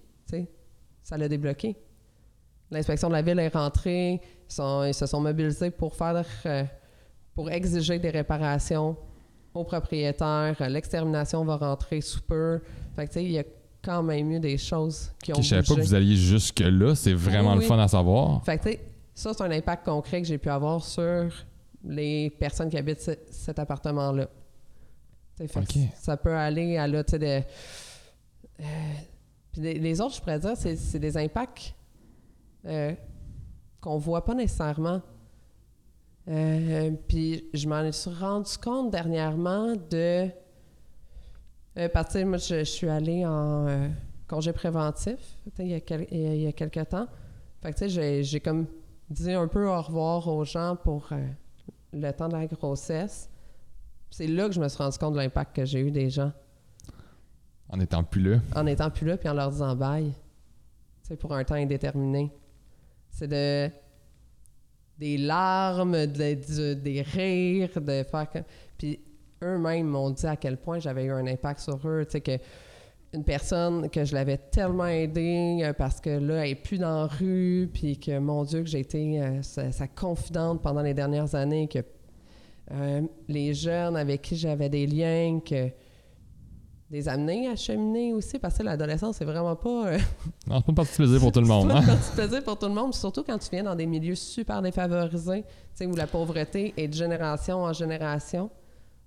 ça 1.03 1.17
l'a 1.17 1.27
débloqué. 1.29 1.75
L'inspection 2.71 3.07
de 3.09 3.13
la 3.13 3.21
ville 3.21 3.39
est 3.39 3.53
rentrée, 3.53 4.21
sont- 4.55 4.83
ils 4.83 4.93
se 4.93 5.05
sont 5.05 5.21
mobilisés 5.21 5.71
pour 5.71 5.95
faire, 5.95 6.25
euh, 6.45 6.63
pour 7.35 7.49
exiger 7.51 7.99
des 7.99 8.09
réparations 8.09 8.95
aux 9.53 9.63
propriétaires. 9.63 10.55
Euh, 10.61 10.67
L'extermination 10.67 11.43
va 11.45 11.57
rentrer 11.57 12.01
sous 12.01 12.21
peu. 12.21 12.61
Fait 12.95 13.05
que 13.07 13.11
tu 13.11 13.19
sais, 13.19 13.23
il 13.25 13.31
y 13.31 13.39
a 13.39 13.43
quand 13.81 14.03
même 14.03 14.29
eu 14.31 14.39
des 14.39 14.57
choses 14.57 15.11
qui 15.23 15.31
ont 15.33 15.41
je 15.41 15.47
savais 15.49 15.63
pas 15.63 15.75
que 15.75 15.81
vous 15.81 15.93
alliez 15.93 16.15
jusque-là. 16.15 16.95
C'est 16.95 17.13
vraiment 17.13 17.53
Oui, 17.53 17.59
le 17.61 17.65
fun 17.65 17.79
à 17.79 17.87
savoir. 17.87 18.43
Fait 18.43 18.57
que, 18.57 18.63
tu 18.63 18.69
sais, 18.71 18.79
ça, 19.15 19.33
c'est 19.33 19.43
un 19.43 19.51
impact 19.51 19.85
concret 19.85 20.21
que 20.21 20.27
j'ai 20.27 20.37
pu 20.37 20.49
avoir 20.49 20.83
sur 20.83 21.31
les 21.83 22.29
personnes 22.29 22.69
qui 22.69 22.77
habitent 22.77 23.01
ce- 23.01 23.11
cet 23.31 23.57
appartement-là. 23.59 24.25
Tu 25.37 25.43
sais, 25.43 25.47
fait 25.47 25.59
que 25.65 25.79
Ok. 25.79 25.85
Ça 25.95 26.17
peut 26.17 26.35
aller 26.35 26.75
à 26.77 26.87
là, 26.87 27.03
tu 27.03 27.11
sais, 27.11 27.19
de. 27.19 27.25
euh, 28.61 28.63
puis 29.51 29.61
les, 29.61 29.73
les 29.75 30.01
autres, 30.01 30.15
je 30.15 30.19
pourrais 30.19 30.39
dire, 30.39 30.53
c'est 30.55 30.75
c'est 30.75 30.99
des 30.99 31.15
impacts 31.17 31.73
euh, 32.65 32.93
qu'on 33.81 33.97
voit 33.97 34.25
pas 34.25 34.33
nécessairement. 34.35 35.01
Euh, 36.27 36.91
puis 37.07 37.45
je 37.53 37.67
m'en 37.67 37.91
suis 37.91 38.13
rendu 38.13 38.57
compte 38.61 38.91
dernièrement 38.91 39.73
de. 39.89 40.27
Euh, 41.77 41.89
parce 41.93 42.13
que 42.13 42.23
moi, 42.23 42.37
je, 42.37 42.59
je 42.59 42.63
suis 42.63 42.89
allée 42.89 43.25
en 43.25 43.67
euh, 43.67 43.87
congé 44.27 44.51
préventif 44.53 45.37
il 45.59 45.67
y, 45.67 45.73
a 45.73 45.79
quel- 45.79 46.07
il 46.11 46.19
y 46.21 46.27
a- 46.27 46.35
il 46.35 46.41
y 46.41 46.47
a 46.47 46.51
quelques 46.51 46.89
temps. 46.89 47.07
Fait 47.61 47.71
que 47.73 47.77
tu 47.79 47.89
sais, 47.89 48.23
j'ai- 48.23 48.39
comme 48.39 48.67
dit 49.09 49.31
un 49.31 49.47
peu 49.47 49.67
au 49.67 49.81
revoir 49.81 50.27
aux 50.27 50.43
gens 50.43 50.75
pour 50.75 51.07
euh, 51.11 51.27
le 51.93 52.11
temps 52.11 52.27
de 52.27 52.33
la 52.33 52.45
grossesse. 52.47 53.29
C'est 54.11 54.27
là 54.27 54.47
que 54.47 54.53
je 54.53 54.59
me 54.61 54.67
suis 54.67 54.77
rendu 54.81 54.97
compte 54.97 55.13
de 55.13 55.19
l'impact 55.19 55.55
que 55.55 55.65
j'ai 55.65 55.79
eu 55.79 55.91
des 55.91 56.09
gens 56.09 56.31
En 57.69 57.79
étant 57.79 58.03
plus 58.03 58.21
là. 58.21 58.39
en 58.55 58.65
étant 58.65 58.89
plus 58.89 59.05
là 59.07 59.17
puis 59.17 59.29
en 59.29 59.33
leur 59.33 59.49
disant 59.51 59.75
bye. 59.75 60.11
Tu 61.03 61.07
sais, 61.09 61.15
pour 61.15 61.33
un 61.33 61.43
temps 61.43 61.55
indéterminé. 61.55 62.31
C'est 63.09 63.27
de. 63.27 63.69
des 64.97 65.17
larmes, 65.17 66.07
de- 66.07 66.33
de- 66.33 66.73
des 66.73 67.01
rires, 67.01 67.79
de 67.79 68.03
faire. 68.03 68.29
que- 68.31 68.39
Puis 68.77 68.99
eux-mêmes 69.41 69.87
m'ont 69.87 70.09
dit 70.09 70.25
à 70.27 70.35
quel 70.35 70.57
point 70.57 70.79
j'avais 70.79 71.05
eu 71.05 71.11
un 71.11 71.25
impact 71.25 71.61
sur 71.61 71.79
eux. 71.87 72.03
Tu 72.05 72.11
sais, 72.11 72.21
que 72.21 72.37
une 73.13 73.23
personne 73.23 73.89
que 73.89 74.03
je 74.05 74.13
l'avais 74.13 74.37
tellement 74.37 74.85
aidée 74.85 75.61
euh, 75.63 75.73
parce 75.73 75.99
que 75.99 76.09
là, 76.11 76.43
elle 76.45 76.49
n'est 76.49 76.55
plus 76.55 76.77
dans 76.77 77.01
la 77.01 77.07
rue, 77.07 77.67
puis 77.73 77.97
que 77.97 78.19
mon 78.19 78.43
Dieu, 78.43 78.61
que 78.61 78.67
j'ai 78.69 78.81
été 78.81 79.19
euh, 79.21 79.41
sa, 79.41 79.71
sa 79.71 79.87
confidente 79.87 80.61
pendant 80.61 80.81
les 80.81 80.93
dernières 80.93 81.33
années, 81.33 81.67
que 81.67 81.79
euh, 82.71 83.01
les 83.27 83.53
jeunes 83.55 83.95
avec 83.97 84.21
qui 84.21 84.35
j'avais 84.35 84.69
des 84.69 84.85
liens, 84.85 85.39
que 85.43 85.69
des 86.89 87.07
amener 87.07 87.47
à 87.47 87.55
cheminer 87.55 88.13
aussi, 88.13 88.39
parce 88.39 88.57
que 88.57 88.63
l'adolescence, 88.63 89.17
c'est 89.17 89.25
vraiment 89.25 89.55
pas. 89.55 89.87
euh, 89.93 89.97
Non, 90.47 90.57
c'est 90.57 90.65
pas 90.65 90.69
une 90.69 90.75
partie 90.75 90.91
de 90.93 90.97
plaisir 90.97 91.19
pour 91.19 91.31
tout 91.31 91.39
le 91.39 91.45
c'est 91.45 91.51
monde. 91.51 91.67
pas 91.69 91.75
Hein? 91.77 91.81
une 91.81 91.87
partie 91.87 92.09
de 92.09 92.15
plaisir 92.15 92.43
pour 92.43 92.57
tout 92.57 92.65
le 92.67 92.73
monde, 92.73 92.93
surtout 92.95 93.23
quand 93.23 93.37
tu 93.37 93.49
viens 93.51 93.63
dans 93.63 93.75
des 93.75 93.85
milieux 93.85 94.15
super 94.15 94.61
défavorisés, 94.61 95.43
où 95.81 95.95
la 95.95 96.07
pauvreté 96.07 96.73
est 96.77 96.87
de 96.87 96.93
génération 96.93 97.63
en 97.63 97.73
génération, 97.73 98.49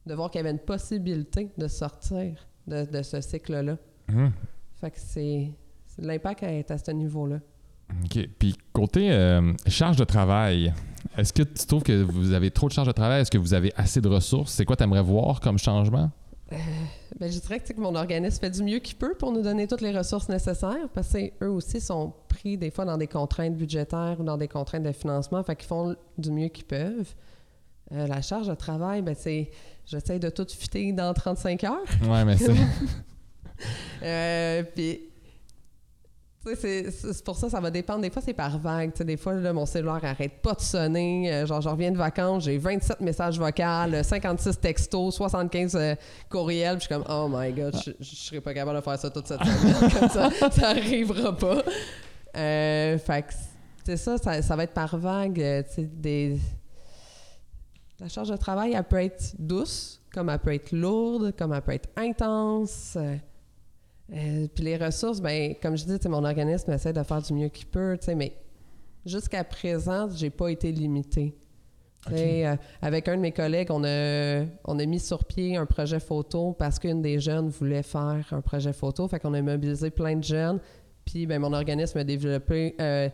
de 0.07 0.14
voir 0.14 0.31
qu'il 0.31 0.38
y 0.38 0.40
avait 0.40 0.53
une 0.53 0.59
possibilité 0.59 1.51
de 1.59 1.68
sortir 1.68 2.35
de, 2.66 2.85
de 2.85 3.03
ce 3.03 3.21
cycle-là. 3.21 3.77
Hum. 4.09 4.31
Fait 4.81 4.90
que 4.90 4.99
c'est. 4.99 5.51
c'est- 5.87 6.03
L'impact 6.03 6.42
est 6.45 6.71
à 6.71 6.79
ce 6.79 6.90
niveau-là. 6.92 7.40
OK. 8.05 8.27
Puis 8.38 8.57
côté 8.73 9.11
euh, 9.12 9.53
charge 9.66 9.97
de 9.97 10.05
travail, 10.05 10.73
est-ce 11.18 11.33
que 11.33 11.42
tu 11.42 11.66
trouves 11.66 11.83
que 11.83 12.03
vous 12.03 12.33
avez 12.33 12.51
trop 12.51 12.68
de 12.68 12.73
charge 12.73 12.87
de 12.88 12.92
travail? 12.92 13.21
Est-ce 13.21 13.31
que 13.31 13.37
vous 13.38 13.53
avez 13.55 13.73
assez 13.77 14.01
de 14.01 14.09
ressources? 14.09 14.53
C'est 14.53 14.64
quoi 14.64 14.77
tu 14.77 14.83
aimerais 14.85 15.03
voir 15.03 15.40
comme 15.40 15.59
changement? 15.59 16.11
Ben, 17.19 17.31
je 17.31 17.38
dirais 17.38 17.61
que, 17.61 17.73
que 17.73 17.81
mon 17.81 17.95
organisme 17.95 18.41
fait 18.41 18.51
du 18.51 18.62
mieux 18.62 18.79
qu'il 18.79 18.97
peut 18.97 19.15
pour 19.15 19.33
nous 19.33 19.43
donner 19.43 19.67
toutes 19.67 19.81
les 19.81 19.97
ressources 19.97 20.29
nécessaires 20.29 20.88
parce 20.93 21.12
que 21.12 21.45
eux 21.45 21.51
aussi 21.51 21.81
sont 21.81 22.12
pris 22.29 22.57
des 22.57 22.71
fois 22.71 22.85
dans 22.85 22.97
des 22.97 23.07
contraintes 23.07 23.57
budgétaires 23.57 24.17
ou 24.19 24.25
dans 24.25 24.37
des 24.37 24.49
contraintes 24.49 24.83
de 24.83 24.93
financement, 24.93 25.43
fait 25.43 25.57
qu'ils 25.57 25.69
font 25.69 25.95
du 26.19 26.31
mieux 26.31 26.49
qu'ils 26.49 26.65
peuvent. 26.65 27.15
Euh, 27.93 28.07
la 28.07 28.23
charge 28.23 28.49
de 28.49 28.55
travail, 28.55 29.03
ben 29.03 29.15
c'est 29.19 29.51
j'essaie 29.87 30.19
de 30.19 30.31
tout 30.31 30.47
fitter 30.49 30.93
dans 30.93 31.12
35 31.12 31.65
heures. 31.65 31.79
Ouais, 32.09 32.25
mais 32.25 32.37
c'est. 32.37 32.55
Euh, 34.03 34.65
puis, 34.75 35.12
c'est- 36.44 37.24
pour 37.24 37.37
ça, 37.37 37.48
ça 37.48 37.61
va 37.61 37.70
dépendre. 37.70 38.00
Des 38.00 38.11
fois, 38.11 38.22
c'est 38.24 38.33
par 38.33 38.59
vague. 38.59 38.92
Des 39.02 39.16
fois, 39.16 39.35
là, 39.35 39.52
mon 39.52 39.66
cellulaire 39.66 40.05
arrête 40.05 40.40
pas 40.42 40.55
de 40.55 40.61
sonner. 40.61 41.33
Euh, 41.33 41.46
genre, 41.46 41.61
je 41.61 41.68
reviens 41.68 41.92
de 41.92 41.96
vacances, 41.96 42.44
j'ai 42.44 42.59
27 42.59 43.00
messages 43.00 43.38
vocaux, 43.38 43.62
euh, 43.62 44.02
56 44.02 44.59
textos, 44.59 45.14
75 45.14 45.76
euh, 45.76 45.94
courriels. 46.28 46.76
Je 46.76 46.81
suis 46.81 46.88
comme, 46.88 47.05
oh 47.09 47.28
my 47.31 47.52
god, 47.52 47.76
je, 48.00 48.05
serais 48.05 48.40
pas 48.40 48.55
capable 48.55 48.78
de 48.78 48.83
faire 48.83 48.98
ça 48.98 49.11
toute 49.11 49.26
cette 49.26 49.42
semaine. 49.42 49.90
comme 50.00 50.09
ça, 50.09 50.31
ça 50.50 50.68
arrivera 50.70 51.37
pas. 51.37 51.62
Euh, 52.37 52.98
fait 52.98 53.22
que, 53.22 53.33
c'est 53.85 53.96
ça, 53.96 54.18
ça, 54.18 54.42
ça 54.42 54.57
va 54.57 54.64
être 54.64 54.74
par 54.74 54.96
vague. 54.96 55.64
des... 55.78 56.38
La 58.00 58.09
charge 58.09 58.31
de 58.31 58.37
travail, 58.37 58.72
elle 58.76 58.83
peut 58.83 58.96
être 58.96 59.35
douce, 59.38 60.00
comme 60.12 60.28
elle 60.28 60.38
peut 60.40 60.55
être 60.55 60.72
lourde, 60.72 61.35
comme 61.38 61.52
elle 61.52 61.62
peut 61.62 61.72
être 61.72 61.88
intense. 61.96 62.98
Euh, 64.12 64.47
puis 64.55 64.65
les 64.65 64.77
ressources, 64.77 65.21
ben, 65.21 65.55
comme 65.62 65.77
je 65.77 65.85
dis, 65.85 66.09
mon 66.09 66.25
organisme 66.25 66.71
essaie 66.73 66.93
de 66.93 67.03
faire 67.03 67.23
du 67.23 67.33
mieux 67.33 67.49
qu'il 67.49 67.67
peut, 67.67 67.97
tu 67.99 68.07
sais, 68.07 68.15
mais 68.15 68.33
jusqu'à 69.07 69.45
présent, 69.45 70.09
j'ai 70.11 70.31
pas 70.31 70.49
été 70.49 70.71
limitée. 70.73 71.35
Sais, 72.09 72.47
euh, 72.47 72.57
avec 72.81 73.07
un 73.07 73.17
de 73.17 73.21
mes 73.21 73.31
collègues, 73.31 73.69
on 73.71 73.85
a, 73.85 74.45
on 74.65 74.79
a 74.79 74.87
mis 74.87 74.99
sur 74.99 75.25
pied 75.25 75.57
un 75.57 75.67
projet 75.67 76.01
photo 76.01 76.53
parce 76.53 76.81
qu'une 76.81 77.01
des 77.01 77.21
jeunes 77.21 77.49
voulait 77.49 77.85
faire 77.85 78.25
un 78.33 78.41
projet 78.41 78.73
photo. 78.73 79.07
Fait 79.07 79.21
qu'on 79.21 79.35
a 79.35 79.41
mobilisé 79.41 79.91
plein 79.91 80.17
de 80.17 80.25
jeunes. 80.25 80.59
Puis 81.05 81.27
ben, 81.27 81.41
mon 81.41 81.53
organisme 81.53 81.99
a 81.99 82.05
développé, 82.05 82.75
euh, 82.81 83.09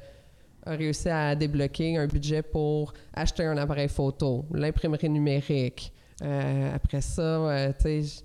a 0.65 0.71
réussi 0.71 1.11
à 1.11 1.35
débloquer 1.35 1.99
un 1.99 2.07
budget 2.07 2.41
pour 2.41 2.95
acheter 3.13 3.45
un 3.45 3.59
appareil 3.59 3.89
photo, 3.89 4.47
l'imprimerie 4.53 5.11
numérique. 5.11 5.93
Euh, 6.23 6.75
après 6.75 7.03
ça, 7.03 7.73
tu 7.79 8.03
sais, 8.03 8.25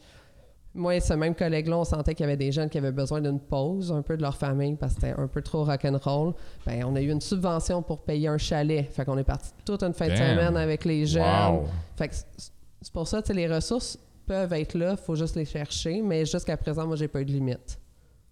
moi 0.76 0.96
et 0.96 1.00
ce 1.00 1.14
même 1.14 1.36
collègue-là, 1.36 1.78
on 1.78 1.84
sentait 1.84 2.16
qu'il 2.16 2.24
y 2.24 2.28
avait 2.28 2.38
des 2.38 2.52
jeunes 2.52 2.70
qui 2.70 2.78
avaient 2.78 2.92
besoin 2.92 3.22
d'une 3.22 3.40
pause 3.40 3.92
un 3.92 4.02
peu 4.02 4.18
de 4.18 4.22
leur 4.22 4.36
famille 4.36 4.76
parce 4.76 4.96
que 4.96 5.02
c'était 5.02 5.20
un 5.20 5.28
peu 5.28 5.42
trop 5.42 5.64
rock'n'roll. 5.64 6.34
Ben, 6.66 6.84
on 6.86 6.96
a 6.96 7.02
eu 7.02 7.12
une 7.12 7.22
subvention 7.22 7.82
pour 7.84 8.04
payer 8.04 8.28
un 8.28 8.38
chalet. 8.38 8.90
Fait 8.92 9.06
qu'on 9.06 9.18
est 9.18 9.24
parti 9.24 9.52
toute 9.66 9.84
une 9.84 9.94
fin 9.94 10.08
de 10.08 10.16
semaine 10.16 10.58
avec 10.58 10.86
les 10.86 11.06
jeunes. 11.06 11.24
Wow. 11.24 11.66
Fait 11.96 12.08
que 12.08 12.16
c'est 12.16 12.94
pour 12.94 13.08
ça, 13.08 13.22
tu 13.22 13.34
les 13.34 13.48
ressources 13.48 14.00
peuvent 14.26 14.54
être 14.54 14.76
là, 14.76 14.96
faut 14.96 15.16
juste 15.16 15.36
les 15.36 15.46
chercher, 15.46 16.02
mais 16.02 16.26
jusqu'à 16.26 16.58
présent, 16.58 16.88
moi, 16.88 16.96
j'ai 16.96 17.08
pas 17.08 17.22
eu 17.22 17.26
de 17.26 17.32
limite. 17.32 17.78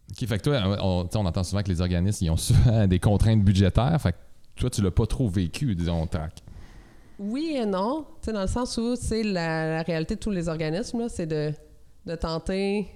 OK, 0.09 0.27
fait 0.27 0.37
que 0.37 0.43
toi, 0.43 0.61
on, 0.81 1.07
sais, 1.09 1.17
on 1.17 1.25
entend 1.25 1.43
souvent 1.43 1.61
que 1.61 1.69
les 1.69 1.81
organismes, 1.81 2.25
ils 2.25 2.29
ont 2.29 2.37
souvent 2.37 2.87
des 2.87 2.99
contraintes 2.99 3.43
budgétaires. 3.43 3.99
Fait 4.01 4.13
que 4.13 4.17
toi, 4.55 4.69
tu 4.69 4.81
l'as 4.81 4.91
pas 4.91 5.05
trop 5.05 5.27
vécu, 5.27 5.75
disons, 5.75 6.07
tac. 6.07 6.41
Oui 7.19 7.55
et 7.55 7.65
non, 7.65 8.05
tu 8.21 8.25
sais, 8.25 8.33
dans 8.33 8.41
le 8.41 8.47
sens 8.47 8.77
où, 8.77 8.95
c'est 8.95 9.23
la, 9.23 9.75
la 9.75 9.81
réalité 9.83 10.15
de 10.15 10.19
tous 10.19 10.31
les 10.31 10.49
organismes, 10.49 11.01
là, 11.01 11.09
c'est 11.09 11.27
de, 11.27 11.53
de 12.05 12.15
tenter 12.15 12.89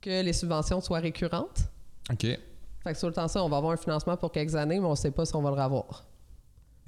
que 0.00 0.22
les 0.22 0.32
subventions 0.32 0.80
soient 0.80 1.00
récurrentes. 1.00 1.62
OK. 2.10 2.22
Fait 2.22 2.92
que 2.92 2.98
sur 2.98 3.08
le 3.08 3.14
temps 3.14 3.28
ça, 3.28 3.42
on 3.42 3.48
va 3.48 3.56
avoir 3.58 3.72
un 3.72 3.76
financement 3.76 4.16
pour 4.16 4.30
quelques 4.32 4.54
années, 4.54 4.78
mais 4.78 4.86
on 4.86 4.94
sait 4.94 5.10
pas 5.10 5.24
si 5.24 5.34
on 5.34 5.42
va 5.42 5.50
le 5.50 5.60
revoir. 5.62 6.04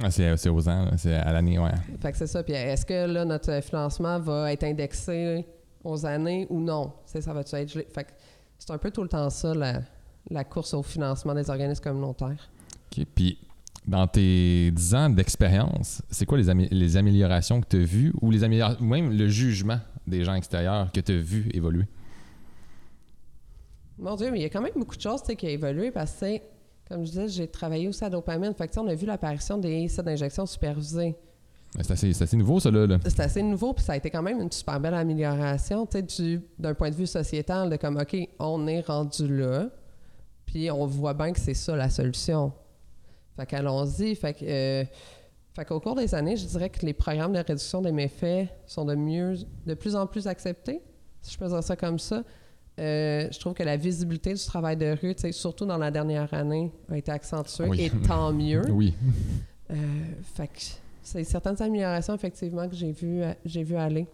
Ah, 0.02 0.10
c'est, 0.10 0.34
c'est 0.38 0.48
aux 0.48 0.66
ans, 0.68 0.86
c'est 0.96 1.14
à 1.14 1.30
l'année, 1.32 1.58
ouais. 1.58 1.70
Fait 2.00 2.12
que 2.12 2.16
c'est 2.16 2.26
ça. 2.26 2.42
Puis 2.42 2.54
est-ce 2.54 2.86
que 2.86 3.06
là, 3.06 3.24
notre 3.24 3.60
financement 3.62 4.18
va 4.18 4.50
être 4.52 4.64
indexé 4.64 5.44
aux 5.84 6.06
années 6.06 6.46
ou 6.48 6.58
non? 6.60 6.92
Sais, 7.04 7.20
ça 7.20 7.34
va-tu 7.34 7.54
être 7.56 7.68
gelé? 7.68 7.86
Fait 7.92 8.04
que 8.04 8.10
c'est 8.58 8.70
un 8.70 8.78
peu 8.78 8.90
tout 8.90 9.02
le 9.02 9.08
temps 9.10 9.28
ça, 9.28 9.52
la, 9.54 9.80
la 10.30 10.44
course 10.44 10.72
au 10.72 10.82
financement 10.82 11.34
des 11.34 11.50
organismes 11.50 11.82
communautaires. 11.82 12.48
OK. 12.96 13.04
Puis, 13.14 13.38
dans 13.86 14.06
tes 14.06 14.70
10 14.70 14.94
ans 14.94 15.10
d'expérience, 15.10 16.00
c'est 16.10 16.24
quoi 16.24 16.38
les, 16.38 16.48
amé- 16.48 16.68
les 16.70 16.96
améliorations 16.96 17.60
que 17.60 17.66
tu 17.68 17.76
as 17.82 17.84
vues 17.84 18.12
ou 18.22 18.30
les 18.30 18.42
améliorations, 18.42 18.80
ou 18.80 18.84
même 18.88 19.10
le 19.12 19.28
jugement 19.28 19.80
des 20.06 20.24
gens 20.24 20.34
extérieurs 20.34 20.90
que 20.92 21.00
tu 21.00 21.12
as 21.12 21.16
vu 21.16 21.50
évoluer? 21.52 21.86
Mon 23.98 24.16
Dieu, 24.16 24.30
mais 24.30 24.38
il 24.38 24.42
y 24.42 24.46
a 24.46 24.48
quand 24.48 24.62
même 24.62 24.72
beaucoup 24.74 24.96
de 24.96 25.00
choses 25.00 25.22
qui 25.22 25.46
ont 25.46 25.48
évolué 25.48 25.90
parce 25.90 26.12
que, 26.12 26.38
comme 26.88 27.04
je 27.04 27.10
disais, 27.10 27.28
j'ai 27.28 27.48
travaillé 27.48 27.86
aussi 27.86 28.02
à 28.04 28.08
dopamine. 28.10 28.54
Fait 28.54 28.66
que, 28.66 28.80
on 28.80 28.86
a 28.88 28.94
vu 28.94 29.06
l'apparition 29.06 29.58
des 29.58 29.86
sites 29.88 30.00
d'injection 30.00 30.46
supervisés. 30.46 31.14
Ben, 31.74 31.82
C'est 31.84 32.22
assez, 32.22 32.36
nouveau, 32.36 32.58
ça, 32.58 32.70
là. 32.70 32.86
là. 32.86 32.98
C'est 33.04 33.20
assez 33.20 33.42
nouveau, 33.42 33.74
puis 33.74 33.84
ça 33.84 33.92
a 33.92 33.96
été 33.96 34.10
quand 34.10 34.22
même 34.22 34.40
une 34.40 34.50
super 34.50 34.80
belle 34.80 34.94
amélioration, 34.94 35.86
tu 35.86 36.40
d'un 36.58 36.74
point 36.74 36.90
de 36.90 36.96
vue 36.96 37.06
sociétal, 37.06 37.70
de 37.70 37.76
comme, 37.76 37.96
OK, 37.98 38.16
on 38.38 38.66
est 38.66 38.80
rendu 38.80 39.28
là, 39.28 39.68
puis 40.46 40.70
on 40.70 40.86
voit 40.86 41.14
bien 41.14 41.32
que 41.32 41.38
c'est 41.38 41.54
ça 41.54 41.76
la 41.76 41.90
solution. 41.90 42.52
Fait 43.36 43.46
qu'allons-y. 43.46 44.14
Fait 44.16 44.34
que, 44.34 44.44
euh, 44.44 44.84
fait 45.60 45.66
qu'au 45.66 45.80
cours 45.80 45.94
des 45.94 46.14
années, 46.14 46.36
je 46.36 46.46
dirais 46.46 46.70
que 46.70 46.84
les 46.86 46.94
programmes 46.94 47.32
de 47.32 47.38
réduction 47.38 47.82
des 47.82 47.92
méfaits 47.92 48.48
sont 48.66 48.84
de 48.86 48.94
mieux, 48.94 49.34
de 49.66 49.74
plus 49.74 49.94
en 49.94 50.06
plus 50.06 50.26
acceptés, 50.26 50.80
si 51.20 51.34
je 51.34 51.38
peux 51.38 51.48
dire 51.48 51.62
ça 51.62 51.76
comme 51.76 51.98
ça. 51.98 52.22
euh, 52.78 53.28
je 53.30 53.38
trouve 53.38 53.52
que 53.52 53.62
la 53.62 53.76
visibilité 53.76 54.32
du 54.32 54.42
travail 54.42 54.76
de 54.78 54.96
rue, 55.00 55.14
surtout 55.32 55.66
dans 55.66 55.76
la 55.76 55.90
dernière 55.90 56.32
année, 56.32 56.72
a 56.90 56.96
été 56.96 57.12
accentuée 57.12 57.66
Oui. 57.68 57.80
et 57.82 57.90
tant 57.90 58.32
mieux. 58.44 58.62
Oui. 58.70 58.94
Euh, 59.70 59.74
fait 60.34 60.46
que 60.48 60.60
c'est 61.02 61.24
certaines 61.24 61.60
améliorations, 61.60 62.14
effectivement, 62.14 62.66
que 62.68 62.74
j'ai 62.74 62.92
vu, 62.92 63.20
j'ai 63.44 63.62
vu 63.62 63.76
aller. 63.76 64.06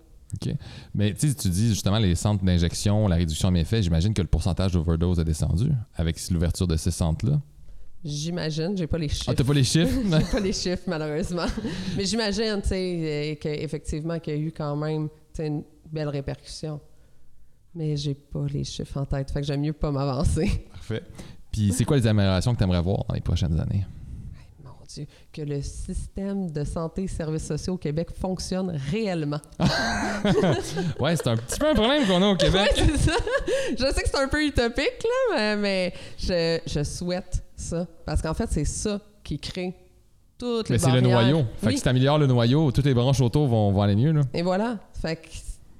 Mais 0.94 1.14
tu 1.14 1.28
dis 1.28 1.68
justement 1.68 1.98
les 1.98 2.16
centres 2.16 2.44
d'injection, 2.44 3.06
la 3.06 3.14
réduction 3.16 3.48
de 3.48 3.54
méfaits, 3.54 3.82
j'imagine 3.82 4.12
que 4.12 4.22
le 4.22 4.26
pourcentage 4.28 4.72
d'overdose 4.72 5.20
a 5.20 5.24
descendu 5.24 5.70
avec 5.94 6.16
l'ouverture 6.30 6.66
de 6.66 6.76
ces 6.76 6.90
centres-là. 6.90 7.40
J'imagine, 8.04 8.76
j'ai 8.76 8.86
pas 8.86 8.98
les 8.98 9.08
chiffres. 9.08 9.24
Ah, 9.28 9.34
t'as 9.34 9.42
pas 9.44 9.52
les 9.52 9.64
chiffres? 9.64 9.98
J'ai 10.04 10.30
pas 10.30 10.40
les 10.44 10.52
chiffres, 10.52 10.84
malheureusement. 10.86 11.46
Mais 11.96 12.04
j'imagine, 12.04 12.60
tu 12.62 12.68
sais, 12.68 13.38
qu'effectivement, 13.40 14.18
qu'il 14.20 14.34
y 14.34 14.36
a 14.36 14.40
eu 14.40 14.52
quand 14.52 14.76
même 14.76 15.08
une 15.38 15.64
belle 15.90 16.08
répercussion. 16.08 16.80
Mais 17.74 17.96
j'ai 17.96 18.14
pas 18.14 18.46
les 18.50 18.64
chiffres 18.64 18.96
en 18.98 19.04
tête, 19.04 19.30
fait 19.30 19.40
que 19.40 19.46
j'aime 19.46 19.60
mieux 19.60 19.72
pas 19.72 19.90
m'avancer. 19.90 20.66
Parfait. 20.72 21.02
Puis 21.52 21.72
c'est 21.72 21.84
quoi 21.84 21.96
les 21.96 22.06
améliorations 22.06 22.52
que 22.54 22.58
tu 22.58 22.64
aimerais 22.64 22.80
voir 22.80 23.04
dans 23.08 23.14
les 23.14 23.20
prochaines 23.20 23.58
années? 23.60 23.84
Mon 24.64 24.70
Dieu, 24.88 25.06
que 25.32 25.42
le 25.42 25.60
système 25.60 26.50
de 26.50 26.64
santé 26.64 27.02
et 27.02 27.08
services 27.08 27.46
sociaux 27.46 27.74
au 27.74 27.78
Québec 27.78 28.08
fonctionne 28.18 28.70
réellement. 28.90 29.40
Ouais, 31.00 31.16
c'est 31.16 31.26
un 31.26 31.36
petit 31.36 31.58
peu 31.58 31.68
un 31.70 31.74
problème 31.74 32.06
qu'on 32.06 32.22
a 32.22 32.28
au 32.28 32.36
Québec. 32.36 32.72
Ouais, 32.76 32.84
c'est 32.86 33.10
ça. 33.10 33.16
Je 33.72 33.92
sais 33.92 34.02
que 34.02 34.08
c'est 34.08 34.18
un 34.22 34.28
peu 34.28 34.42
utopique, 34.44 35.04
là, 35.04 35.34
mais, 35.34 35.56
mais 35.56 35.92
je, 36.18 36.60
je 36.66 36.82
souhaite 36.82 37.42
ça. 37.56 37.86
Parce 38.04 38.22
qu'en 38.22 38.34
fait, 38.34 38.48
c'est 38.50 38.64
ça 38.64 39.00
qui 39.24 39.38
crée 39.38 39.74
toutes 40.38 40.68
les 40.68 40.74
Mais 40.74 40.78
c'est 40.78 40.92
le 40.92 41.00
noyau. 41.00 41.38
Fait 41.58 41.66
Oui. 41.68 41.72
que 41.72 41.78
si 41.78 41.84
t'améliores 41.84 42.18
le 42.18 42.26
noyau, 42.26 42.70
toutes 42.70 42.84
les 42.84 42.94
branches 42.94 43.20
autour 43.20 43.46
vont, 43.48 43.72
vont 43.72 43.82
aller 43.82 43.96
mieux. 43.96 44.12
Là. 44.12 44.20
Et 44.34 44.42
voilà. 44.42 44.78
Fait 45.00 45.16
que 45.16 45.28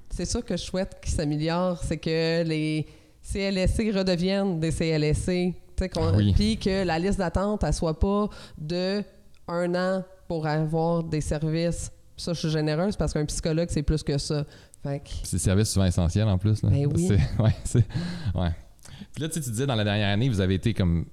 c'est 0.09 0.25
ça 0.25 0.41
que 0.41 0.57
je 0.57 0.63
souhaite 0.63 0.97
qui 1.03 1.11
s'améliore, 1.11 1.81
c'est 1.83 1.97
que 1.97 2.43
les 2.43 2.85
CLSC 3.21 3.91
redeviennent 3.95 4.59
des 4.59 4.71
CLSC. 4.71 5.53
Ah 5.95 6.11
oui. 6.15 6.33
Puis 6.33 6.57
que 6.57 6.83
la 6.83 6.97
liste 6.97 7.19
d'attente, 7.19 7.63
elle 7.63 7.73
soit 7.73 7.99
pas 7.99 8.27
de 8.57 9.03
un 9.47 9.75
an 9.75 10.03
pour 10.27 10.47
avoir 10.47 11.03
des 11.03 11.21
services. 11.21 11.91
Ça, 12.17 12.33
je 12.33 12.39
suis 12.39 12.49
généreuse 12.49 12.95
parce 12.95 13.13
qu'un 13.13 13.25
psychologue, 13.25 13.67
c'est 13.69 13.83
plus 13.83 14.01
que 14.01 14.17
ça. 14.17 14.43
Fait 14.81 14.99
que 14.99 15.09
C'est 15.23 15.37
des 15.37 15.43
services 15.43 15.69
souvent 15.69 15.85
essentiels 15.85 16.27
en 16.27 16.39
plus. 16.39 16.63
Là. 16.63 16.69
Ben 16.71 16.87
oui. 16.91 17.09
Ouais, 17.39 17.53
ouais. 18.33 18.51
Puis 19.13 19.21
là, 19.21 19.29
tu 19.29 19.39
disais 19.39 19.67
dans 19.67 19.75
la 19.75 19.83
dernière 19.83 20.09
année, 20.09 20.29
vous 20.29 20.41
avez 20.41 20.55
été 20.55 20.73
comme 20.73 21.05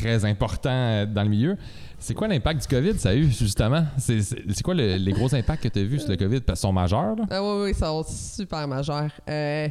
très 0.00 0.24
important 0.24 0.70
euh, 0.70 1.06
dans 1.06 1.22
le 1.22 1.28
milieu. 1.28 1.56
C'est 1.98 2.14
quoi 2.14 2.28
l'impact 2.28 2.62
du 2.62 2.68
COVID, 2.68 2.98
ça 2.98 3.10
a 3.10 3.14
eu, 3.14 3.24
justement? 3.30 3.84
C'est 3.98 4.62
quoi 4.62 4.74
le- 4.74 4.96
les 4.96 5.12
gros 5.12 5.34
impacts 5.34 5.62
que 5.62 5.68
tu 5.68 5.78
as 5.78 5.84
vus 5.84 6.00
sur 6.00 6.10
le 6.10 6.16
COVID? 6.16 6.40
Parce 6.40 6.60
qu'ils 6.60 6.68
sont 6.68 6.72
majeurs, 6.72 7.16
là? 7.16 7.24
Ah 7.30 7.42
oui, 7.42 7.62
oui, 7.64 7.72
va 7.72 8.00
être 8.00 8.08
super 8.10 8.68
majeur. 8.68 9.10
Euh, 9.28 9.68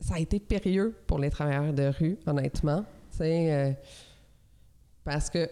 ça 0.00 0.14
a 0.16 0.18
été 0.18 0.40
périlleux 0.40 0.94
pour 1.06 1.18
les 1.18 1.30
travailleurs 1.30 1.72
de 1.72 1.92
rue, 1.98 2.18
honnêtement. 2.26 2.84
Euh, 3.20 3.72
parce 5.04 5.30
que, 5.30 5.48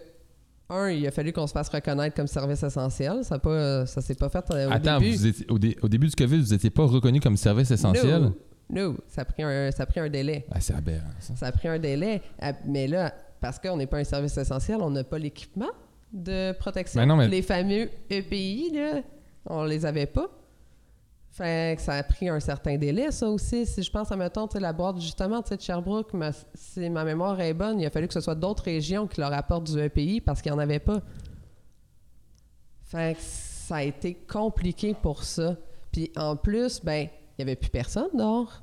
un, 0.69 0.89
il 0.89 1.05
a 1.07 1.11
fallu 1.11 1.31
qu'on 1.31 1.47
se 1.47 1.53
fasse 1.53 1.69
reconnaître 1.69 2.15
comme 2.15 2.27
service 2.27 2.61
essentiel. 2.63 3.23
Ça, 3.23 3.39
ça 3.85 4.01
s'est 4.01 4.15
pas 4.15 4.29
fait 4.29 4.43
euh, 4.51 4.67
au 4.67 4.71
Attends, 4.71 4.99
début. 4.99 5.27
étiez- 5.27 5.45
au, 5.51 5.57
dé- 5.59 5.77
au 5.81 5.87
début 5.87 6.07
du 6.07 6.15
COVID, 6.15 6.39
vous 6.41 6.51
n'étiez 6.51 6.69
pas 6.69 6.85
reconnu 6.85 7.19
comme 7.19 7.37
service 7.37 7.71
essentiel? 7.71 8.21
No, 8.23 8.35
no, 8.69 8.95
ça 9.07 9.21
a 9.21 9.25
pris 9.25 9.43
un, 9.43 9.71
ça 9.71 9.83
a 9.83 9.85
pris 9.85 9.99
un 9.99 10.09
délai. 10.09 10.45
Ah, 10.51 10.59
c'est 10.59 10.73
aberrant, 10.75 11.09
ça. 11.19 11.35
Ça 11.35 11.47
a 11.47 11.51
pris 11.51 11.67
un 11.67 11.79
délai. 11.79 12.21
Mais 12.65 12.87
là, 12.87 13.13
parce 13.41 13.59
qu'on 13.59 13.77
n'est 13.77 13.87
pas 13.87 13.97
un 13.97 14.03
service 14.03 14.37
essentiel, 14.37 14.77
on 14.81 14.89
n'a 14.89 15.03
pas 15.03 15.19
l'équipement 15.19 15.69
de 16.11 16.51
protection. 16.53 17.01
Ben 17.01 17.05
non, 17.07 17.15
mais- 17.15 17.27
Les 17.27 17.41
fameux 17.41 17.89
EPI, 18.09 18.71
là, 18.73 19.01
on 19.45 19.63
les 19.63 19.85
avait 19.85 20.05
pas. 20.05 20.27
Fait 21.31 21.75
que 21.75 21.81
ça 21.81 21.93
a 21.93 22.03
pris 22.03 22.29
un 22.29 22.39
certain 22.39 22.77
délai, 22.77 23.11
ça 23.11 23.27
aussi. 23.27 23.65
Si 23.65 23.81
je 23.81 23.89
pense 23.91 24.11
à, 24.11 24.15
mettons, 24.15 24.47
la 24.59 24.71
boîte, 24.71 24.99
justement, 25.01 25.41
de 25.41 25.59
Sherbrooke, 25.59 26.13
ma- 26.13 26.29
si 26.53 26.87
ma 26.91 27.03
mémoire 27.03 27.41
est 27.41 27.55
bonne, 27.55 27.79
il 27.79 27.85
a 27.87 27.89
fallu 27.89 28.07
que 28.07 28.13
ce 28.13 28.21
soit 28.21 28.35
d'autres 28.35 28.63
régions 28.63 29.07
qui 29.07 29.19
leur 29.19 29.33
apportent 29.33 29.63
du 29.65 29.79
EPI 29.79 30.21
parce 30.21 30.41
qu'il 30.43 30.51
n'y 30.51 30.57
en 30.57 30.61
avait 30.61 30.77
pas. 30.79 31.01
Fait 32.83 33.15
que 33.15 33.21
ça 33.21 33.77
a 33.77 33.83
été 33.83 34.13
compliqué 34.13 34.93
pour 34.93 35.23
ça. 35.23 35.57
Puis 35.91 36.11
en 36.15 36.35
plus, 36.35 36.79
ben, 36.83 37.07
il 37.37 37.45
n'y 37.45 37.51
avait 37.51 37.55
plus 37.55 37.69
personne 37.69 38.09
dehors. 38.13 38.61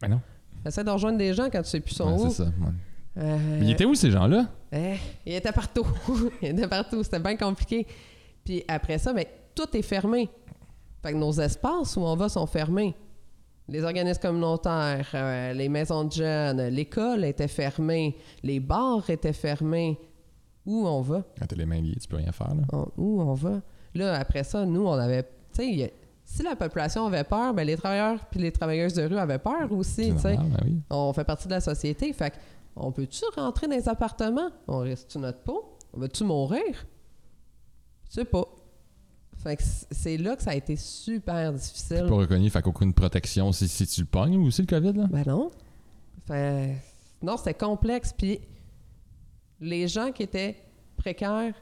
Ben 0.00 0.08
non. 0.08 0.20
Essaie 0.64 0.84
de 0.84 0.90
rejoindre 0.90 1.18
des 1.18 1.34
gens 1.34 1.48
quand 1.50 1.62
tu 1.62 1.68
sais 1.68 1.80
plus 1.80 1.94
son 1.94 2.12
Ouais, 2.16 2.20
où. 2.26 2.28
c'est 2.30 2.42
ça. 2.42 2.44
ouais. 2.44 3.22
Euh, 3.22 3.58
Mais 3.60 3.66
ils 3.66 3.70
étaient 3.72 3.84
où, 3.84 3.94
ces 3.94 4.10
gens-là? 4.10 4.46
eh, 4.72 4.94
il 5.26 5.34
était 5.34 5.52
partout. 5.52 5.86
il 6.42 6.48
était 6.48 6.68
partout. 6.68 7.02
C'était 7.02 7.18
bien 7.20 7.36
compliqué. 7.36 7.86
Puis 8.44 8.62
après 8.68 8.98
ça, 8.98 9.12
ben, 9.12 9.24
tout 9.54 9.76
est 9.76 9.82
fermé. 9.82 10.28
Fait 11.02 11.12
que 11.12 11.16
nos 11.18 11.32
espaces 11.32 11.96
où 11.96 12.00
on 12.00 12.14
va 12.16 12.28
sont 12.28 12.46
fermés. 12.46 12.94
Les 13.68 13.82
organismes 13.84 14.20
communautaires, 14.20 15.08
euh, 15.14 15.52
les 15.52 15.68
maisons 15.68 16.04
de 16.04 16.12
jeunes, 16.12 16.68
l'école 16.68 17.24
était 17.24 17.48
fermée, 17.48 18.16
les 18.42 18.60
bars 18.60 19.08
étaient 19.10 19.32
fermés. 19.32 19.98
Où 20.64 20.86
on 20.86 21.00
va? 21.00 21.22
Quand 21.38 21.46
t'as 21.46 21.56
les 21.56 21.66
mains 21.66 21.80
liées, 21.80 21.96
tu 22.00 22.06
peux 22.08 22.16
rien 22.16 22.32
faire, 22.32 22.54
là. 22.54 22.62
On- 22.72 22.88
où 22.96 23.20
on 23.22 23.32
va? 23.34 23.60
Là, 23.94 24.14
après 24.18 24.44
ça, 24.44 24.64
nous, 24.66 24.86
on 24.86 24.92
avait... 24.92 25.22
Tu 25.22 25.28
sais, 25.52 25.66
il 25.68 25.78
y 25.78 25.84
a- 25.84 25.88
si 26.28 26.42
la 26.42 26.54
population 26.54 27.06
avait 27.06 27.24
peur, 27.24 27.54
ben, 27.54 27.66
les 27.66 27.76
travailleurs 27.76 28.20
puis 28.26 28.38
les 28.38 28.52
travailleuses 28.52 28.92
de 28.92 29.02
rue 29.02 29.16
avaient 29.16 29.38
peur 29.38 29.72
aussi, 29.72 30.12
C'est 30.18 30.34
normal, 30.34 30.50
ben 30.50 30.66
oui. 30.66 30.80
On 30.90 31.10
fait 31.14 31.24
partie 31.24 31.48
de 31.48 31.54
la 31.54 31.60
société. 31.62 32.12
Fait 32.12 32.34
on 32.76 32.92
peut-tu 32.92 33.24
rentrer 33.34 33.66
dans 33.66 33.74
les 33.74 33.88
appartements? 33.88 34.50
On 34.68 34.80
reste-tu 34.80 35.18
notre 35.18 35.40
peau? 35.40 35.78
On 35.94 36.00
va-tu 36.00 36.24
mourir? 36.24 36.86
Je 38.10 38.16
sais 38.16 38.24
pas. 38.26 38.44
Fait 39.38 39.56
que 39.56 39.62
c'est 39.90 40.18
là 40.18 40.36
que 40.36 40.42
ça 40.42 40.50
a 40.50 40.54
été 40.54 40.76
super 40.76 41.50
difficile. 41.54 42.04
Pas 42.06 42.16
reconnu, 42.16 42.50
fait 42.50 42.60
qu'aucune 42.60 42.92
protection 42.92 43.50
si, 43.50 43.66
si 43.66 43.86
tu 43.86 44.02
le 44.02 44.06
pognes 44.06 44.36
aussi, 44.46 44.60
le 44.60 44.66
COVID, 44.66 44.92
là? 44.92 45.06
Ben 45.06 45.24
non. 45.26 45.50
Fait... 46.26 46.76
Non, 47.22 47.38
c'était 47.38 47.54
complexe. 47.54 48.12
Puis 48.12 48.40
les 49.60 49.88
gens 49.88 50.12
qui 50.12 50.24
étaient 50.24 50.56
précaires 50.98 51.54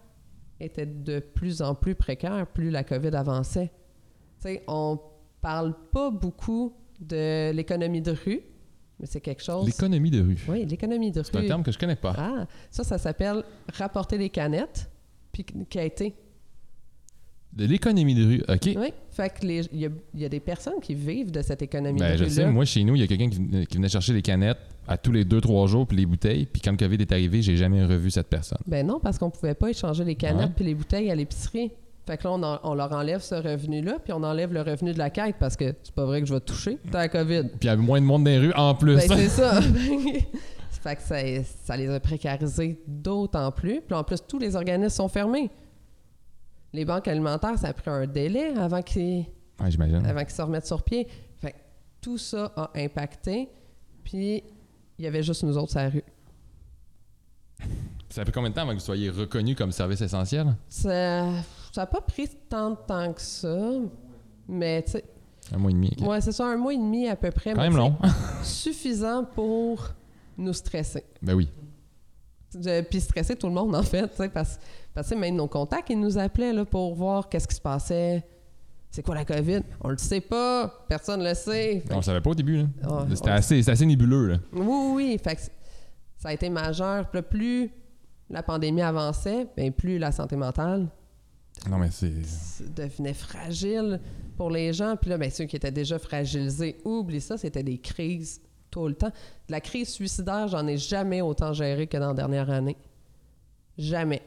étaient 0.58 0.86
de 0.86 1.20
plus 1.20 1.62
en 1.62 1.76
plus 1.76 1.94
précaires 1.94 2.48
plus 2.48 2.70
la 2.70 2.82
COVID 2.82 3.14
avançait. 3.14 3.70
Sais, 4.46 4.62
on 4.68 4.98
parle 5.40 5.74
pas 5.92 6.10
beaucoup 6.10 6.72
de 7.00 7.50
l'économie 7.52 8.00
de 8.00 8.12
rue, 8.12 8.40
mais 9.00 9.06
c'est 9.06 9.20
quelque 9.20 9.42
chose... 9.42 9.66
L'économie 9.66 10.10
de 10.10 10.22
rue. 10.22 10.38
Oui, 10.48 10.64
l'économie 10.64 11.10
de 11.10 11.22
C'est 11.22 11.36
un 11.36 11.40
rue. 11.40 11.46
terme 11.46 11.62
que 11.62 11.72
je 11.72 11.78
connais 11.78 11.96
pas. 11.96 12.14
Ah, 12.16 12.46
ça, 12.70 12.84
ça 12.84 12.96
s'appelle 12.98 13.42
rapporter 13.74 14.18
les 14.18 14.30
canettes, 14.30 14.88
puis 15.32 15.44
quêter. 15.68 16.14
De 17.52 17.64
l'économie 17.64 18.14
de 18.14 18.24
rue, 18.24 18.42
OK. 18.48 18.76
Oui, 18.78 18.92
fait 19.10 19.30
que 19.30 19.46
il 19.46 19.80
y, 19.80 19.86
a, 19.86 19.88
il 20.14 20.20
y 20.20 20.24
a 20.24 20.28
des 20.28 20.40
personnes 20.40 20.78
qui 20.82 20.94
vivent 20.94 21.30
de 21.30 21.40
cette 21.40 21.62
économie 21.62 21.98
Ben, 21.98 22.12
de 22.12 22.18
je 22.18 22.24
rue-là. 22.24 22.34
sais, 22.34 22.50
moi, 22.50 22.64
chez 22.66 22.84
nous, 22.84 22.94
il 22.96 23.00
y 23.00 23.04
a 23.04 23.06
quelqu'un 23.06 23.30
qui, 23.30 23.38
venait- 23.38 23.66
qui 23.66 23.76
venait 23.78 23.88
chercher 23.88 24.12
les 24.12 24.20
canettes 24.22 24.58
à 24.86 24.98
tous 24.98 25.10
les 25.12 25.24
2-3 25.24 25.66
jours, 25.66 25.86
puis 25.86 25.96
les 25.96 26.04
bouteilles. 26.06 26.44
Puis 26.46 26.60
quand 26.60 26.70
le 26.72 26.76
COVID 26.76 26.96
est 26.96 27.10
arrivé, 27.12 27.40
j'ai 27.42 27.56
jamais 27.56 27.82
revu 27.84 28.10
cette 28.10 28.28
personne. 28.28 28.58
Ben 28.66 28.86
non, 28.86 29.00
parce 29.00 29.18
qu'on 29.18 29.30
pouvait 29.30 29.54
pas 29.54 29.70
échanger 29.70 30.04
les 30.04 30.14
canettes 30.16 30.52
puis 30.54 30.64
les 30.66 30.74
bouteilles 30.74 31.10
à 31.10 31.14
l'épicerie. 31.14 31.72
Fait 32.06 32.16
que 32.16 32.24
là, 32.24 32.32
on, 32.32 32.42
en- 32.42 32.60
on 32.62 32.74
leur 32.74 32.92
enlève 32.92 33.20
ce 33.20 33.34
revenu-là, 33.34 33.98
puis 34.02 34.12
on 34.12 34.22
enlève 34.22 34.52
le 34.52 34.62
revenu 34.62 34.92
de 34.92 34.98
la 34.98 35.10
quête 35.10 35.36
parce 35.40 35.56
que 35.56 35.74
c'est 35.82 35.94
pas 35.94 36.04
vrai 36.04 36.20
que 36.20 36.26
je 36.28 36.34
vais 36.34 36.40
te 36.40 36.46
toucher. 36.52 36.78
T'as 36.92 36.98
la 36.98 37.08
COVID. 37.08 37.42
Puis 37.48 37.58
il 37.62 37.66
y 37.66 37.68
avait 37.68 37.82
moins 37.82 38.00
de 38.00 38.06
monde 38.06 38.24
dans 38.24 38.30
les 38.30 38.38
rues 38.38 38.52
en 38.54 38.74
plus. 38.76 38.94
Ben, 38.96 39.08
c'est 39.08 39.28
ça. 39.28 39.60
fait 40.70 40.96
que 40.96 41.02
ça, 41.02 41.16
ça 41.64 41.76
les 41.76 41.88
a 41.90 41.98
précarisés 41.98 42.80
d'autant 42.86 43.50
plus. 43.50 43.80
Puis 43.80 43.96
en 43.96 44.04
plus, 44.04 44.18
tous 44.26 44.38
les 44.38 44.54
organismes 44.54 44.88
sont 44.96 45.08
fermés. 45.08 45.50
Les 46.72 46.84
banques 46.84 47.08
alimentaires, 47.08 47.58
ça 47.58 47.68
a 47.68 47.72
pris 47.72 47.90
un 47.90 48.06
délai 48.06 48.54
avant 48.56 48.82
qu'ils 48.82 49.24
ouais, 49.60 50.06
avant 50.06 50.20
qu'ils 50.24 50.30
se 50.34 50.42
remettent 50.42 50.66
sur 50.66 50.82
pied. 50.84 51.08
Fait 51.40 51.52
que 51.52 51.56
tout 52.00 52.18
ça 52.18 52.52
a 52.56 52.70
impacté. 52.76 53.48
Puis 54.04 54.44
il 54.98 55.04
y 55.04 55.08
avait 55.08 55.24
juste 55.24 55.42
nous 55.42 55.58
autres 55.58 55.72
sur 55.72 55.80
la 55.80 55.88
rue. 55.88 56.04
Ça 58.10 58.24
fait 58.24 58.32
combien 58.32 58.50
de 58.50 58.54
temps 58.54 58.62
avant 58.62 58.70
que 58.70 58.76
vous 58.78 58.84
soyez 58.84 59.10
reconnu 59.10 59.54
comme 59.56 59.72
service 59.72 60.00
essentiel? 60.00 60.54
Ça 60.68 61.26
n'a 61.82 61.86
pas 61.86 62.00
pris 62.00 62.28
tant 62.48 62.70
de 62.70 62.76
temps 62.86 63.12
que 63.12 63.20
ça. 63.20 63.70
Mais 64.48 64.82
tu 64.82 64.92
sais, 64.92 65.04
Un 65.52 65.58
mois 65.58 65.70
et 65.70 65.74
demi. 65.74 65.90
ok. 66.00 66.06
ouais, 66.08 66.20
c'est 66.20 66.32
ça, 66.32 66.46
un 66.46 66.56
mois 66.56 66.72
et 66.74 66.78
demi 66.78 67.08
à 67.08 67.16
peu 67.16 67.30
près. 67.30 67.52
Quand 67.52 67.60
mais 67.60 67.68
même 67.68 67.76
long. 67.76 67.96
Suffisant 68.42 69.24
pour 69.24 69.88
nous 70.38 70.52
stresser. 70.52 71.04
ben 71.22 71.34
oui. 71.34 71.50
Puis 72.90 73.00
stresser 73.00 73.36
tout 73.36 73.48
le 73.48 73.52
monde, 73.52 73.74
en 73.74 73.82
fait, 73.82 74.08
tu 74.08 74.16
sais, 74.16 74.28
parce, 74.28 74.58
parce 74.94 75.10
que 75.10 75.14
même 75.14 75.34
nos 75.36 75.48
contacts, 75.48 75.90
ils 75.90 76.00
nous 76.00 76.16
appelaient 76.16 76.52
là, 76.52 76.64
pour 76.64 76.94
voir 76.94 77.28
qu'est-ce 77.28 77.46
qui 77.48 77.54
se 77.54 77.60
passait. 77.60 78.24
C'est 78.90 79.02
quoi 79.02 79.14
la 79.14 79.26
COVID? 79.26 79.60
On 79.82 79.90
le 79.90 79.98
sait 79.98 80.22
pas. 80.22 80.72
Personne 80.88 81.22
le 81.22 81.34
sait. 81.34 81.80
Fait 81.80 81.92
On 81.92 81.96
le 81.96 82.02
savait 82.02 82.20
pas 82.22 82.30
au 82.30 82.34
début. 82.34 82.64
Ah, 82.82 83.04
C'était 83.14 83.30
assez, 83.30 83.68
assez 83.68 83.84
nébuleux. 83.84 84.26
Là. 84.26 84.36
Oui, 84.54 84.92
oui. 84.94 85.20
Fait 85.22 85.36
que 85.36 85.42
ça 86.16 86.30
a 86.30 86.32
été 86.32 86.48
majeur. 86.48 87.10
Plus 87.10 87.70
la 88.30 88.42
pandémie 88.42 88.80
avançait, 88.80 89.46
bien, 89.54 89.70
plus 89.70 89.98
la 89.98 90.12
santé 90.12 90.34
mentale 90.36 90.88
Non, 91.68 91.78
mais 91.78 91.90
c'est. 91.90 92.12
devenait 92.74 93.14
fragile 93.14 94.00
pour 94.36 94.50
les 94.50 94.72
gens. 94.72 94.96
Puis 95.00 95.10
là, 95.10 95.18
bien, 95.18 95.30
ceux 95.30 95.44
qui 95.46 95.56
étaient 95.56 95.70
déjà 95.70 95.98
fragilisés, 95.98 96.76
oublie 96.84 97.20
ça, 97.20 97.36
c'était 97.36 97.62
des 97.62 97.78
crises 97.78 98.40
tout 98.70 98.86
le 98.86 98.94
temps. 98.94 99.08
De 99.08 99.52
la 99.52 99.60
crise 99.60 99.88
suicidaire, 99.88 100.48
j'en 100.48 100.66
ai 100.66 100.76
jamais 100.76 101.22
autant 101.22 101.52
géré 101.52 101.86
que 101.86 101.96
dans 101.96 102.08
la 102.08 102.14
dernière 102.14 102.50
année. 102.50 102.76
Jamais. 103.78 104.22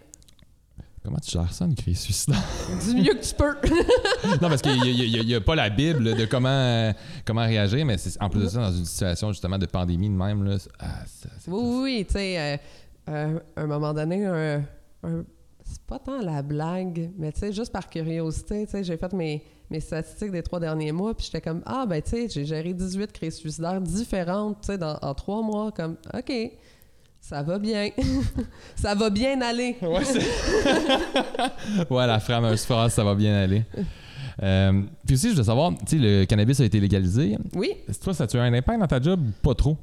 Comment 1.04 1.18
tu 1.20 1.32
gères 1.32 1.54
ça, 1.54 1.66
une 1.66 1.76
crise 1.76 2.00
suicidaire? 2.00 2.44
Du 2.86 2.94
mieux 2.96 3.14
que 3.14 3.24
tu 3.24 3.34
peux. 3.34 3.56
non, 4.42 4.50
parce 4.50 4.62
qu'il 4.62 4.74
n'y 5.26 5.34
a, 5.34 5.42
pas 5.42 5.56
la 5.56 5.70
Bible 5.70 6.16
de 6.16 6.26
comment, 6.26 6.50
euh, 6.50 6.92
comment 7.26 7.46
réagir, 7.46 7.86
mais 7.86 7.96
en 8.20 8.30
plus 8.30 8.42
de 8.42 8.48
ça, 8.48 8.60
dans 8.60 8.72
une 8.72 8.86
situation 8.86 9.32
justement 9.32 9.58
de 9.58 9.66
pandémie 9.66 10.10
de 10.10 10.14
même, 10.14 10.44
là, 10.44 10.58
ah, 10.80 11.06
ça- 11.06 11.30
oui, 11.48 11.82
oui, 11.84 12.06
tu 12.06 12.14
sais, 12.14 12.38
euh, 12.38 12.58
euh, 13.10 13.40
à 13.56 13.62
un 13.62 13.68
moment 13.68 13.94
donné, 13.94 14.26
un, 14.26 14.64
un- 15.04 15.24
c'est 15.70 15.86
pas 15.86 16.00
tant 16.00 16.22
la 16.22 16.42
blague, 16.42 17.12
mais 17.18 17.32
tu 17.32 17.40
sais, 17.42 17.54
juste 17.54 17.72
par 17.72 17.90
curiosité, 17.90 18.66
tu 18.66 18.72
sais, 18.72 18.84
j'ai 18.84 18.98
fait 18.98 19.14
mes, 19.14 19.44
mes 19.70 19.80
statistiques 19.80 20.32
des 20.32 20.42
trois 20.42 20.60
derniers 20.60 20.92
mois, 20.92 21.14
puis 21.14 21.28
j'étais 21.28 21.42
comme, 21.42 21.62
ah, 21.66 21.86
ben, 21.86 22.02
tu 22.02 22.10
sais, 22.10 22.28
j'ai 22.28 22.44
géré 22.46 22.74
18 22.74 23.12
crises 23.12 23.36
suicidaires 23.36 23.80
différentes, 23.80 24.62
tu 24.62 24.74
sais, 24.74 24.80
en 24.84 25.14
trois 25.14 25.44
mois, 25.44 25.72
comme, 25.72 25.98
OK, 26.14 26.32
ça 27.22 27.44
va 27.44 27.60
bien. 27.60 27.90
ça 28.76 28.96
va 28.96 29.10
bien 29.10 29.40
aller. 29.42 29.76
Ouais, 29.82 30.04
ouais, 31.90 32.08
la 32.08 32.20
fameuse 32.20 32.64
phrase, 32.66 32.94
ça 32.94 33.04
va 33.04 33.14
bien 33.14 33.44
aller. 33.44 33.64
Euh, 34.42 34.82
puis 35.06 35.16
aussi, 35.16 35.32
je 35.32 35.36
veux 35.36 35.44
savoir, 35.44 35.74
tu 35.86 35.98
sais, 35.98 35.98
le 35.98 36.26
cannabis 36.26 36.60
a 36.62 36.66
été 36.66 36.80
légalisé. 36.80 37.38
Oui, 37.54 37.74
Toi, 38.02 38.14
ça 38.14 38.24
a 38.24 38.38
eu 38.38 38.40
un 38.40 38.54
impact 38.54 38.80
dans 38.80 38.88
ta 38.88 39.02
job? 39.02 39.20
Ou 39.22 39.32
pas 39.44 39.54
trop? 39.54 39.78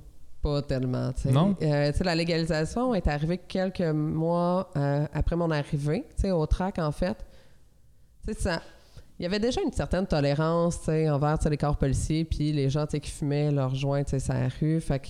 Pas 0.47 0.63
tellement, 0.63 1.13
tu 1.13 1.23
sais. 1.23 1.33
Non? 1.33 1.57
Euh, 1.61 1.91
la 2.05 2.15
légalisation 2.15 2.95
est 2.95 3.09
arrivée 3.09 3.39
quelques 3.39 3.81
mois 3.81 4.71
euh, 4.77 5.05
après 5.13 5.35
mon 5.35 5.51
arrivée, 5.51 6.05
tu 6.15 6.23
sais, 6.23 6.31
au 6.31 6.47
TRAC, 6.47 6.79
en 6.79 6.93
fait. 6.93 7.17
Ça... 8.39 8.63
Il 9.19 9.23
y 9.23 9.27
avait 9.27 9.39
déjà 9.41 9.63
une 9.63 9.73
certaine 9.73 10.07
tolérance, 10.07 10.79
tu 10.81 10.85
sais, 10.87 11.09
envers 11.11 11.39
les 11.51 11.57
corps 11.57 11.77
policiers, 11.79 12.25
puis 12.25 12.53
les 12.53 12.69
gens, 12.69 12.85
tu 12.87 12.93
sais, 12.93 13.01
qui 13.01 13.11
fumaient 13.11 13.51
leurs 13.51 13.75
joints, 13.75 14.05
tu 14.05 14.11
sais, 14.11 14.19
sur 14.21 14.35
la 14.35 14.49
rue. 14.61 14.79
Fait 14.81 14.99
que 15.01 15.07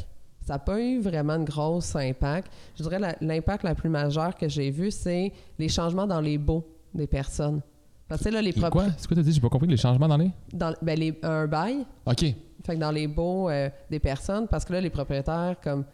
ça 0.47 0.55
n'a 0.55 0.59
pas 0.61 0.81
eu 0.81 1.01
vraiment 1.01 1.39
de 1.39 1.45
gros 1.45 1.81
impact. 1.97 2.51
Je 2.79 2.83
dirais 2.85 3.01
la- 3.01 3.17
l'impact 3.21 3.65
la 3.65 3.75
plus 3.75 3.89
majeur 3.91 4.35
que 4.37 4.49
j'ai 4.49 4.71
vu, 4.71 4.91
c'est 4.93 5.33
les 5.59 5.69
changements 5.69 6.07
dans 6.07 6.21
les 6.21 6.39
baux 6.39 6.65
des 6.95 7.07
personnes. 7.09 7.61
Parce 8.09 8.23
que 8.23 8.29
là, 8.29 8.41
les 8.41 8.53
Les 8.53 8.61
quoi? 8.61 8.71
propres... 8.71 8.87
C'est 8.97 9.07
quoi 9.09 9.17
t'as 9.17 9.23
dit? 9.23 9.33
J'ai 9.33 9.41
pas 9.41 9.49
compris 9.49 9.67
les 9.69 9.77
changements 9.77 10.07
dans 10.09 10.17
les... 10.17 10.31
Dans, 10.53 10.73
ben, 10.81 10.99
les, 10.99 11.19
un 11.23 11.47
bail, 11.47 11.85
OK. 12.07 12.21
fait 12.21 12.35
que 12.75 12.81
dans 12.81 12.91
les 12.93 13.07
baux 13.09 13.49
euh, 13.51 13.69
des 13.91 13.99
personnes, 13.99 14.47
parce 14.49 14.65
que 14.65 14.73
là, 14.75 14.81
les 14.81 14.91
propriétaires, 14.91 15.57
comme, 15.63 15.85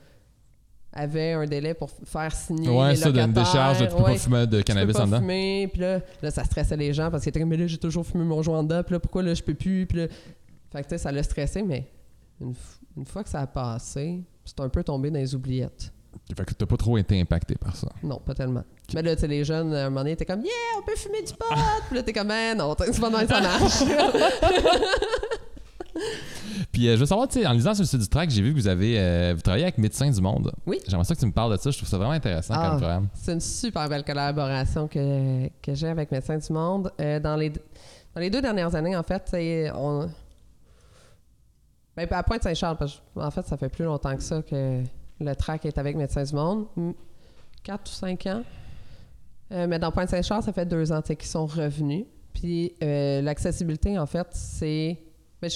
avaient 0.93 1.33
un 1.33 1.47
délai 1.47 1.73
pour 1.73 1.91
faire 2.05 2.35
signer 2.35 2.69
Ouais, 2.69 2.91
les 2.91 2.97
ça, 2.97 3.09
locataires. 3.09 3.33
décharge, 3.45 3.81
là, 3.81 3.87
tu 3.87 3.97
peux 3.97 4.03
Ouais, 4.03 4.13
pas 4.13 4.19
fumer 4.19 4.47
de 4.47 4.61
cannabis 4.61 4.93
peux 4.93 4.99
pas 4.99 5.05
en 5.05 5.07
dedans. 5.07 5.21
fumer, 5.21 5.69
puis 5.73 5.81
là, 5.81 6.01
là, 6.23 6.31
ça 6.31 6.45
stressait 6.45 6.77
les 6.77 6.93
gens 6.93 7.11
parce 7.11 7.23
qu'ils 7.23 7.31
étaient 7.31 7.41
comme, 7.41 7.49
mais 7.49 7.57
là, 7.57 7.67
j'ai 7.67 7.79
toujours 7.79 8.05
fumé 8.07 8.25
mon 8.25 8.43
joint 8.43 8.59
en 8.59 8.63
dedans, 8.63 8.83
puis 8.83 8.93
là, 8.95 9.01
pourquoi 9.01 9.23
là, 9.23 9.33
je 9.33 9.43
peux 9.43 9.55
plus, 9.55 9.87
puis 9.87 9.99
là... 9.99 10.07
Fait 10.71 10.83
que, 10.83 10.89
tu 10.89 10.91
sais, 10.91 10.99
ça 10.99 11.13
l'a 11.13 11.23
stressé, 11.23 11.63
mais 11.63 11.91
une, 12.41 12.55
une 12.97 13.05
fois 13.07 13.23
que 13.23 13.29
ça 13.31 13.41
a 13.41 13.47
passé, 13.47 14.23
c'est 14.45 14.61
un 14.61 14.69
peu 14.69 14.83
tombé 14.85 15.11
dans 15.11 15.19
les 15.19 15.35
oubliettes. 15.35 15.93
Fait 16.37 16.45
que 16.45 16.53
t'as 16.55 16.67
pas 16.67 16.77
trop 16.77 16.97
été 16.99 17.19
impacté 17.21 17.55
par 17.57 17.75
ça. 17.77 17.89
Non, 18.03 18.19
pas 18.19 18.35
tellement. 18.35 18.65
Mais 18.95 19.03
là, 19.03 19.14
tu 19.14 19.20
sais, 19.22 19.28
les 19.28 19.45
jeunes, 19.45 19.72
à 19.74 19.82
un 19.86 19.90
moment 19.90 20.01
donné, 20.01 20.12
étaient 20.12 20.24
comme, 20.24 20.40
yeah, 20.43 20.53
on 20.78 20.82
peut 20.82 20.97
fumer 20.97 21.22
du 21.22 21.32
pot! 21.32 21.45
puis 21.88 21.97
là, 21.97 22.03
t'es 22.03 22.12
comme, 22.12 22.28
ben 22.28 22.57
non, 22.57 22.74
c'est 22.78 23.01
pas 23.01 23.11
dans 23.11 23.26
ça 23.26 23.40
marche. 23.40 23.82
Puis 26.72 26.88
euh, 26.88 26.95
je 26.95 27.01
veux 27.01 27.07
savoir, 27.07 27.28
tu 27.28 27.40
sais, 27.40 27.47
en 27.47 27.53
lisant 27.53 27.74
sur 27.74 27.82
le 27.82 27.86
site 27.86 28.01
du 28.01 28.09
track, 28.09 28.30
j'ai 28.30 28.40
vu 28.40 28.51
que 28.53 28.59
vous 28.59 28.66
avez 28.68 28.99
euh, 28.99 29.32
vous 29.36 29.43
travaillez 29.43 29.64
avec 29.64 29.76
Médecins 29.78 30.11
du 30.11 30.20
Monde. 30.20 30.53
Oui. 30.66 30.78
J'aimerais 30.88 31.05
ça 31.05 31.14
que 31.14 31.20
tu 31.20 31.26
me 31.26 31.32
parles 31.32 31.53
de 31.53 31.61
ça. 31.61 31.70
Je 31.70 31.76
trouve 31.76 31.88
ça 31.88 31.99
vraiment 31.99 32.12
intéressant 32.12 32.55
Ah. 32.57 32.68
comme 32.70 32.78
programme. 32.78 33.09
C'est 33.14 33.32
une 33.32 33.40
super 33.40 33.88
belle 33.88 34.05
collaboration 34.05 34.88
que, 34.88 35.49
que 35.62 35.74
j'ai 35.74 35.88
avec 35.88 36.11
Médecins 36.11 36.38
du 36.38 36.53
Monde. 36.53 36.90
Euh, 37.01 37.20
dans, 37.20 37.36
les, 37.36 37.51
dans 37.51 38.20
les 38.20 38.30
deux 38.30 38.40
dernières 38.40 38.74
années, 38.74 38.97
en 38.97 39.03
fait, 39.03 39.22
c'est- 39.26 39.70
on. 39.74 40.09
Ben, 41.95 42.09
à 42.11 42.22
Pointe-Saint-Charles, 42.22 42.78
parce 42.78 42.95
que, 43.14 43.20
en 43.20 43.30
fait, 43.30 43.47
ça 43.47 43.59
fait 43.59 43.68
plus 43.68 43.84
longtemps 43.84 44.16
que 44.16 44.22
ça 44.22 44.40
que 44.40 44.82
le 45.20 45.36
track 45.36 45.66
est 45.66 45.76
avec 45.76 45.95
Médecins 45.95 46.24
du 46.24 46.34
Monde. 46.34 46.66
Quatre 47.62 47.90
ou 47.90 47.95
cinq 47.95 48.26
ans? 48.26 48.43
Euh, 49.53 49.66
mais 49.68 49.78
dans 49.78 49.90
Pointe-Saint-Charles, 49.92 50.42
ça 50.42 50.53
fait 50.53 50.66
deux 50.66 50.90
ans 50.92 51.03
qu'ils 51.03 51.22
sont 51.24 51.46
revenus. 51.46 52.05
Puis 52.32 52.72
euh, 52.82 53.20
l'accessibilité, 53.20 53.98
en 53.98 54.07
fait, 54.07 54.26
c'est. 54.32 54.96
je, 55.42 55.48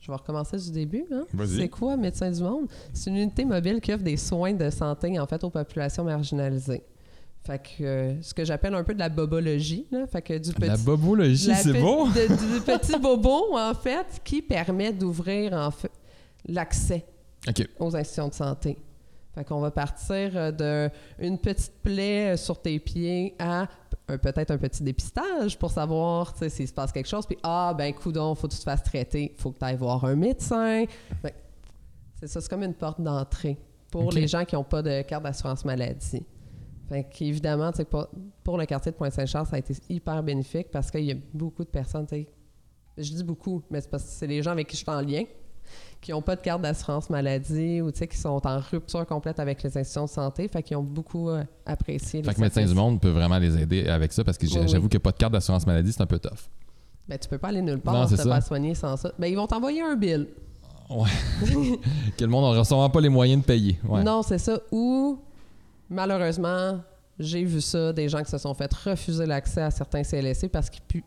je 0.00 0.06
vais 0.10 0.16
recommencer 0.16 0.56
du 0.58 0.70
début. 0.70 1.04
Hein? 1.12 1.24
Vas-y. 1.32 1.56
C'est 1.56 1.68
quoi 1.68 1.96
Médecins 1.96 2.30
du 2.30 2.42
Monde? 2.42 2.66
C'est 2.92 3.10
une 3.10 3.16
unité 3.16 3.44
mobile 3.44 3.80
qui 3.80 3.92
offre 3.92 4.02
des 4.04 4.16
soins 4.16 4.52
de 4.52 4.68
santé, 4.70 5.18
en 5.18 5.26
fait, 5.26 5.42
aux 5.44 5.50
populations 5.50 6.04
marginalisées. 6.04 6.82
Fait 7.46 7.58
que 7.58 7.82
euh, 7.82 8.22
ce 8.22 8.34
que 8.34 8.44
j'appelle 8.44 8.74
un 8.74 8.84
peu 8.84 8.92
de 8.92 8.98
la 8.98 9.08
bobologie, 9.08 9.86
là. 9.90 10.06
Fait 10.06 10.20
que 10.20 10.36
du 10.36 10.52
petit. 10.52 10.68
La 10.68 10.76
bobologie, 10.76 11.52
c'est 11.54 11.80
beau. 11.80 12.06
de- 12.08 12.56
du 12.56 12.60
petit 12.60 12.98
bobo, 13.02 13.56
en 13.56 13.72
fait, 13.74 14.20
qui 14.22 14.42
permet 14.42 14.92
d'ouvrir, 14.92 15.54
en 15.54 15.70
fait, 15.70 15.90
l'accès 16.46 17.06
aux 17.78 17.96
institutions 17.96 18.28
de 18.28 18.34
santé. 18.34 18.76
Fait 19.34 19.44
qu'on 19.44 19.60
va 19.60 19.70
partir 19.70 20.32
euh, 20.34 20.88
d'une 21.18 21.38
petite 21.38 21.82
plaie 21.82 22.32
euh, 22.32 22.36
sur 22.36 22.60
tes 22.60 22.78
pieds 22.80 23.36
à 23.38 23.68
peut-être 24.06 24.50
un 24.50 24.58
petit 24.58 24.82
dépistage 24.82 25.56
pour 25.56 25.70
savoir 25.70 26.34
s'il 26.36 26.66
se 26.66 26.72
passe 26.72 26.90
quelque 26.90 27.08
chose. 27.08 27.26
Puis, 27.26 27.38
ah, 27.44 27.72
ben, 27.76 27.94
coudon, 27.94 28.34
faut 28.34 28.48
que 28.48 28.54
tu 28.54 28.58
te 28.58 28.64
fasses 28.64 28.82
traiter. 28.82 29.34
faut 29.38 29.52
que 29.52 29.58
tu 29.58 29.64
ailles 29.64 29.76
voir 29.76 30.04
un 30.04 30.16
médecin. 30.16 30.84
Fait 31.22 31.30
que 31.30 31.36
c'est 32.18 32.26
ça, 32.26 32.40
c'est 32.40 32.48
comme 32.48 32.64
une 32.64 32.74
porte 32.74 33.00
d'entrée 33.00 33.56
pour 33.90 34.12
les 34.12 34.26
gens 34.26 34.44
qui 34.44 34.56
n'ont 34.56 34.64
pas 34.64 34.82
de 34.82 35.02
carte 35.02 35.22
d'assurance 35.22 35.64
maladie. 35.64 36.24
Fait 36.88 37.04
qu'évidemment, 37.04 37.70
pour, 37.88 38.08
pour 38.42 38.58
le 38.58 38.66
quartier 38.66 38.90
de 38.90 38.96
Pointe-Saint-Charles, 38.96 39.46
ça 39.46 39.56
a 39.56 39.58
été 39.60 39.74
hyper 39.88 40.22
bénéfique 40.24 40.70
parce 40.72 40.90
qu'il 40.90 41.04
y 41.04 41.12
a 41.12 41.16
beaucoup 41.32 41.62
de 41.62 41.68
personnes, 41.68 42.06
je 42.10 43.12
dis 43.14 43.24
beaucoup, 43.24 43.62
mais 43.70 43.80
c'est 43.80 43.90
parce 43.90 44.02
que 44.02 44.10
c'est 44.10 44.26
les 44.26 44.42
gens 44.42 44.50
avec 44.50 44.66
qui 44.66 44.76
je 44.76 44.82
suis 44.82 44.90
en 44.90 45.00
lien, 45.00 45.22
qui 46.00 46.12
n'ont 46.12 46.22
pas 46.22 46.34
de 46.34 46.40
carte 46.40 46.62
d'assurance 46.62 47.10
maladie 47.10 47.80
ou 47.82 47.92
tu 47.92 48.06
qui 48.06 48.16
sont 48.16 48.40
en 48.46 48.58
rupture 48.58 49.04
complète 49.06 49.38
avec 49.38 49.62
les 49.62 49.76
institutions 49.76 50.04
de 50.04 50.10
santé, 50.10 50.48
fait 50.48 50.62
qu'ils 50.62 50.76
ont 50.76 50.82
beaucoup 50.82 51.28
euh, 51.28 51.44
apprécié. 51.66 52.22
Fait 52.22 52.34
que 52.34 52.40
Médecins 52.40 52.64
du. 52.64 52.74
Monde 52.74 53.00
peut 53.00 53.10
vraiment 53.10 53.38
les 53.38 53.60
aider 53.60 53.86
avec 53.86 54.12
ça 54.12 54.24
parce 54.24 54.38
que 54.38 54.46
j'avoue 54.46 54.84
oui. 54.84 54.88
que 54.88 54.98
pas 54.98 55.12
de 55.12 55.16
carte 55.18 55.32
d'assurance 55.32 55.66
maladie, 55.66 55.92
c'est 55.92 56.00
un 56.02 56.06
peu 56.06 56.18
tough. 56.18 56.48
Ben, 57.06 57.18
tu 57.18 57.28
peux 57.28 57.38
pas 57.38 57.48
aller 57.48 57.60
nulle 57.60 57.74
Non, 57.74 57.80
part 57.80 58.08
c'est 58.08 58.16
te 58.16 58.22
ça. 58.22 58.30
faire 58.30 58.42
soigner 58.42 58.74
sans 58.74 58.96
ça. 58.96 59.12
Ben, 59.18 59.26
ils 59.26 59.34
vont 59.36 59.46
t'envoyer 59.46 59.82
un 59.82 59.96
bill. 59.96 60.28
Que 62.16 62.24
le 62.24 62.26
monde 62.26 62.44
n'aura 62.44 62.64
sûrement 62.64 62.90
pas 62.90 63.00
les 63.00 63.08
moyens 63.08 63.42
de 63.42 63.46
payer. 63.46 63.78
Ouais. 63.88 64.02
Non, 64.02 64.22
c'est 64.22 64.38
ça. 64.38 64.58
Ou, 64.72 65.20
malheureusement, 65.88 66.80
j'ai 67.18 67.44
vu 67.44 67.60
ça, 67.60 67.92
des 67.92 68.08
gens 68.08 68.22
qui 68.22 68.30
se 68.30 68.38
sont 68.38 68.54
fait 68.54 68.72
refuser 68.72 69.26
l'accès 69.26 69.62
à 69.62 69.70
certains 69.70 70.02
CLSC 70.02 70.48
parce 70.48 70.68
qu'ils 70.68 70.82
puent. 70.82 71.04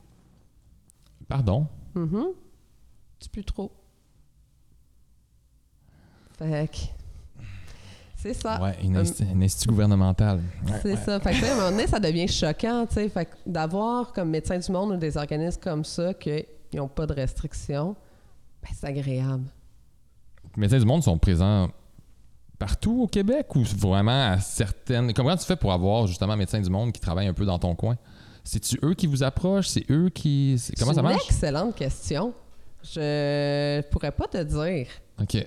Pardon? 1.28 1.68
Mhm. 1.96 2.28
Tu 3.20 3.30
pues 3.30 3.44
trop. 3.44 3.72
Fait 6.38 6.70
que. 6.72 6.78
C'est 8.18 8.34
ça. 8.34 8.62
Ouais, 8.62 8.78
une, 8.82 8.98
insti- 8.98 9.30
une 9.30 9.44
institut 9.44 9.68
gouvernementale. 9.70 10.42
Ouais, 10.66 10.72
C'est 10.82 10.94
ouais. 10.94 10.96
ça. 10.98 11.20
Fait 11.20 11.32
que, 11.38 11.46
à 11.46 11.52
un 11.52 11.56
moment 11.56 11.72
donné, 11.72 11.88
ça 11.88 12.00
devient 12.00 12.28
choquant, 12.28 12.86
tu 12.88 12.94
sais. 12.96 13.10
Fait 13.10 13.28
d'avoir 13.46 14.14
comme 14.14 14.30
Médecins 14.30 14.58
du 14.60 14.72
Monde 14.72 14.92
ou 14.92 14.98
des 14.98 15.18
organismes 15.18 15.60
comme 15.62 15.84
ça 15.84 16.14
qui 16.14 16.46
n'ont 16.74 16.88
pas 16.88 17.06
de 17.06 17.14
restrictions, 17.14 17.96
ben, 18.62 18.70
c'est 18.74 18.88
agréable. 18.88 19.44
Médecins 20.56 20.80
du 20.80 20.86
Monde 20.86 21.04
sont 21.04 21.18
présents 21.18 21.70
partout 22.58 23.02
au 23.04 23.08
Québec 23.08 23.54
ou 23.56 23.64
vraiment 23.64 24.32
à 24.32 24.40
certaines. 24.40 25.12
Comment 25.14 25.36
tu 25.36 25.44
fais 25.46 25.58
pour 25.58 25.74
avoir 25.74 26.08
justement 26.08 26.38
Médecins 26.38 26.62
du 26.62 26.70
Monde 26.70 26.94
qui 26.94 27.02
travaillent 27.02 27.28
un 27.28 27.34
peu 27.34 27.46
dans 27.46 27.60
ton 27.60 27.76
coin? 27.76 27.98
C'est-tu 28.46 28.78
eux 28.86 28.94
qui 28.94 29.08
vous 29.08 29.22
approchent? 29.24 29.68
C'est 29.68 29.86
eux 29.92 30.10
qui. 30.10 30.56
c'est- 30.60 30.76
Comment 30.80 30.92
C'est 30.92 30.96
ça 30.96 31.02
une 31.02 31.08
marche? 31.10 31.26
excellente 31.26 31.76
question. 31.76 32.34
Je 32.84 33.82
pourrais 33.90 34.12
pas 34.12 34.28
te 34.28 34.42
dire. 34.44 34.88
OK. 35.22 35.46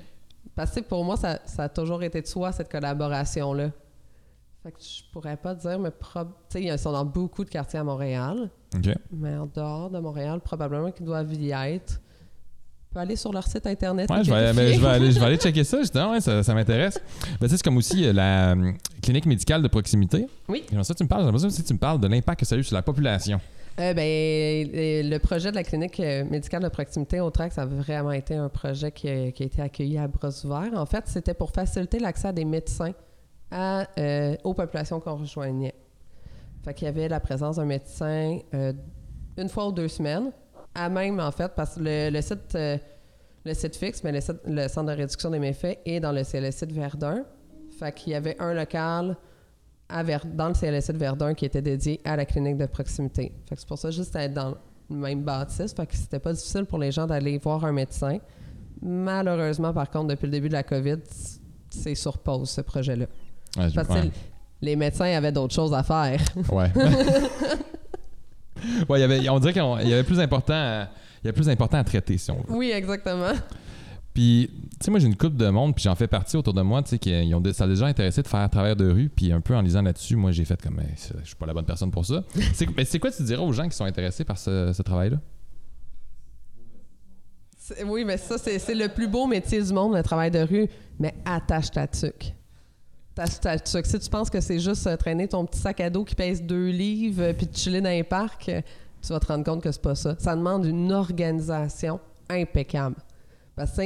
Parce 0.57 0.73
que 0.73 0.81
pour 0.81 1.05
moi, 1.05 1.17
ça, 1.17 1.39
ça 1.45 1.65
a 1.65 1.69
toujours 1.69 2.03
été 2.03 2.21
de 2.23 2.27
soi, 2.27 2.51
cette 2.51 2.71
collaboration-là. 2.71 3.71
Fait 4.63 4.73
que 4.73 4.79
je 4.81 5.03
pourrais 5.13 5.37
pas 5.37 5.55
dire, 5.55 5.79
mais 5.79 5.91
prob- 5.91 6.33
ils 6.55 6.77
sont 6.79 6.91
dans 6.93 7.05
beaucoup 7.05 7.45
de 7.45 7.51
quartiers 7.51 7.79
à 7.79 7.85
Montréal. 7.85 8.51
Mais 9.13 9.37
en 9.37 9.47
dehors 9.47 9.91
de 9.91 9.99
Montréal, 10.01 10.41
probablement 10.41 10.91
qu'ils 10.91 11.07
doivent 11.07 11.33
y 11.35 11.51
être. 11.53 12.01
Tu 12.89 12.95
peux 12.95 12.99
aller 13.01 13.17
sur 13.17 13.33
leur 13.33 13.47
site 13.47 13.67
internet. 13.67 14.11
Ouais, 14.11 14.25
je 14.25 14.33
vais, 14.33 14.53
ben, 14.55 14.81
je 14.81 14.85
aller, 14.87 15.13
je 15.13 15.21
vais 15.21 15.27
aller 15.27 15.37
checker 15.47 15.63
ça, 15.63 15.79
justement, 15.81 16.13
ouais, 16.13 16.21
ça, 16.23 16.43
ça 16.43 16.55
m'intéresse. 16.55 16.99
Ben, 17.39 17.49
c'est 17.49 17.63
comme 17.63 17.77
aussi 17.77 18.07
euh, 18.07 18.13
la 18.15 18.53
euh, 18.53 18.73
clinique 19.03 19.27
médicale 19.27 19.63
de 19.63 19.69
proximité. 19.69 20.27
Oui. 20.49 20.65
J'aimerais 20.69 20.85
ça 20.85 20.95
tu 20.95 21.05
me 21.05 21.09
parles, 21.09 21.25
j'aimerais 21.25 21.41
ça 21.41 21.47
aussi 21.49 21.63
tu 21.63 21.75
me 21.75 21.79
parles 21.79 22.01
de 22.01 22.09
l'impact 22.09 22.41
que 22.41 22.47
ça 22.47 22.55
a 22.55 22.59
eu 22.59 22.65
sur 22.65 22.75
la 22.75 22.83
population. 22.83 23.39
Euh, 23.79 23.93
ben, 23.93 24.03
euh, 24.03 25.03
le 25.03 25.18
projet 25.18 25.51
de 25.51 25.57
la 25.57 25.62
clinique 25.62 26.01
euh, 26.01 26.24
médicale 26.24 26.62
de 26.62 26.68
proximité 26.68 27.20
au 27.20 27.31
TRAC, 27.31 27.53
ça 27.53 27.62
a 27.62 27.66
vraiment 27.66 28.12
été 28.12 28.35
un 28.35 28.49
projet 28.49 28.91
qui 28.91 29.07
a, 29.09 29.31
qui 29.31 29.43
a 29.43 29.47
été 29.47 29.61
accueilli 29.61 29.99
à 29.99 30.09
bras 30.09 30.31
ouverts. 30.45 30.72
En 30.74 30.87
fait, 30.87 31.05
c'était 31.07 31.35
pour 31.35 31.51
faciliter 31.51 31.99
l'accès 31.99 32.33
des 32.33 32.47
médecins 32.47 32.93
à, 33.51 33.87
euh, 33.99 34.37
aux 34.45 34.55
populations 34.55 35.01
qu'on 35.01 35.16
rejoignait. 35.16 35.74
Fait 36.64 36.74
qu'il 36.74 36.87
y 36.87 36.89
avait 36.89 37.09
la 37.09 37.20
présence 37.20 37.57
d'un 37.57 37.64
médecin 37.64 38.39
euh, 38.55 38.72
une 39.37 39.49
fois 39.49 39.68
ou 39.68 39.72
deux 39.72 39.89
semaines, 39.89 40.33
à 40.74 40.89
même, 40.89 41.20
en 41.20 41.31
fait, 41.31 41.53
parce 41.55 41.77
que 41.77 42.11
le, 42.11 42.20
site, 42.22 42.55
euh, 42.55 42.79
le 43.45 43.55
site 43.55 43.77
fixe, 43.77 44.03
mais 44.03 44.12
le 44.12 44.68
centre 44.68 44.91
de 44.91 44.97
réduction 44.97 45.31
des 45.31 45.39
méfaits 45.39 45.79
est 45.85 46.01
dans 46.01 46.12
le 46.12 46.24
CLSC 46.24 46.66
de 46.66 46.74
Verdun. 46.74 47.24
Fait 47.79 47.93
qu'il 47.93 48.12
y 48.12 48.16
avait 48.16 48.37
un 48.41 48.55
local 48.55 49.16
à 49.89 50.03
Ver- 50.03 50.24
dans 50.26 50.49
le 50.49 50.55
CLSC 50.55 50.93
de 50.93 50.99
Verdun 50.99 51.34
qui 51.34 51.45
était 51.45 51.62
dédié 51.62 52.01
à 52.05 52.16
la 52.16 52.24
clinique 52.24 52.57
de 52.57 52.66
proximité. 52.66 53.32
Fait 53.49 53.55
que 53.55 53.61
c'est 53.61 53.68
pour 53.68 53.78
ça 53.78 53.91
juste 53.91 54.14
être 54.16 54.34
dans 54.34 54.55
le 54.91 54.97
même 54.97 55.22
bâtisse. 55.22 55.72
Fait 55.74 55.87
que 55.87 55.97
c'était 55.97 56.18
pas 56.18 56.32
difficile 56.32 56.64
pour 56.64 56.78
les 56.78 56.93
gens 56.93 57.07
d'aller 57.07 57.39
voir 57.39 57.64
un 57.64 57.72
médecin. 57.72 58.18
Malheureusement, 58.82 59.72
par 59.72 59.91
contre, 59.91 60.09
depuis 60.09 60.26
le 60.26 60.32
début 60.32 60.49
de 60.49 60.55
la 60.55 60.62
COVID, 60.62 60.99
c'est 61.70 61.95
sur 61.95 62.18
pause 62.18 62.51
ce 62.51 62.61
projet-là. 62.61 63.07
Ouais, 63.57 63.70
je- 63.70 63.74
Parce 63.74 63.89
que 63.89 64.09
les 64.61 64.76
médecins 64.76 65.07
avaient 65.16 65.32
d'autres 65.32 65.55
choses 65.55 65.72
à 65.74 65.82
faire. 65.82 66.20
Ouais. 66.53 66.70
ouais, 68.89 69.01
y 69.01 69.03
avait, 69.03 69.28
on 69.28 69.39
dirait 69.39 69.53
qu'il 69.53 69.89
y 69.89 69.93
avait 69.93 70.05
plus 70.05 70.20
important 70.20 70.55
à, 70.55 70.89
y 71.24 71.28
avait 71.28 71.32
plus 71.32 71.49
important 71.49 71.78
à 71.78 71.84
traiter, 71.84 72.18
si 72.18 72.30
on 72.30 72.37
veut. 72.37 72.45
Oui, 72.57 72.70
exactement. 72.70 73.32
Puis, 74.17 74.49
tu 74.81 74.87
sais, 74.87 74.91
moi, 74.91 74.99
j'ai 74.99 75.09
une 75.09 75.17
couple 75.17 75.37
de 75.37 75.51
monde, 75.51 75.75
puis 75.75 75.85
j'en 75.85 75.95
fais 75.95 76.07
partie 76.07 76.39
autour 76.39 76.55
de 76.55 76.62
moi, 76.62 76.83
tu 76.83 76.89
sais, 76.89 76.99
qui 76.99 77.12
ont, 77.35 77.43
ça 77.53 77.64
a 77.64 77.67
déjà 77.69 77.85
intéressé 77.85 78.23
de 78.23 78.27
faire 78.27 78.41
à 78.41 78.49
travers 78.49 78.75
de 78.75 78.91
rue, 78.91 79.11
puis 79.11 79.31
un 79.31 79.43
peu 79.43 79.55
en 79.55 79.61
lisant 79.61 79.83
là-dessus, 79.83 80.17
moi, 80.17 80.33
j'ai 80.33 80.47
fait 80.47 80.59
comme, 80.62 80.81
je 80.97 81.27
suis 81.27 81.37
pas 81.37 81.45
la 81.45 81.53
bonne 81.53 81.67
personne 81.67 81.91
pour 81.91 82.07
ça. 82.07 82.25
c'est, 82.55 82.67
mais 82.75 82.87
c'est 82.87 82.99
quoi 82.99 83.11
tu 83.11 83.23
dirais 83.25 83.43
aux 83.43 83.53
gens 83.53 83.69
qui 83.69 83.77
sont 83.77 83.85
intéressés 83.85 84.25
par 84.25 84.39
ce, 84.39 84.73
ce 84.73 84.81
travail-là? 84.81 85.19
C'est- 87.59 87.85
Oui, 87.85 88.07
mais 88.07 88.17
ça, 88.17 88.39
c'est 88.39 88.75
le 88.75 88.89
plus 88.89 89.07
beau 89.07 89.27
métier 89.27 89.62
du 89.62 89.71
monde, 89.75 89.95
le 89.95 90.03
travail 90.03 90.31
de 90.31 90.39
rue. 90.39 90.67
Mais 90.99 91.14
attache 91.27 91.71
ta 91.71 91.87
tuque. 91.87 92.33
Attache 93.19 93.39
ta 93.41 93.59
tuque. 93.59 93.85
Si 93.85 93.99
tu 93.99 94.09
penses 94.09 94.31
que 94.31 94.41
c'est 94.41 94.61
juste 94.61 94.87
euh, 94.87 94.97
traîner 94.97 95.29
ton 95.29 95.45
petit 95.45 95.59
sac 95.61 95.79
à 95.81 95.91
dos 95.91 96.05
qui 96.05 96.14
pèse 96.14 96.43
deux 96.43 96.69
livres 96.71 97.23
euh, 97.23 97.33
puis 97.35 97.47
de 97.47 97.55
chiller 97.55 97.83
dans 97.83 97.91
les 97.91 98.03
parcs, 98.03 98.49
euh, 98.49 98.62
tu 99.03 99.09
vas 99.12 99.21
te 99.21 99.27
rendre 99.27 99.45
compte 99.45 99.62
que 99.62 99.71
c'est 99.71 99.83
pas 99.83 99.95
ça. 99.95 100.17
Ça 100.19 100.35
demande 100.35 100.64
une 100.64 100.91
organisation 100.91 102.01
impeccable. 102.31 102.97
Parce 103.55 103.73
que 103.77 103.83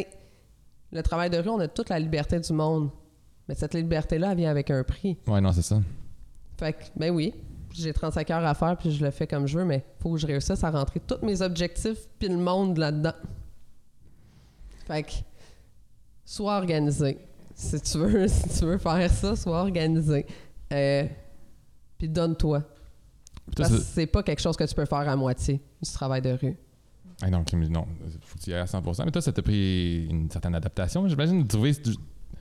le 0.92 1.02
travail 1.02 1.30
de 1.30 1.38
rue, 1.38 1.48
on 1.48 1.60
a 1.60 1.68
toute 1.68 1.88
la 1.88 1.98
liberté 1.98 2.38
du 2.38 2.52
monde. 2.52 2.90
Mais 3.48 3.54
cette 3.54 3.74
liberté-là, 3.74 4.32
elle 4.32 4.38
vient 4.38 4.50
avec 4.50 4.70
un 4.70 4.82
prix. 4.84 5.18
Ouais, 5.26 5.40
non, 5.40 5.52
c'est 5.52 5.62
ça. 5.62 5.80
Fait 6.58 6.72
que, 6.72 6.84
ben 6.96 7.10
oui, 7.10 7.34
j'ai 7.72 7.92
35 7.92 8.30
heures 8.30 8.44
à 8.44 8.54
faire 8.54 8.76
puis 8.76 8.90
je 8.90 9.04
le 9.04 9.10
fais 9.10 9.26
comme 9.26 9.46
je 9.46 9.58
veux, 9.58 9.64
mais 9.64 9.84
faut 9.98 10.12
que 10.12 10.18
je 10.18 10.26
réussisse 10.26 10.62
à 10.62 10.70
rentrer 10.70 11.00
tous 11.00 11.24
mes 11.24 11.40
objectifs 11.42 12.08
puis 12.18 12.28
le 12.28 12.36
monde 12.36 12.76
là-dedans. 12.78 13.14
Fait 14.86 15.02
que, 15.02 15.12
sois 16.24 16.56
organisé. 16.58 17.18
Si 17.54 17.80
tu 17.80 17.98
veux, 17.98 18.28
si 18.28 18.48
tu 18.58 18.64
veux 18.64 18.78
faire 18.78 19.10
ça, 19.10 19.36
sois 19.36 19.60
organisé. 19.60 20.26
Euh, 20.72 21.04
puis 21.98 22.08
donne-toi. 22.08 22.62
Parce 23.56 23.70
que 23.70 23.78
c'est 23.78 24.06
pas 24.06 24.22
quelque 24.22 24.40
chose 24.40 24.56
que 24.56 24.64
tu 24.64 24.74
peux 24.74 24.84
faire 24.84 25.08
à 25.08 25.16
moitié 25.16 25.60
du 25.82 25.90
travail 25.90 26.22
de 26.22 26.30
rue. 26.30 26.56
Ah 27.22 27.28
non, 27.30 27.44
Kim, 27.44 27.62
non, 27.68 27.86
faut 28.22 28.38
que 28.38 28.44
tu 28.44 28.50
y 28.50 28.54
ailles 28.54 28.60
à 28.60 28.64
100%. 28.64 29.04
Mais 29.04 29.10
toi, 29.10 29.20
ça 29.20 29.32
t'a 29.32 29.42
pris 29.42 30.06
une 30.08 30.30
certaine 30.30 30.54
adaptation, 30.54 31.06
j'imagine, 31.06 31.42
de 31.42 31.48
trouver 31.48 31.72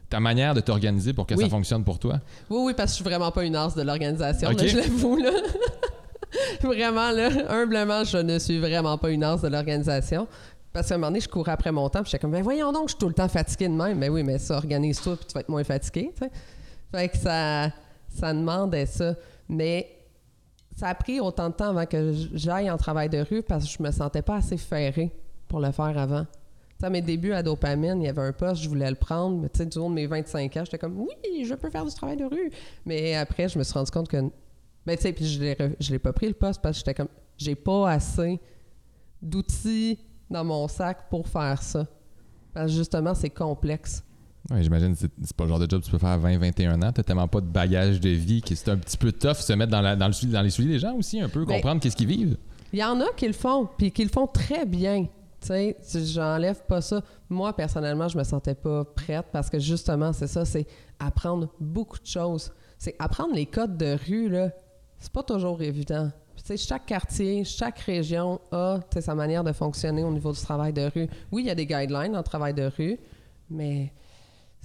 ta 0.10 0.20
manière 0.20 0.54
de 0.54 0.62
t'organiser 0.62 1.14
pour 1.14 1.28
que 1.28 1.36
Oui. 1.36 1.44
ça 1.44 1.50
fonctionne 1.50 1.84
pour 1.84 2.00
toi? 2.00 2.20
Oui, 2.50 2.58
oui, 2.68 2.74
parce 2.76 2.92
que 2.92 2.98
je 3.00 3.04
suis 3.04 3.04
vraiment 3.04 3.32
pas 3.32 3.44
une 3.44 3.56
as 3.56 3.76
de 3.76 3.82
l'organisation, 3.82 4.50
Ok. 4.50 4.62
là, 4.62 4.68
je 4.68 4.78
l'avoue, 4.78 5.18
là. 5.18 5.32
vraiment, 6.64 7.12
là, 7.12 7.30
humblement, 7.50 8.04
je 8.04 8.18
ne 8.18 8.40
suis 8.40 8.60
vraiment 8.60 8.98
pas 8.98 9.10
une 9.12 9.24
as 9.24 9.38
de 9.42 9.48
l'organisation. 9.48 10.28
Parce 10.72 10.88
qu'à 10.88 10.96
un 10.96 10.98
moment 11.00 11.08
donné, 11.08 11.20
je 11.22 11.28
courais 11.30 11.52
après 11.52 11.72
mon 11.72 11.90
temps, 11.90 12.02
puis 12.04 12.12
j'étais 12.12 12.22
comme, 12.22 12.32
ben 12.32 12.44
voyons 12.44 12.72
donc, 12.72 12.84
je 12.90 12.94
suis 12.94 13.00
tout 13.00 13.08
le 13.08 13.14
temps 13.14 13.28
fatigué 13.28 13.68
de 13.68 13.74
même. 13.74 13.98
Mais 13.98 14.10
oui, 14.10 14.24
mais 14.24 14.38
ça, 14.38 14.58
organise-toi, 14.58 15.16
puis 15.18 15.26
tu 15.28 15.34
vas 15.34 15.42
être 15.42 15.50
moins 15.50 15.64
fatigué, 15.64 16.12
tu 16.16 16.24
sais. 16.26 16.32
Fait 16.92 17.10
que 17.10 17.18
ça, 17.18 17.72
ça 18.08 18.34
demandait 18.34 18.86
ça. 18.86 19.16
Mais 19.48 19.88
ça 20.80 20.88
a 20.88 20.96
pris 20.96 21.20
autant 21.20 21.50
de 21.50 21.56
temps 21.56 21.70
avant 21.70 21.86
que 21.86 22.14
j'aille 22.34 22.72
en 22.72 22.78
travail 22.78 23.10
de 23.10 23.18
rue 23.18 23.44
parce 23.44 23.66
que 23.66 23.70
je 23.70 23.84
me 23.84 23.92
sentais 23.92 24.22
pas 24.22 24.38
assez 24.38 24.56
ferrée 24.56 25.12
pour 25.50 25.60
le 25.60 25.74
faire 25.74 25.98
avant. 25.98 26.26
Mes 26.90 27.02
débuts 27.02 27.34
à 27.34 27.44
Dopamine, 27.44 28.02
il 28.02 28.06
y 28.06 28.08
avait 28.08 28.22
un 28.22 28.32
poste, 28.32 28.64
je 28.64 28.70
voulais 28.70 28.90
le 28.90 28.96
prendre, 28.96 29.42
mais 29.42 29.50
tu 29.50 29.58
sais, 29.58 29.66
du 29.66 29.78
de 29.78 29.88
mes 29.90 30.08
25 30.08 30.56
ans, 30.56 30.64
j'étais 30.64 30.78
comme, 30.78 30.98
oui, 30.98 31.44
je 31.44 31.54
peux 31.54 31.70
faire 31.70 31.84
du 31.84 31.94
travail 31.94 32.16
de 32.16 32.24
rue. 32.24 32.50
Mais 32.86 33.16
après, 33.16 33.50
je 33.50 33.60
me 33.60 33.66
suis 33.66 33.74
rendu 33.74 33.92
compte 33.92 34.08
que, 34.08 34.22
ben 34.86 34.96
tu 34.96 35.02
sais, 35.02 35.12
puis 35.12 35.26
je 35.26 35.42
l'ai 35.42 35.58
je 35.82 35.92
l'ai 35.92 36.00
pas 36.00 36.14
pris 36.14 36.30
le 36.30 36.34
poste 36.34 36.62
parce 36.62 36.78
que 36.78 36.80
j'étais 36.80 36.94
comme, 36.94 37.10
j'ai 37.36 37.56
pas 37.56 37.92
assez 37.92 38.40
d'outils 39.22 40.00
dans 40.30 40.46
mon 40.46 40.70
sac 40.70 41.10
pour 41.10 41.28
faire 41.28 41.62
ça. 41.62 41.86
Parce 42.54 42.68
que 42.68 42.78
justement, 42.78 43.14
c'est 43.14 43.30
complexe. 43.30 44.02
Ouais, 44.50 44.64
j'imagine 44.64 44.96
que 44.96 45.00
c'est 45.24 45.36
pas 45.36 45.44
le 45.44 45.50
genre 45.50 45.60
de 45.60 45.70
job 45.70 45.82
que 45.82 45.86
tu 45.86 45.92
peux 45.92 45.98
faire 45.98 46.10
à 46.10 46.18
20, 46.18 46.38
21 46.38 46.82
ans. 46.82 46.92
T'as 46.92 47.04
tellement 47.04 47.28
pas 47.28 47.42
de 47.42 47.46
bagage 47.46 48.00
de 48.00 48.10
vie 48.10 48.42
que 48.42 48.56
c'est 48.56 48.70
un 48.70 48.78
petit 48.78 48.98
peu 48.98 49.12
tough 49.12 49.36
se 49.36 49.54
mettre 49.54 49.72
dans, 49.72 49.82
la- 49.82 49.96
dans, 49.96 50.08
le, 50.08 50.28
dans 50.32 50.42
les 50.42 50.50
souliers 50.50 50.70
des 50.70 50.80
gens 50.80 50.96
aussi, 50.96 51.20
un 51.22 51.30
peu, 51.30 51.46
Ben, 51.46 51.56
comprendre 51.56 51.82
qu'est-ce 51.82 51.96
qu'ils 51.96 52.08
vivent. 52.08 52.38
Il 52.74 52.80
y 52.80 52.84
en 52.84 53.00
a 53.02 53.06
qui 53.16 53.28
le 53.28 53.34
font, 53.34 53.68
puis 53.78 53.92
qui 53.92 54.04
le 54.04 54.10
font 54.10 54.28
très 54.28 54.66
bien. 54.66 55.06
Tu 55.42 55.48
sais, 55.48 55.78
j'enlève 56.06 56.62
pas 56.68 56.82
ça. 56.82 57.02
Moi, 57.30 57.56
personnellement, 57.56 58.08
je 58.08 58.18
me 58.18 58.24
sentais 58.24 58.56
pas 58.56 58.84
prête 58.86 59.28
parce 59.32 59.50
que 59.50 59.60
justement, 59.60 60.14
c'est 60.14 60.28
ça, 60.28 60.46
c'est 60.46 60.66
apprendre 61.00 61.50
beaucoup 61.60 62.00
de 62.00 62.06
choses. 62.06 62.52
C'est 62.78 62.96
apprendre 63.00 63.34
les 63.36 63.46
codes 63.46 63.78
de 63.78 63.98
rue, 64.08 64.30
là, 64.30 64.52
c'est 65.00 65.12
pas 65.12 65.24
toujours 65.24 65.62
évident. 65.62 66.12
Puis, 66.36 66.44
Tu 66.44 66.48
sais, 66.48 66.58
chaque 66.58 66.86
quartier, 66.86 67.44
chaque 67.44 67.80
région 67.80 68.40
a 68.52 68.80
sa 69.00 69.16
manière 69.16 69.44
de 69.44 69.52
fonctionner 69.52 70.04
au 70.04 70.12
niveau 70.12 70.32
du 70.32 70.40
travail 70.42 70.74
de 70.74 70.90
rue. 70.94 71.08
Oui, 71.32 71.44
il 71.44 71.48
y 71.48 71.52
a 71.52 71.56
des 71.56 71.66
guidelines 71.66 72.16
en 72.16 72.24
travail 72.24 72.54
de 72.54 72.70
rue, 72.78 72.98
mais 73.50 73.94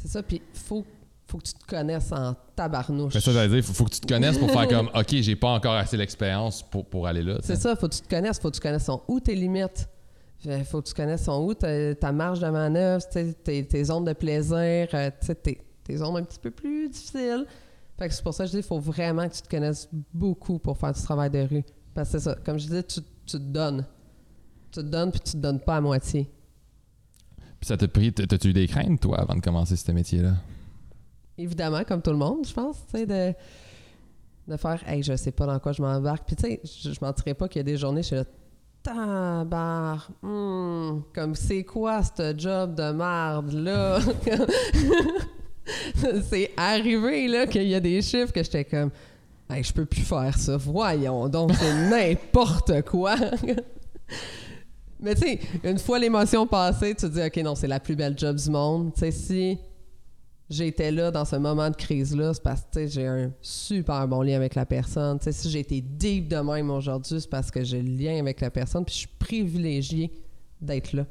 c'est 0.04 0.12
ça. 0.12 0.22
Puis, 0.22 0.42
faut, 0.52 0.84
faut 1.26 1.38
que 1.38 1.44
tu 1.44 1.54
te 1.54 1.66
connaisses 1.66 2.12
en 2.12 2.34
tabarnouche. 2.54 3.14
Mais 3.14 3.20
ça, 3.20 3.32
j'allais 3.32 3.48
dire, 3.48 3.64
faut, 3.64 3.72
faut 3.72 3.84
que 3.84 3.94
tu 3.94 4.00
te 4.00 4.06
connaisses 4.06 4.36
pour 4.36 4.50
faire 4.50 4.68
comme, 4.68 4.90
OK, 4.94 5.08
j'ai 5.08 5.34
pas 5.34 5.48
encore 5.48 5.72
assez 5.72 5.96
l'expérience 5.96 6.62
pour, 6.62 6.84
pour 6.84 7.06
aller 7.06 7.22
là. 7.22 7.38
C'est 7.42 7.56
ça, 7.56 7.74
faut 7.74 7.88
que 7.88 7.94
tu 7.94 8.02
te 8.02 8.08
connaisses, 8.08 8.38
faut 8.38 8.50
que 8.50 8.56
tu 8.56 8.60
connaisses 8.60 8.84
son, 8.84 9.00
où 9.08 9.18
tes 9.18 9.34
limites. 9.34 9.88
Faut 10.66 10.82
que 10.82 10.88
tu 10.88 10.92
connaisses 10.92 11.24
son 11.24 11.42
où 11.42 11.54
ta, 11.54 11.94
ta 11.94 12.12
marge 12.12 12.40
de 12.40 12.48
manœuvre, 12.48 13.02
tes, 13.08 13.64
tes 13.64 13.84
zones 13.84 14.04
de 14.04 14.12
plaisir, 14.12 14.88
euh, 14.92 15.10
tes, 15.42 15.58
tes 15.82 15.96
zones 15.96 16.18
un 16.18 16.22
petit 16.22 16.38
peu 16.38 16.50
plus 16.50 16.90
difficiles. 16.90 17.46
Fait 17.98 18.08
que 18.08 18.14
c'est 18.14 18.22
pour 18.22 18.34
ça 18.34 18.44
que 18.44 18.50
je 18.50 18.58
dis 18.58 18.62
faut 18.62 18.78
vraiment 18.78 19.26
que 19.26 19.36
tu 19.36 19.40
te 19.40 19.48
connaisses 19.48 19.88
beaucoup 20.12 20.58
pour 20.58 20.76
faire 20.76 20.92
du 20.92 21.00
travail 21.00 21.30
de 21.30 21.48
rue. 21.48 21.64
Parce 21.94 22.10
que 22.10 22.18
c'est 22.18 22.24
ça, 22.24 22.36
comme 22.44 22.58
je 22.58 22.66
disais, 22.66 22.82
tu, 22.82 23.00
tu 23.24 23.38
te 23.38 23.42
donnes. 23.42 23.86
Tu 24.70 24.80
te 24.80 24.84
donnes 24.84 25.10
puis 25.10 25.20
tu 25.20 25.32
te 25.32 25.36
donnes 25.38 25.60
pas 25.60 25.76
à 25.76 25.80
moitié. 25.80 26.28
Ça 27.64 27.78
t'a 27.78 27.88
pris, 27.88 28.12
t'as- 28.12 28.36
eu 28.46 28.52
des 28.52 28.68
craintes, 28.68 29.00
toi, 29.00 29.20
avant 29.20 29.34
de 29.36 29.40
commencer 29.40 29.74
ce 29.74 29.90
métier-là? 29.90 30.34
Évidemment, 31.38 31.82
comme 31.84 32.02
tout 32.02 32.10
le 32.10 32.18
monde, 32.18 32.46
je 32.46 32.52
pense, 32.52 32.76
tu 32.92 32.98
sais, 32.98 33.06
de, 33.06 33.32
de 34.52 34.56
faire 34.58 34.82
«Hey, 34.86 35.02
je 35.02 35.16
sais 35.16 35.32
pas 35.32 35.46
dans 35.46 35.58
quoi 35.58 35.72
je 35.72 35.80
m'embarque». 35.80 36.26
Puis 36.26 36.36
tu 36.36 36.42
sais, 36.42 36.60
je, 36.62 36.92
je 36.92 36.98
mentirais 37.00 37.32
pas 37.32 37.48
qu'il 37.48 37.60
y 37.60 37.62
a 37.62 37.64
des 37.64 37.78
journées, 37.78 38.02
je 38.02 38.08
suis 38.08 38.16
là 38.16 38.24
«Tabar, 38.82 40.10
hmm, 40.20 41.00
comme 41.14 41.34
c'est 41.34 41.64
quoi 41.64 42.02
ce 42.02 42.34
job 42.36 42.74
de 42.74 42.92
merde 42.92 43.52
là 43.54 43.98
C'est 46.28 46.50
arrivé 46.58 47.26
là 47.28 47.46
qu'il 47.46 47.66
y 47.66 47.74
a 47.74 47.80
des 47.80 48.02
chiffres 48.02 48.30
que 48.30 48.42
j'étais 48.42 48.66
comme 48.66 48.90
«Hey, 49.48 49.64
je 49.64 49.72
peux 49.72 49.86
plus 49.86 50.02
faire 50.02 50.36
ça, 50.38 50.58
voyons 50.58 51.30
donc, 51.30 51.52
c'est 51.54 51.88
n'importe 51.88 52.82
quoi». 52.82 53.16
Mais 55.04 55.14
tu 55.14 55.20
sais, 55.22 55.40
une 55.62 55.78
fois 55.78 55.98
l'émotion 55.98 56.46
passée, 56.46 56.94
tu 56.94 57.06
te 57.06 57.12
dis 57.12 57.20
«Ok, 57.26 57.36
non, 57.44 57.54
c'est 57.54 57.66
la 57.68 57.78
plus 57.78 57.94
belle 57.94 58.18
job 58.18 58.36
du 58.36 58.50
monde». 58.50 58.92
Tu 58.94 59.00
sais, 59.00 59.10
si 59.10 59.58
j'étais 60.48 60.90
là 60.90 61.10
dans 61.10 61.24
ce 61.24 61.36
moment 61.36 61.70
de 61.70 61.76
crise-là, 61.76 62.32
c'est 62.34 62.42
parce 62.42 62.62
que 62.72 62.86
j'ai 62.86 63.06
un 63.06 63.30
super 63.42 64.08
bon 64.08 64.22
lien 64.22 64.36
avec 64.36 64.54
la 64.54 64.64
personne. 64.66 65.18
Tu 65.18 65.24
sais, 65.24 65.32
si 65.32 65.50
j'ai 65.50 65.60
été 65.60 65.80
deep 65.80 66.28
de 66.28 66.36
même 66.36 66.70
aujourd'hui, 66.70 67.20
c'est 67.20 67.28
parce 67.30 67.50
que 67.50 67.62
j'ai 67.62 67.82
le 67.82 67.90
lien 67.96 68.18
avec 68.18 68.40
la 68.40 68.50
personne, 68.50 68.84
puis 68.84 68.94
je 68.94 68.98
suis 69.00 69.08
privilégiée 69.18 70.10
d'être 70.60 70.92
là. 70.92 71.04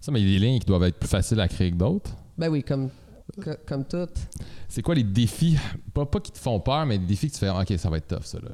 Ça, 0.00 0.10
mais 0.10 0.20
il 0.20 0.28
y 0.28 0.36
a 0.36 0.38
des 0.40 0.46
liens 0.46 0.58
qui 0.58 0.66
doivent 0.66 0.84
être 0.84 0.98
plus 0.98 1.08
faciles 1.08 1.40
à 1.40 1.48
créer 1.48 1.70
que 1.70 1.76
d'autres. 1.76 2.10
Ben 2.36 2.48
oui, 2.48 2.62
comme, 2.62 2.90
co- 3.42 3.50
comme 3.66 3.84
tout. 3.84 4.08
C'est 4.68 4.82
quoi 4.82 4.94
les 4.94 5.04
défis, 5.04 5.56
pas, 5.94 6.04
pas 6.04 6.20
qui 6.20 6.32
te 6.32 6.38
font 6.38 6.58
peur, 6.60 6.84
mais 6.86 6.98
des 6.98 7.06
défis 7.06 7.28
que 7.28 7.34
tu 7.34 7.38
fais, 7.38 7.50
OK, 7.50 7.72
ça 7.78 7.88
va 7.88 7.98
être 7.98 8.08
tough, 8.08 8.24
ça, 8.24 8.38
là. 8.40 8.50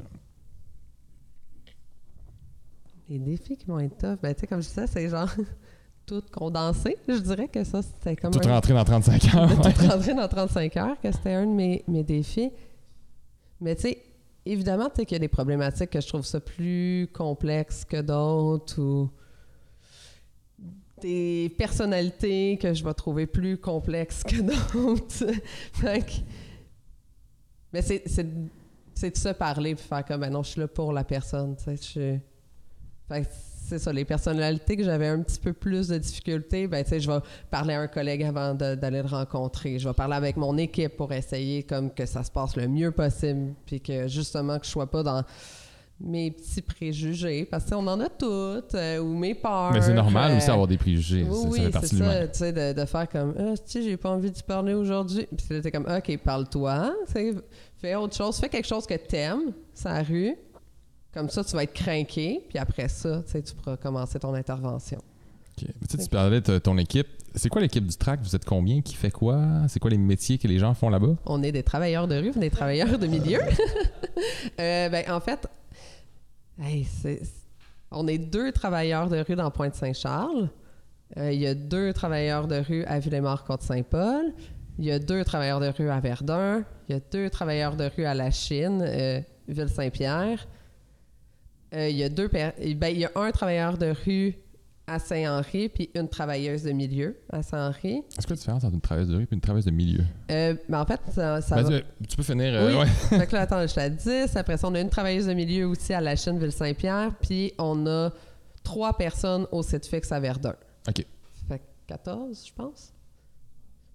Les 3.09 3.18
défis 3.18 3.57
qui 3.57 3.66
vont 3.66 3.78
être 3.80 3.98
tough, 3.98 4.18
ben 4.22 4.32
tu 4.34 4.40
sais, 4.40 4.46
comme 4.46 4.62
je 4.62 4.68
disais, 4.68 4.86
c'est 4.86 5.09
genre 5.09 5.28
tout 6.07 6.22
condensé. 6.32 6.96
Je 7.09 7.18
dirais 7.18 7.48
que 7.48 7.62
ça, 7.64 7.82
c'était 7.82 8.16
comme 8.16 8.32
Tout 8.32 8.40
un- 8.48 8.53
rentrer 8.55 8.72
dans 8.74 8.84
35 8.84 9.34
heures. 9.34 9.50
ouais. 9.64 9.72
tout 9.72 9.86
rentrer 9.88 10.14
dans 10.14 10.28
35 10.28 10.76
heures, 10.78 11.00
que 11.00 11.11
c'était 11.12 11.32
un 11.34 11.46
de 11.46 11.53
mes, 11.53 11.84
mes 11.88 12.03
défis. 12.05 12.50
Mais 13.61 13.74
tu 13.76 13.82
sais, 13.82 13.98
évidemment, 14.46 14.88
tu 14.88 14.96
sais 14.96 15.07
qu'il 15.07 15.14
y 15.14 15.16
a 15.16 15.20
des 15.20 15.28
problématiques 15.28 15.90
que 15.90 16.00
je 16.00 16.09
trouve 16.09 16.24
ça 16.24 16.40
plus 16.40 17.09
complexe 17.12 17.84
que 17.84 18.00
d'autres 18.00 18.80
ou 18.80 19.11
des 21.00 21.53
personnalités 21.59 22.59
que 22.59 22.72
je 22.72 22.84
vais 22.84 22.94
trouver 22.94 23.26
plus 23.26 23.59
complexes 23.59 24.22
que 24.22 24.36
d'autres. 24.40 25.26
Que- 25.80 26.22
Mais 27.72 27.82
c'est, 27.82 28.05
de 28.22 29.16
se 29.16 29.28
parler 29.30 29.74
puis 29.74 29.84
faire 29.84 30.05
comme, 30.05 30.20
ben 30.20 30.30
non, 30.30 30.42
je 30.44 30.50
suis 30.50 30.61
là 30.61 30.68
pour 30.68 30.92
la 30.92 31.03
personne, 31.05 31.57
tu 31.57 31.64
sais, 31.64 31.76
je 31.76 31.82
suis- 31.82 32.20
c'est 33.69 33.79
ça, 33.79 33.93
les 33.93 34.05
personnalités 34.05 34.77
que 34.77 34.85
j'avais 34.85 35.07
un 35.09 35.23
petit 35.23 35.39
peu 35.39 35.53
plus 35.53 35.89
de 35.89 35.97
difficultés, 35.97 36.67
ben 36.67 36.83
tu 36.85 36.91
sais, 36.91 37.01
je 37.01 37.11
vais 37.11 37.21
parler 37.51 37.75
à 37.75 37.81
un 37.81 37.87
collègue 37.87 38.23
avant 38.23 38.55
d'aller 38.55 39.01
le 39.03 39.09
rencontrer. 39.09 39.79
Je 39.79 39.89
vais 39.89 39.95
parler 39.95 40.15
avec 40.15 40.37
mon 40.37 40.59
équipe 40.59 40.97
pour 40.97 41.13
essayer 41.13 41.63
comme 41.63 41.91
que 41.91 42.05
ça 42.05 42.23
se 42.23 42.31
passe 42.31 42.57
le 42.57 42.69
mieux 42.69 42.91
possible, 42.91 43.55
puis 43.65 43.81
que 43.81 44.09
justement 44.09 44.59
que 44.59 44.67
je 44.67 44.71
sois 44.71 44.91
pas 44.91 45.03
dans 45.03 45.23
mes 46.01 46.33
petits 46.33 46.63
préjugés, 46.63 47.45
parce 47.45 47.65
que 47.65 47.69
tu 47.71 47.77
sais, 47.77 47.81
on 47.81 47.87
en 47.87 48.01
a 48.01 48.09
toutes, 48.09 48.75
euh, 48.75 48.99
ou 48.99 49.15
mes 49.17 49.35
peurs. 49.35 49.73
Mais 49.73 49.81
c'est 49.81 49.95
normal 49.95 50.33
euh, 50.33 50.37
aussi 50.37 50.49
d'avoir 50.49 50.67
des 50.67 50.77
préjugés. 50.77 51.25
oui, 51.25 51.31
ça, 51.31 51.41
ça 51.41 51.49
oui, 51.49 51.61
fait 51.61 51.79
c'est 51.81 51.87
ça, 51.87 51.95
l'humain. 51.95 52.27
tu 52.27 52.39
sais, 52.39 52.53
de, 52.53 52.81
de 52.81 52.85
faire 52.87 53.09
comme, 53.09 53.35
ah, 53.39 53.55
tu 53.57 53.63
sais, 53.65 53.83
j'ai 53.83 53.97
pas 53.97 54.11
envie 54.11 54.31
d'y 54.31 54.43
parler 54.43 54.75
aujourd'hui. 54.75 55.27
Puis 55.37 55.47
là, 55.51 55.61
t'es 55.63 55.71
comme, 55.71 55.87
OK, 55.87 56.19
parle-toi, 56.19 56.93
fais 57.07 57.95
autre 57.95 58.17
chose, 58.17 58.37
fais 58.37 58.49
quelque 58.49 58.67
chose 58.67 58.85
que 58.85 58.95
t'aimes, 58.95 59.53
ça 59.73 60.03
rue. 60.03 60.37
Comme 61.13 61.29
ça, 61.29 61.45
tu 61.45 61.55
vas 61.55 61.65
être 61.65 61.75
craqué, 61.75 62.41
puis 62.49 62.59
après 62.59 62.89
ça, 62.89 63.23
tu 63.31 63.55
pourras 63.55 63.77
commencer 63.77 64.19
ton 64.19 64.33
intervention. 64.35 64.99
Tu 65.57 65.67
sais, 65.89 65.99
tu 65.99 66.09
parlais 66.09 66.41
de 66.41 66.59
ton 66.59 66.79
équipe. 66.79 67.07
c'est 67.35 67.51
quoi 67.51 67.61
l'équipe 67.61 67.87
du 67.87 67.95
track? 67.97 68.21
Vous 68.23 68.35
êtes 68.35 68.45
combien? 68.47 68.81
Qui 68.81 68.95
fait 68.95 69.11
quoi? 69.11 69.39
C'est 69.69 69.79
quoi 69.79 69.91
les 69.91 69.99
métiers 69.99 70.39
que 70.39 70.49
les 70.49 70.59
gens 70.59 70.73
font 70.73 70.89
là-bas? 70.89 71.15
On 71.27 71.43
est 71.43 71.53
des 71.53 71.63
travailleurs 71.63 72.09
de 72.09 72.17
rue, 72.17 72.31
des 72.31 72.49
travailleurs 72.51 72.99
de 72.99 73.07
milieu. 73.07 73.41
Euh, 74.61 74.89
ben, 74.91 75.05
en 75.11 75.21
fait, 75.21 75.47
hey, 76.63 76.85
c'est- 76.85 77.23
on 77.91 78.07
est 78.07 78.19
deux 78.19 78.53
travailleurs 78.53 79.09
de 79.09 79.19
rue 79.27 79.35
dans 79.37 79.51
Pointe-Saint-Charles. 79.51 80.49
Euh, 81.17 81.33
Il 81.33 81.41
y 81.41 81.47
a 81.47 81.55
deux 81.55 81.93
travailleurs 81.93 82.47
de 82.49 82.57
rue 82.57 82.85
à 82.85 82.99
Villemort-Côte-Saint-Paul. 82.99 84.33
Il 84.79 84.85
y 84.85 84.91
a 84.93 84.99
deux 84.99 85.25
travailleurs 85.25 85.61
de 85.61 85.69
rue 85.69 85.89
à 85.91 86.01
Verdun. 86.01 86.65
Il 86.89 86.93
y 86.93 86.97
a 86.97 87.01
deux 87.13 87.31
travailleurs 87.31 87.77
de 87.77 87.91
rue 87.97 88.05
à 88.05 88.15
La 88.15 88.31
Chine, 88.31 88.83
euh, 88.87 89.21
Ville-Saint-Pierre. 89.49 90.47
Euh, 91.75 91.89
il 91.89 91.97
y 91.97 92.03
a 92.05 92.09
deux 92.09 92.29
ben, 92.29 92.53
il 92.61 92.99
y 92.99 93.05
a 93.05 93.11
un 93.14 93.31
travailleur 93.31 93.79
de 93.79 93.95
rue 94.05 94.35
à 94.87 94.99
Saint-Henri 94.99 95.68
puis 95.68 95.91
une 95.95 96.09
travailleuse 96.09 96.64
de 96.64 96.73
milieu 96.73 97.16
à 97.31 97.43
Saint-Henri. 97.43 98.03
Est-ce 98.18 98.27
que 98.27 98.33
la 98.33 98.37
différence 98.37 98.64
entre 98.64 98.75
une 98.75 98.81
travailleuse 98.81 99.09
de 99.11 99.16
rue 99.16 99.23
et 99.23 99.29
une 99.35 99.41
travailleuse 99.41 99.64
de 99.66 99.70
milieu? 99.70 100.05
Euh, 100.31 100.55
ben, 100.68 100.81
en 100.81 100.85
fait, 100.85 101.01
ça, 101.14 101.41
ça 101.41 101.57
va- 101.57 101.62
Vas-y, 101.62 101.85
tu 102.09 102.16
peux 102.16 102.23
finir. 102.23 102.53
euh, 102.55 102.68
Oui. 102.68 102.79
ouais. 102.81 102.87
fait 103.20 103.27
que 103.27 103.33
là, 103.35 103.43
attends, 103.43 103.66
je 103.66 103.75
t'ai 103.75 103.89
dit. 103.91 104.37
Après 104.39 104.57
ça, 104.59 104.68
on 104.68 104.75
a 104.75 104.81
une 104.81 104.91
travailleuse 104.91 105.27
de 105.27 105.35
milieu 105.35 105.66
aussi 105.68 105.95
à 105.95 106.01
la 106.01 106.14
chaîne 106.16 106.39
Ville-Saint-Pierre. 106.39 107.14
Puis 107.23 107.53
on 107.59 107.87
a 107.87 108.11
trois 108.62 108.97
personnes 108.97 109.47
au 109.53 109.62
site 109.62 109.87
fixe 109.87 110.12
à 110.12 110.20
Verdun. 110.20 110.55
OK. 110.89 111.07
Fait 111.49 111.59
que 111.59 111.62
14, 111.87 112.45
je 112.49 112.53
pense. 112.53 112.93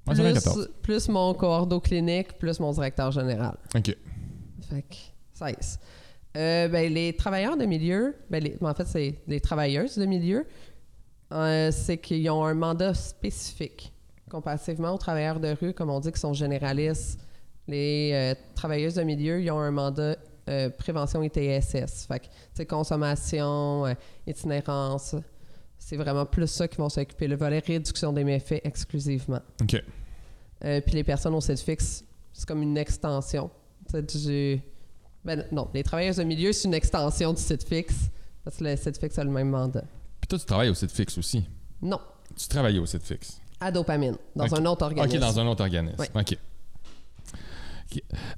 Ai 0.10 0.14
plus, 0.14 0.34
14. 0.34 0.70
plus 0.82 1.10
mon 1.10 1.34
coordo 1.34 1.80
clinique, 1.82 2.38
plus 2.40 2.60
mon 2.62 2.72
directeur 2.72 3.12
général. 3.12 3.58
OK. 3.76 3.96
Fait 4.70 4.82
que 4.84 4.96
16. 5.34 5.80
Euh, 6.38 6.68
ben, 6.68 6.94
les 6.94 7.14
travailleurs 7.14 7.58
de 7.58 7.66
milieu, 7.66 8.16
ben, 8.30 8.44
les- 8.44 8.56
en 8.62 8.74
fait, 8.74 8.86
c'est 8.88 9.16
les 9.28 9.42
travailleuses 9.42 9.98
de 9.98 10.06
milieu, 10.06 10.46
euh, 11.32 11.72
c'est 11.72 11.98
qu'ils 11.98 12.30
ont 12.30 12.46
un 12.46 12.54
mandat 12.54 12.94
spécifique. 12.94 13.92
Comparativement 14.30 14.94
aux 14.94 14.98
travailleurs 14.98 15.40
de 15.40 15.56
rue, 15.60 15.74
comme 15.74 15.90
on 15.90 16.00
dit, 16.00 16.12
qui 16.12 16.20
sont 16.20 16.34
généralistes, 16.34 17.20
les 17.68 18.12
euh, 18.14 18.36
travailleuses 18.56 18.94
de 18.96 19.04
milieu, 19.04 19.42
ils 19.42 19.50
ont 19.52 19.60
un 19.60 19.72
mandat 19.72 20.16
prévention 20.78 21.22
ITSS. 21.24 22.08
Fait 22.08 22.22
que, 22.56 22.64
consommation, 22.64 23.84
itinérance, 24.26 25.14
c'est 25.78 25.98
vraiment 25.98 26.26
plus 26.26 26.48
ça 26.48 26.70
qui 26.70 26.78
vont 26.78 26.88
s'occuper. 26.88 27.28
Le 27.28 27.36
volet 27.36 27.60
réduction 27.60 28.14
des 28.14 28.24
méfaits 28.24 28.62
exclusivement. 28.64 29.42
OK. 29.62 29.84
Puis 30.62 30.94
les 30.94 31.04
personnes 31.04 31.34
au 31.36 31.42
site 31.42 31.60
fixe, 31.60 32.06
c'est 32.32 32.48
comme 32.48 32.62
une 32.62 32.78
extension. 32.78 33.50
du... 33.94 34.62
Ben, 35.28 35.46
non, 35.52 35.68
les 35.74 35.84
travailleurs 35.84 36.16
de 36.16 36.24
milieu, 36.24 36.54
c'est 36.54 36.68
une 36.70 36.74
extension 36.74 37.34
du 37.34 37.42
site 37.42 37.68
fixe. 37.68 37.96
Parce 38.46 38.56
que 38.58 38.64
le 38.64 38.78
site 38.78 38.98
fixe 38.98 39.20
a 39.20 39.26
le 39.26 39.30
même 39.30 39.50
mandat. 39.50 39.84
Puis 40.22 40.28
toi, 40.30 40.40
tu 40.40 40.46
travailles 40.46 40.70
au 40.70 40.74
site 40.74 40.92
fixe 40.92 41.18
aussi? 41.18 41.44
Non, 41.82 42.00
Tu 42.36 42.48
travaillais 42.48 42.80
au 42.80 42.86
site 42.86 43.04
fixe? 43.04 43.40
à 43.60 43.72
dopamine, 43.72 44.16
dans 44.36 44.54
un 44.56 44.66
autre 44.68 44.86
organisme. 44.86 45.16
OK, 45.18 45.20
dans 45.20 45.40
un 45.40 45.48
autre 45.48 45.64
organisme. 45.64 45.96
Oui. 46.00 46.06
OK. 46.16 46.38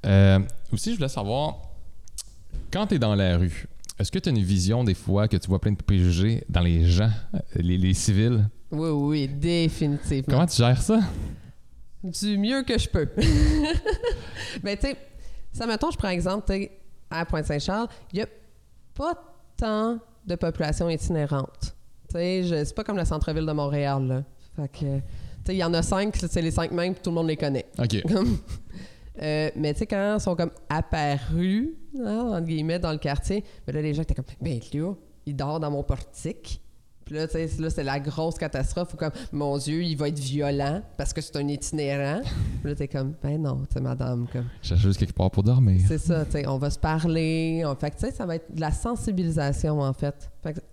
Euh, 0.06 0.38
aussi, 0.72 0.92
je 0.92 0.96
voulais 0.96 1.08
savoir, 1.08 1.58
quand 2.72 2.86
tu 2.86 2.94
es 2.94 2.98
dans 2.98 3.14
la 3.14 3.36
rue, 3.36 3.66
est-ce 3.98 4.10
que 4.10 4.18
tu 4.18 4.30
as 4.30 4.32
une 4.32 4.42
vision 4.42 4.82
des 4.82 4.94
fois 4.94 5.28
que 5.28 5.36
tu 5.36 5.46
vois 5.48 5.60
plein 5.60 5.72
de 5.72 5.82
préjugés 5.82 6.42
dans 6.48 6.62
les 6.62 6.86
gens, 6.86 7.10
euh, 7.34 7.38
les, 7.56 7.76
les 7.78 7.92
civils? 7.94 8.48
Oui, 8.70 8.88
oui, 8.88 9.28
définitivement. 9.28 10.24
Comment 10.28 10.46
tu 10.46 10.56
gères 10.56 10.80
ça? 10.80 11.00
Du 12.02 12.38
mieux 12.38 12.62
que 12.62 12.78
je 12.78 12.88
peux. 12.88 13.08
Mais 14.62 14.76
tu 14.76 14.86
sais, 14.88 14.96
ça 15.52 15.66
mettons, 15.66 15.90
je 15.90 15.98
prends 15.98 16.08
exemple, 16.08 16.46
tu 16.46 16.54
sais, 16.54 16.79
à 17.10 17.24
Pointe-Saint-Charles, 17.24 17.88
il 18.12 18.16
n'y 18.16 18.22
a 18.22 18.26
pas 18.94 19.14
tant 19.56 19.98
de 20.26 20.34
population 20.34 20.88
itinérante. 20.88 21.74
C'est 22.10 22.74
pas 22.74 22.84
comme 22.84 22.96
le 22.96 23.04
centre-ville 23.04 23.46
de 23.46 23.52
Montréal, 23.52 24.06
là. 24.06 24.24
Fait 24.56 24.68
que, 24.68 24.78
tu 24.78 25.02
sais, 25.46 25.54
il 25.54 25.58
y 25.58 25.64
en 25.64 25.72
a 25.74 25.82
cinq, 25.82 26.16
c'est 26.16 26.42
les 26.42 26.50
cinq 26.50 26.72
mêmes, 26.72 26.94
puis 26.94 27.02
tout 27.02 27.10
le 27.10 27.14
monde 27.14 27.28
les 27.28 27.36
connaît. 27.36 27.66
OK. 27.78 28.02
Euh, 29.22 29.50
mais 29.54 29.74
tu 29.74 29.80
sais, 29.80 29.86
quand 29.86 30.16
ils 30.16 30.20
sont 30.20 30.34
comme 30.34 30.52
apparus, 30.70 31.74
hein, 31.98 32.30
entre 32.32 32.46
guillemets, 32.46 32.78
dans 32.78 32.92
le 32.92 32.96
quartier, 32.96 33.44
ben 33.66 33.74
là, 33.74 33.82
les 33.82 33.92
gens 33.92 34.00
étaient 34.00 34.14
comme, 34.14 34.24
ben 34.40 34.58
là, 34.72 34.94
il 35.26 35.36
dort 35.36 35.60
dans 35.60 35.70
mon 35.70 35.82
portique. 35.82 36.62
Puis 37.10 37.18
là, 37.18 37.26
tu 37.26 37.32
sais, 37.32 37.50
là, 37.60 37.70
c'est 37.70 37.82
la 37.82 37.98
grosse 37.98 38.36
catastrophe 38.38 38.94
où 38.94 38.96
comme, 38.96 39.10
mon 39.32 39.58
Dieu, 39.58 39.82
il 39.82 39.96
va 39.96 40.06
être 40.06 40.18
violent 40.20 40.80
parce 40.96 41.12
que 41.12 41.20
c'est 41.20 41.34
un 41.34 41.48
itinérant. 41.48 42.20
Puis 42.60 42.70
là, 42.70 42.76
t'es 42.76 42.86
comme, 42.86 43.14
ben 43.20 43.42
non, 43.42 43.62
tu 43.68 43.74
sais, 43.74 43.80
madame, 43.80 44.28
comme, 44.32 44.46
Je 44.62 44.68
cherche 44.68 44.80
juste 44.80 45.00
quelque 45.00 45.12
part 45.14 45.28
pour 45.28 45.42
dormir. 45.42 45.80
c'est 45.88 45.98
ça, 45.98 46.24
tu 46.24 46.30
sais, 46.30 46.46
on 46.46 46.56
va 46.56 46.70
se 46.70 46.78
parler. 46.78 47.64
En 47.66 47.74
fait, 47.74 47.90
que, 47.90 47.96
tu 47.98 48.06
sais, 48.06 48.12
ça 48.12 48.26
va 48.26 48.36
être 48.36 48.54
de 48.54 48.60
la 48.60 48.70
sensibilisation, 48.70 49.80
en 49.80 49.92
fait. 49.92 50.30
Fait 50.40 50.52
que, 50.52 50.60
tu 50.60 50.64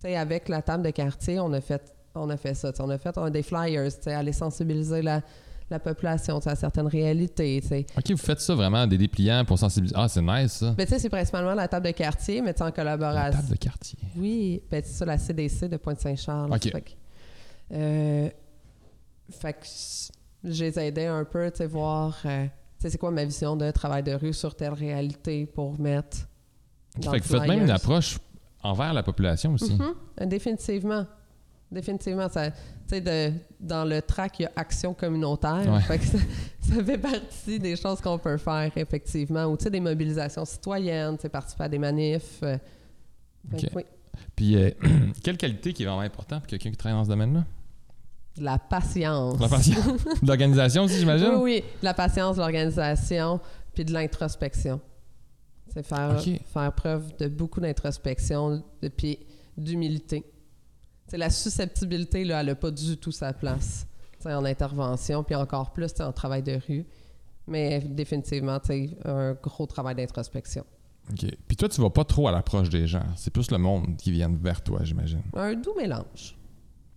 sais, 0.00 0.16
avec 0.16 0.48
la 0.48 0.62
table 0.62 0.82
de 0.82 0.90
quartier, 0.90 1.38
on 1.38 1.52
a 1.52 1.60
fait, 1.60 1.94
on 2.16 2.28
a 2.28 2.36
fait 2.36 2.54
ça. 2.54 2.72
On 2.80 2.90
a 2.90 2.98
fait 2.98 3.16
on- 3.16 3.30
des 3.30 3.44
flyers, 3.44 3.84
tu 3.94 4.02
sais, 4.02 4.12
aller 4.14 4.32
sensibiliser 4.32 5.00
la, 5.00 5.22
la 5.70 5.78
population 5.78 6.38
à 6.38 6.56
certaines 6.56 6.88
réalités, 6.88 7.60
tu 7.62 7.68
sais. 7.68 7.86
OK, 7.96 8.10
vous 8.10 8.16
faites 8.16 8.40
ça 8.40 8.54
vraiment, 8.54 8.86
des 8.86 8.98
dépliants 8.98 9.44
pour 9.44 9.58
sensibiliser. 9.58 9.94
Ah, 9.96 10.08
c'est 10.08 10.20
nice, 10.22 10.52
ça. 10.52 10.74
Mais 10.76 10.84
tu 10.84 10.92
sais, 10.92 10.98
c'est 10.98 11.08
principalement 11.08 11.54
la 11.54 11.68
table 11.68 11.86
de 11.86 11.92
quartier, 11.92 12.42
mais 12.42 12.60
en 12.60 12.66
La 12.66 12.72
collaboration. 12.72 13.40
table 13.40 13.52
de 13.52 13.56
quartier. 13.56 13.98
Oui, 14.16 14.62
ben 14.70 14.82
c'est 14.84 14.92
ça, 14.92 15.04
la 15.04 15.16
CDC 15.18 15.68
de 15.68 15.76
Pointe-Saint-Charles. 15.76 16.52
OK. 16.52 16.62
Fait 16.72 16.80
que, 16.80 16.90
euh, 17.72 18.28
fait 19.30 19.52
que 19.52 20.50
je 20.50 20.64
les 20.64 20.78
aidais 20.78 21.06
un 21.06 21.24
peu, 21.24 21.50
tu 21.50 21.58
sais, 21.58 21.66
voir, 21.66 22.18
euh, 22.24 22.44
tu 22.44 22.50
sais, 22.78 22.90
c'est 22.90 22.98
quoi 22.98 23.10
ma 23.12 23.24
vision 23.24 23.56
de 23.56 23.70
travail 23.70 24.02
de 24.02 24.12
rue 24.12 24.32
sur 24.32 24.56
telle 24.56 24.72
réalité 24.72 25.46
pour 25.46 25.78
mettre. 25.78 26.18
Dans 26.98 27.12
fait 27.12 27.20
que 27.20 27.24
vous 27.24 27.38
faites 27.38 27.48
même 27.48 27.62
une 27.62 27.70
approche 27.70 28.18
envers 28.62 28.92
la 28.92 29.02
population 29.04 29.52
aussi. 29.54 29.78
Euh, 30.20 30.26
définitivement. 30.26 31.06
Définitivement. 31.70 32.28
Ça, 32.28 32.50
de- 32.90 33.32
dans 33.60 33.84
le 33.84 34.02
track, 34.02 34.40
il 34.40 34.42
y 34.42 34.46
a 34.46 34.52
action 34.56 34.92
communautaire. 34.94 35.62
Ouais. 35.72 35.80
Fait 35.82 35.98
que 35.98 36.04
ça, 36.06 36.18
ça 36.60 36.84
fait 36.84 36.98
partie 36.98 37.58
des 37.60 37.76
choses 37.76 38.00
qu'on 38.00 38.18
peut 38.18 38.36
faire, 38.38 38.70
effectivement. 38.76 39.44
Ou 39.46 39.56
des 39.56 39.80
mobilisations 39.80 40.44
citoyennes, 40.44 41.16
participer 41.16 41.64
à 41.64 41.68
des 41.68 41.78
manifs. 41.78 42.40
euh, 42.42 42.56
oui. 43.74 43.84
Puis, 44.34 44.56
euh, 44.56 44.70
quelle 45.22 45.36
qualité 45.36 45.72
qui 45.72 45.82
est 45.84 45.86
vraiment 45.86 46.00
importante 46.02 46.40
pour 46.40 46.48
quelqu'un 46.48 46.70
qui 46.70 46.76
travaille 46.76 46.98
dans 46.98 47.04
ce 47.04 47.10
domaine-là? 47.10 47.44
La 48.38 48.58
patience. 48.58 49.38
La 49.40 49.48
patience. 49.48 50.00
L'organisation 50.26 50.84
aussi, 50.84 50.98
j'imagine? 50.98 51.28
Oui, 51.36 51.62
oui. 51.62 51.64
La 51.82 51.94
patience, 51.94 52.36
l'organisation, 52.36 53.40
puis 53.74 53.84
de 53.84 53.92
l'introspection. 53.92 54.80
C'est 55.72 55.84
faire, 55.86 56.20
faire 56.20 56.72
preuve 56.72 57.16
de 57.18 57.28
beaucoup 57.28 57.60
d'introspection, 57.60 58.62
puis 58.96 59.20
d'humilité. 59.56 60.24
C'est 61.10 61.18
la 61.18 61.28
susceptibilité, 61.28 62.24
là, 62.24 62.40
elle 62.40 62.46
n'a 62.46 62.54
pas 62.54 62.70
du 62.70 62.96
tout 62.96 63.10
sa 63.10 63.32
place 63.32 63.86
tu 64.20 64.28
en 64.28 64.44
intervention, 64.44 65.24
puis 65.24 65.34
encore 65.34 65.72
plus 65.72 65.92
tu 65.94 66.02
en 66.02 66.12
travail 66.12 66.42
de 66.42 66.60
rue. 66.68 66.86
Mais 67.46 67.80
définitivement, 67.80 68.60
tu 68.60 68.90
un 69.04 69.32
gros 69.34 69.66
travail 69.66 69.94
d'introspection. 69.94 70.64
OK. 71.10 71.26
Puis 71.48 71.56
toi, 71.56 71.68
tu 71.68 71.80
vas 71.80 71.90
pas 71.90 72.04
trop 72.04 72.28
à 72.28 72.32
l'approche 72.32 72.68
des 72.68 72.86
gens. 72.86 73.06
C'est 73.16 73.32
plus 73.32 73.50
le 73.50 73.58
monde 73.58 73.96
qui 73.96 74.12
vient 74.12 74.30
vers 74.30 74.62
toi, 74.62 74.80
j'imagine. 74.82 75.22
Un 75.34 75.54
doux 75.54 75.74
mélange. 75.76 76.36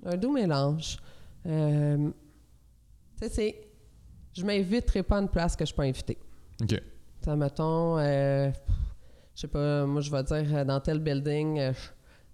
Un 0.05 0.18
doux 0.18 0.32
mélange. 0.32 0.97
Euh, 1.45 2.09
tu 3.20 3.28
sais, 3.28 3.30
c'est... 3.30 3.68
Je 4.34 4.43
m'inviterai 4.43 5.03
pas 5.03 5.18
à 5.18 5.22
une 5.22 5.30
place 5.30 5.55
que 5.55 5.66
je 5.66 5.74
peux 5.74 5.84
inviter. 5.84 6.18
OK. 6.61 6.82
Ça, 7.24 7.36
mettons, 7.36 7.97
euh, 7.97 8.51
je 9.36 9.41
sais 9.41 9.47
pas, 9.47 9.86
moi, 9.86 10.01
je 10.01 10.11
vais 10.11 10.24
dire, 10.24 10.55
euh, 10.55 10.66
dans 10.66 10.80
tel 10.80 10.99
building, 10.99 11.59
euh, 11.59 11.74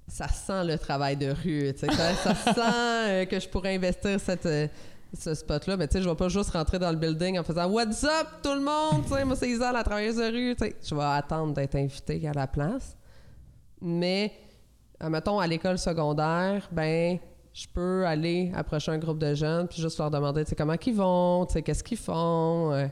ça 0.10 0.28
sent 0.28 0.66
le 0.66 0.78
travail 0.78 1.16
de 1.16 1.32
rue. 1.32 1.72
Ça, 1.78 1.88
ça 2.16 2.36
sent 2.36 2.60
euh, 2.60 3.26
que 3.26 3.40
je 3.40 3.48
pourrais 3.48 3.76
investir 3.76 4.18
euh, 4.46 4.68
ce 5.18 5.34
spot-là. 5.34 5.78
Mais 5.78 5.88
tu 5.88 5.94
sais, 5.94 6.04
je 6.04 6.10
vais 6.10 6.16
pas 6.16 6.30
juste 6.30 6.50
rentrer 6.50 6.80
dans 6.80 6.92
le 6.92 6.98
building 6.98 7.40
en 7.40 7.44
faisant 7.44 7.70
«What's 7.72 8.04
up, 8.04 8.28
tout 8.44 8.54
le 8.54 8.62
monde?» 8.62 9.06
moi, 9.26 9.36
c'est 9.36 9.50
Isa, 9.50 9.72
la 9.72 9.84
travailleuse 9.84 10.18
de 10.18 10.32
rue. 10.32 10.56
Je 10.84 10.96
vais 10.96 11.04
attendre 11.04 11.54
d'être 11.54 11.76
invité 11.76 12.28
à 12.28 12.34
la 12.34 12.48
place. 12.48 12.98
Mais, 13.82 14.34
mettons, 15.02 15.40
à 15.40 15.48
l'école 15.48 15.78
secondaire, 15.78 16.68
ben 16.72 17.18
je 17.54 17.68
peux 17.74 18.06
aller 18.06 18.52
approcher 18.56 18.92
un 18.92 18.98
groupe 18.98 19.20
de 19.20 19.34
jeunes 19.34 19.68
puis 19.68 19.82
juste 19.82 19.98
leur 19.98 20.12
demander, 20.12 20.44
comment 20.58 20.76
ils 20.86 20.96
vont, 20.96 21.46
qu'est-ce 21.46 21.84
qu'ils 21.84 21.98
font. 21.98 22.72
euh. 22.74 22.88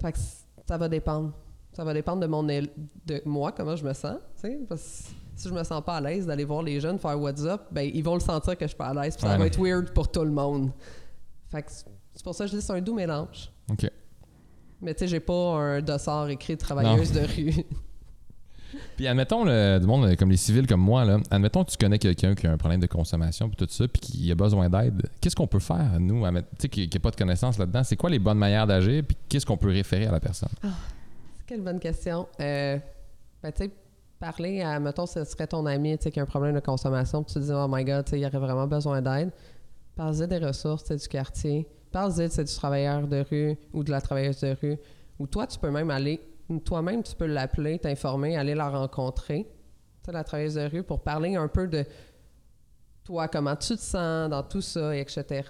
Fait 0.00 0.12
que 0.12 0.18
ça 0.66 0.76
va 0.76 0.88
dépendre. 0.88 1.32
Ça 1.72 1.84
va 1.84 1.94
dépendre 1.94 2.20
de 2.20 2.26
mon 2.26 2.42
de 2.42 3.22
moi, 3.24 3.52
comment 3.52 3.76
je 3.76 3.84
me 3.84 3.92
sens, 3.92 4.18
si 5.38 5.48
je 5.48 5.54
me 5.54 5.62
sens 5.62 5.82
pas 5.84 5.96
à 5.96 6.00
l'aise 6.00 6.26
d'aller 6.26 6.44
voir 6.44 6.62
les 6.62 6.80
jeunes 6.80 6.98
faire 6.98 7.18
what's 7.18 7.44
up, 7.44 7.62
ben 7.70 7.88
ils 7.94 8.02
vont 8.02 8.14
le 8.14 8.20
sentir 8.20 8.56
que 8.58 8.64
je 8.64 8.68
suis 8.68 8.76
pas 8.76 8.88
à 8.88 8.94
l'aise, 8.94 9.16
puis 9.16 9.22
ça 9.22 9.32
Ouais, 9.32 9.38
va 9.38 9.46
être 9.46 9.60
weird 9.60 9.90
pour 9.92 10.10
tout 10.10 10.24
le 10.24 10.32
monde. 10.32 10.70
Fait 11.48 11.62
que 11.62 11.70
c'est 11.70 12.24
pour 12.24 12.34
ça 12.34 12.44
que 12.44 12.50
je 12.50 12.56
dis 12.56 12.62
c'est 12.62 12.72
un 12.72 12.80
doux 12.80 12.94
mélange. 12.94 13.50
OK. 13.70 13.88
Mais 14.80 14.94
tu 14.94 15.00
sais, 15.00 15.08
j'ai 15.08 15.20
pas 15.20 15.56
un 15.56 15.80
dossard 15.80 16.28
écrit 16.28 16.54
de 16.54 16.60
travailleuse 16.60 17.12
de 17.12 17.20
rue. 17.20 17.64
Puis 18.96 19.06
admettons, 19.06 19.44
le, 19.44 19.78
du 19.78 19.86
monde 19.86 20.04
euh, 20.04 20.16
comme 20.16 20.30
les 20.30 20.36
civils 20.36 20.66
comme 20.66 20.80
moi, 20.82 21.04
là, 21.04 21.18
admettons 21.30 21.64
que 21.64 21.70
tu 21.70 21.78
connais 21.78 21.98
quelqu'un 21.98 22.34
qui 22.34 22.46
a 22.46 22.52
un 22.52 22.58
problème 22.58 22.80
de 22.80 22.86
consommation 22.86 23.48
puis 23.48 23.56
tout 23.56 23.66
ça, 23.72 23.88
puis 23.88 24.00
qui 24.00 24.30
a 24.30 24.34
besoin 24.34 24.68
d'aide. 24.68 25.08
Qu'est-ce 25.20 25.36
qu'on 25.36 25.46
peut 25.46 25.58
faire, 25.58 25.98
nous, 25.98 26.22
tu 26.26 26.42
sais, 26.58 26.68
qui 26.68 26.90
n'a 26.92 27.00
pas 27.00 27.10
de 27.10 27.16
connaissances 27.16 27.58
là-dedans? 27.58 27.82
C'est 27.82 27.96
quoi 27.96 28.10
les 28.10 28.18
bonnes 28.18 28.38
manières 28.38 28.66
d'agir, 28.66 29.02
puis 29.06 29.16
qu'est-ce 29.28 29.46
qu'on 29.46 29.56
peut 29.56 29.70
référer 29.70 30.06
à 30.06 30.12
la 30.12 30.20
personne? 30.20 30.50
Quelle 31.46 31.62
bonne 31.62 31.80
question. 31.80 32.28
Euh, 32.40 32.78
ben, 33.42 33.52
tu 33.52 33.64
sais, 33.64 33.70
parler 34.18 34.62
à, 34.62 34.78
mettons, 34.80 35.06
ce 35.06 35.24
serait 35.24 35.46
ton 35.46 35.64
ami, 35.66 35.96
qui 35.98 36.18
a 36.18 36.22
un 36.22 36.26
problème 36.26 36.54
de 36.54 36.60
consommation, 36.60 37.22
puis 37.22 37.34
tu 37.34 37.40
te 37.40 37.44
dis, 37.44 37.52
oh 37.52 37.66
my 37.68 37.84
god, 37.84 38.08
il 38.12 38.24
aurait 38.24 38.38
vraiment 38.38 38.66
besoin 38.66 39.00
d'aide. 39.00 39.30
Parle-y 39.96 40.26
des 40.26 40.38
ressources 40.38 40.90
du 40.90 41.08
quartier. 41.08 41.68
Sais, 42.10 42.44
du 42.44 42.54
travailleur 42.54 43.08
de 43.08 43.24
rue 43.28 43.56
ou 43.72 43.82
de 43.82 43.90
la 43.90 44.00
travailleuse 44.00 44.40
de 44.40 44.54
rue. 44.60 44.76
Ou 45.18 45.26
toi, 45.26 45.46
tu 45.46 45.58
peux 45.58 45.70
même 45.70 45.90
aller, 45.90 46.20
toi-même, 46.64 47.02
tu 47.02 47.16
peux 47.16 47.26
l'appeler, 47.26 47.78
t'informer, 47.78 48.36
aller 48.36 48.54
la 48.54 48.68
rencontrer, 48.68 49.46
la 50.12 50.24
travailleuse 50.24 50.54
de 50.54 50.68
rue, 50.68 50.82
pour 50.82 51.02
parler 51.02 51.36
un 51.36 51.48
peu 51.48 51.66
de 51.66 51.84
toi, 53.04 53.28
comment 53.28 53.56
tu 53.56 53.76
te 53.76 53.80
sens 53.80 54.30
dans 54.30 54.42
tout 54.42 54.60
ça, 54.60 54.96
etc. 54.96 55.42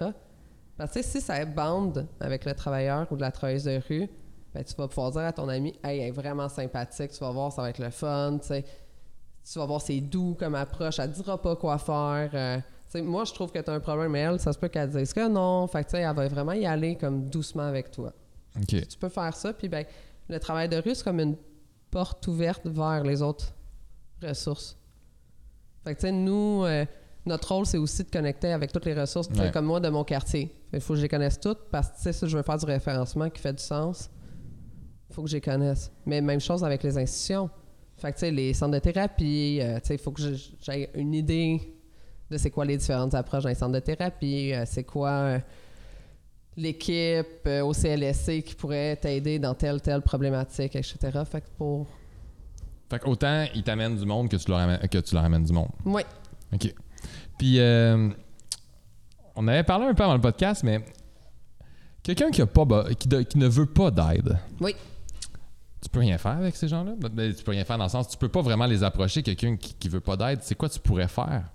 Parce 0.77 0.93
que 0.93 1.01
si 1.01 1.19
ça 1.19 1.43
bande 1.45 2.07
avec 2.19 2.45
le 2.45 2.53
travailleur 2.53 3.07
ou 3.11 3.15
de 3.15 3.21
la 3.21 3.31
travailleuse 3.31 3.65
de 3.65 3.81
rue, 3.87 4.09
ben, 4.53 4.63
tu 4.63 4.73
vas 4.75 4.87
pouvoir 4.87 5.11
dire 5.11 5.21
à 5.21 5.31
ton 5.33 5.47
ami, 5.49 5.73
hey, 5.83 5.99
elle 5.99 6.07
est 6.07 6.11
vraiment 6.11 6.49
sympathique, 6.49 7.11
tu 7.11 7.19
vas 7.19 7.31
voir, 7.31 7.51
ça 7.51 7.61
va 7.61 7.69
être 7.69 7.79
le 7.79 7.89
fun, 7.89 8.39
tu 8.39 9.59
vas 9.59 9.65
voir, 9.65 9.81
c'est 9.81 9.99
doux 10.01 10.35
comme 10.39 10.55
approche, 10.55 10.99
elle 10.99 11.11
dira 11.11 11.41
pas 11.41 11.55
quoi 11.55 11.77
faire. 11.77 12.29
euh, 12.33 12.59
moi, 13.03 13.23
je 13.25 13.33
trouve 13.33 13.51
que 13.51 13.59
tu 13.59 13.69
as 13.69 13.73
un 13.73 13.79
problème, 13.79 14.11
mais 14.11 14.19
elle, 14.21 14.39
ça 14.39 14.51
se 14.51 14.57
peut 14.57 14.67
qu'elle 14.67 14.89
dise 14.89 15.13
que 15.13 15.27
non. 15.27 15.67
Fait 15.67 15.83
que, 15.83 15.95
elle 15.95 16.15
va 16.15 16.27
vraiment 16.27 16.53
y 16.53 16.65
aller 16.65 16.95
comme 16.95 17.29
doucement 17.29 17.63
avec 17.67 17.91
toi. 17.91 18.11
Tu 18.67 18.81
peux 18.99 19.09
faire 19.09 19.35
ça, 19.35 19.53
puis 19.53 19.69
ben, 19.69 19.85
le 20.27 20.39
travail 20.39 20.67
de 20.69 20.77
rue, 20.77 20.95
c'est 20.95 21.03
comme 21.03 21.19
une 21.19 21.35
porte 21.91 22.25
ouverte 22.27 22.65
vers 22.65 23.03
les 23.03 23.21
autres 23.21 23.53
ressources. 24.23 24.75
Fait 25.83 25.93
que, 25.95 25.99
tu 25.99 26.07
sais, 26.07 26.11
nous, 26.11 26.63
euh, 26.65 26.85
notre 27.25 27.53
rôle, 27.53 27.65
c'est 27.67 27.77
aussi 27.77 28.03
de 28.03 28.09
connecter 28.09 28.51
avec 28.51 28.71
toutes 28.71 28.85
les 28.85 28.99
ressources, 28.99 29.29
Ouais. 29.29 29.51
comme 29.51 29.65
moi, 29.65 29.79
de 29.79 29.89
mon 29.89 30.03
quartier. 30.03 30.51
Il 30.73 30.81
faut 30.81 30.93
que 30.93 30.97
je 30.97 31.03
les 31.03 31.09
connaisse 31.09 31.39
toutes, 31.39 31.69
parce 31.71 31.89
que, 32.03 32.11
si 32.11 32.27
je 32.27 32.35
veux 32.37 32.43
faire 32.43 32.57
du 32.57 32.65
référencement 32.65 33.29
qui 33.29 33.39
fait 33.39 33.53
du 33.53 33.63
sens, 33.63 34.09
faut 35.11 35.23
que 35.23 35.29
je 35.29 35.35
les 35.35 35.41
connaisse. 35.41 35.91
Mais 36.05 36.21
même 36.21 36.39
chose 36.39 36.63
avec 36.63 36.83
les 36.83 36.97
institutions. 36.97 37.49
Fait 37.97 38.11
que, 38.11 38.17
tu 38.17 38.19
sais, 38.21 38.31
les 38.31 38.53
centres 38.53 38.73
de 38.73 38.79
thérapie, 38.79 39.59
euh, 39.61 39.79
tu 39.79 39.87
sais, 39.87 39.95
il 39.95 39.99
faut 39.99 40.11
que 40.11 40.21
j'aie 40.61 40.89
une 40.95 41.13
idée 41.13 41.59
de 42.31 42.37
c'est 42.37 42.49
quoi 42.51 42.63
les 42.63 42.77
différentes 42.77 43.13
approches 43.13 43.43
dans 43.43 43.49
les 43.49 43.55
centres 43.55 43.73
de 43.73 43.79
thérapie, 43.79 44.53
euh, 44.53 44.63
c'est 44.65 44.83
quoi 44.85 45.09
euh, 45.09 45.39
l'équipe 46.55 47.47
au 47.63 47.73
CLSC 47.73 48.41
qui 48.43 48.55
pourrait 48.55 48.95
t'aider 48.95 49.39
dans 49.39 49.53
telle, 49.53 49.81
telle 49.81 50.01
problématique, 50.01 50.75
etc. 50.75 50.97
Fait 51.29 51.41
que 51.41 51.47
pour... 51.57 51.87
Fait 52.89 52.99
qu'autant 52.99 53.45
ils 53.53 53.63
t'amènent 53.63 53.97
du 53.97 54.05
monde 54.05 54.29
que 54.29 54.35
tu 54.37 54.49
leur 54.49 54.59
amènes, 54.59 54.79
que 54.87 54.97
tu 54.99 55.13
leur 55.15 55.23
amènes 55.23 55.43
du 55.43 55.53
monde. 55.53 55.69
Oui. 55.85 56.01
OK. 56.53 56.73
Puis, 57.37 57.59
on 59.35 59.47
avait 59.47 59.63
parlé 59.63 59.85
un 59.85 59.93
peu 59.93 60.03
avant 60.03 60.15
le 60.15 60.21
podcast, 60.21 60.63
mais 60.63 60.83
quelqu'un 62.03 62.29
qui, 62.31 62.41
a 62.41 62.45
pas, 62.47 62.65
qui, 62.97 63.07
de- 63.07 63.21
qui 63.21 63.37
ne 63.37 63.47
veut 63.47 63.67
pas 63.67 63.91
d'aide, 63.91 64.37
Oui. 64.59 64.75
Tu 65.81 65.89
peux 65.89 65.99
rien 65.99 66.17
faire 66.17 66.33
avec 66.37 66.55
ces 66.55 66.67
gens-là? 66.67 66.93
Ben, 67.11 67.33
Tu 67.33 67.43
peux 67.43 67.51
rien 67.51 67.63
faire 67.63 67.77
dans 67.77 67.85
le 67.85 67.89
sens, 67.89 68.07
tu 68.09 68.17
peux 68.17 68.29
pas 68.29 68.41
vraiment 68.41 68.65
les 68.65 68.83
approcher, 68.83 69.23
quelqu'un 69.23 69.55
qui, 69.55 69.73
qui 69.73 69.89
veut 69.89 70.01
pas 70.01 70.17
d'aide. 70.17 70.39
C'est 70.41 70.55
quoi 70.55 70.67
tu 70.69 70.79
pourrais 70.79 71.07
faire? 71.07 71.45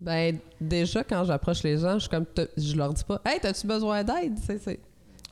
Ben, 0.00 0.38
déjà, 0.60 1.04
quand 1.04 1.24
j'approche 1.24 1.62
les 1.62 1.76
gens, 1.78 1.94
je 1.94 2.00
suis 2.00 2.08
comme... 2.08 2.24
Je 2.56 2.74
leur 2.76 2.94
dis 2.94 3.04
pas 3.04 3.20
«Hey, 3.24 3.38
t'as-tu 3.40 3.66
besoin 3.66 4.02
d'aide?» 4.04 4.38
c'est- 4.42 4.80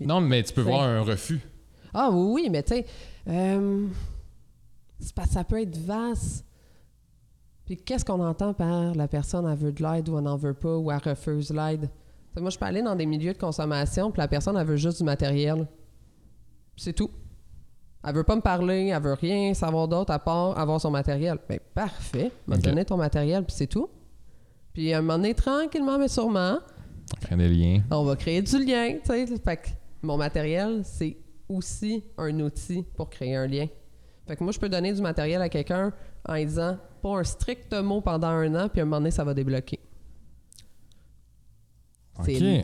Non, 0.01 0.21
mais 0.21 0.43
tu 0.43 0.53
peux 0.53 0.61
voir 0.63 0.83
un 0.83 1.01
refus. 1.03 1.41
Ah 1.95 2.11
oui, 2.13 2.43
oui, 2.45 2.49
mais 2.51 2.63
tu 2.63 2.75
sais... 2.75 2.87
euh, 3.29 3.87
ça 5.01 5.45
peut 5.45 5.63
être 5.63 5.77
vaste. 5.79 6.45
Puis 7.65 7.77
qu'est-ce 7.77 8.05
qu'on 8.05 8.21
entend 8.25 8.53
par 8.55 8.95
la 8.95 9.09
personne, 9.09 9.47
elle 9.47 9.57
veut 9.59 9.73
de 9.73 9.83
l'aide 9.83 10.09
ou 10.09 10.19
elle 10.19 10.25
n'en 10.25 10.37
veut 10.37 10.55
pas 10.55 10.77
ou 10.77 10.91
elle 10.91 10.99
refuse 10.99 11.51
l'aide? 11.51 11.89
Moi, 12.37 12.51
je 12.51 12.59
peux 12.59 12.67
aller 12.67 12.83
dans 12.83 12.95
des 12.95 13.07
milieux 13.07 13.33
de 13.33 13.39
consommation, 13.39 14.11
puis 14.13 14.21
la 14.21 14.29
personne, 14.29 14.57
elle 14.57 14.67
veut 14.67 14.77
juste 14.77 14.99
du 14.99 15.05
matériel. 15.05 15.67
C'est 16.77 16.93
tout. 16.93 17.11
Elle 18.07 18.15
veut 18.15 18.23
pas 18.25 18.37
me 18.37 18.41
parler, 18.41 18.87
elle 18.95 19.03
veut 19.03 19.15
rien 19.15 19.53
savoir 19.55 19.89
d'autre 19.89 20.13
à 20.13 20.19
part 20.19 20.59
avoir 20.59 20.81
son 20.81 20.91
matériel. 20.91 21.39
Ben 21.49 21.59
parfait, 21.75 22.31
va 22.47 22.55
Ok. 22.57 22.63
me 22.63 22.69
donner 22.69 22.85
ton 22.85 22.97
matériel, 22.97 23.45
puis 23.45 23.55
c'est 23.57 23.67
tout. 23.67 23.89
Puis 24.73 24.93
à 24.95 24.99
un 24.99 25.01
moment 25.03 25.19
donné, 25.19 25.35
tranquillement 25.35 25.99
mais 25.99 26.09
sûrement, 26.09 26.59
Créer 27.21 27.37
des 27.39 27.49
liens. 27.49 27.83
on 27.91 28.05
va 28.05 28.15
créer 28.17 28.41
du 28.43 28.65
lien, 28.65 28.95
tu 29.03 29.07
sais. 29.07 29.27
Fait 29.45 29.57
que 29.57 29.69
mon 30.03 30.17
matériel, 30.17 30.83
c'est 30.85 31.17
aussi 31.49 32.05
un 32.17 32.39
outil 32.41 32.85
pour 32.97 33.11
créer 33.11 33.35
un 33.35 33.47
lien. 33.47 33.67
Fait 34.27 34.37
que 34.37 34.45
moi, 34.45 34.53
je 34.53 34.59
peux 34.61 34.69
donner 34.69 34.93
du 34.93 35.01
matériel 35.03 35.41
à 35.43 35.49
quelqu'un 35.49 35.93
en 36.29 36.35
lui 36.35 36.45
disant 36.47 36.77
pas 37.03 37.17
un 37.19 37.25
strict 37.25 37.73
mot 37.75 38.01
pendant 38.01 38.29
un 38.29 38.55
an, 38.55 38.69
puis 38.69 38.81
à 38.81 38.83
un 38.83 38.87
moment 38.87 38.99
donné, 38.99 39.11
ça 39.11 39.25
va 39.25 39.33
débloquer. 39.35 39.81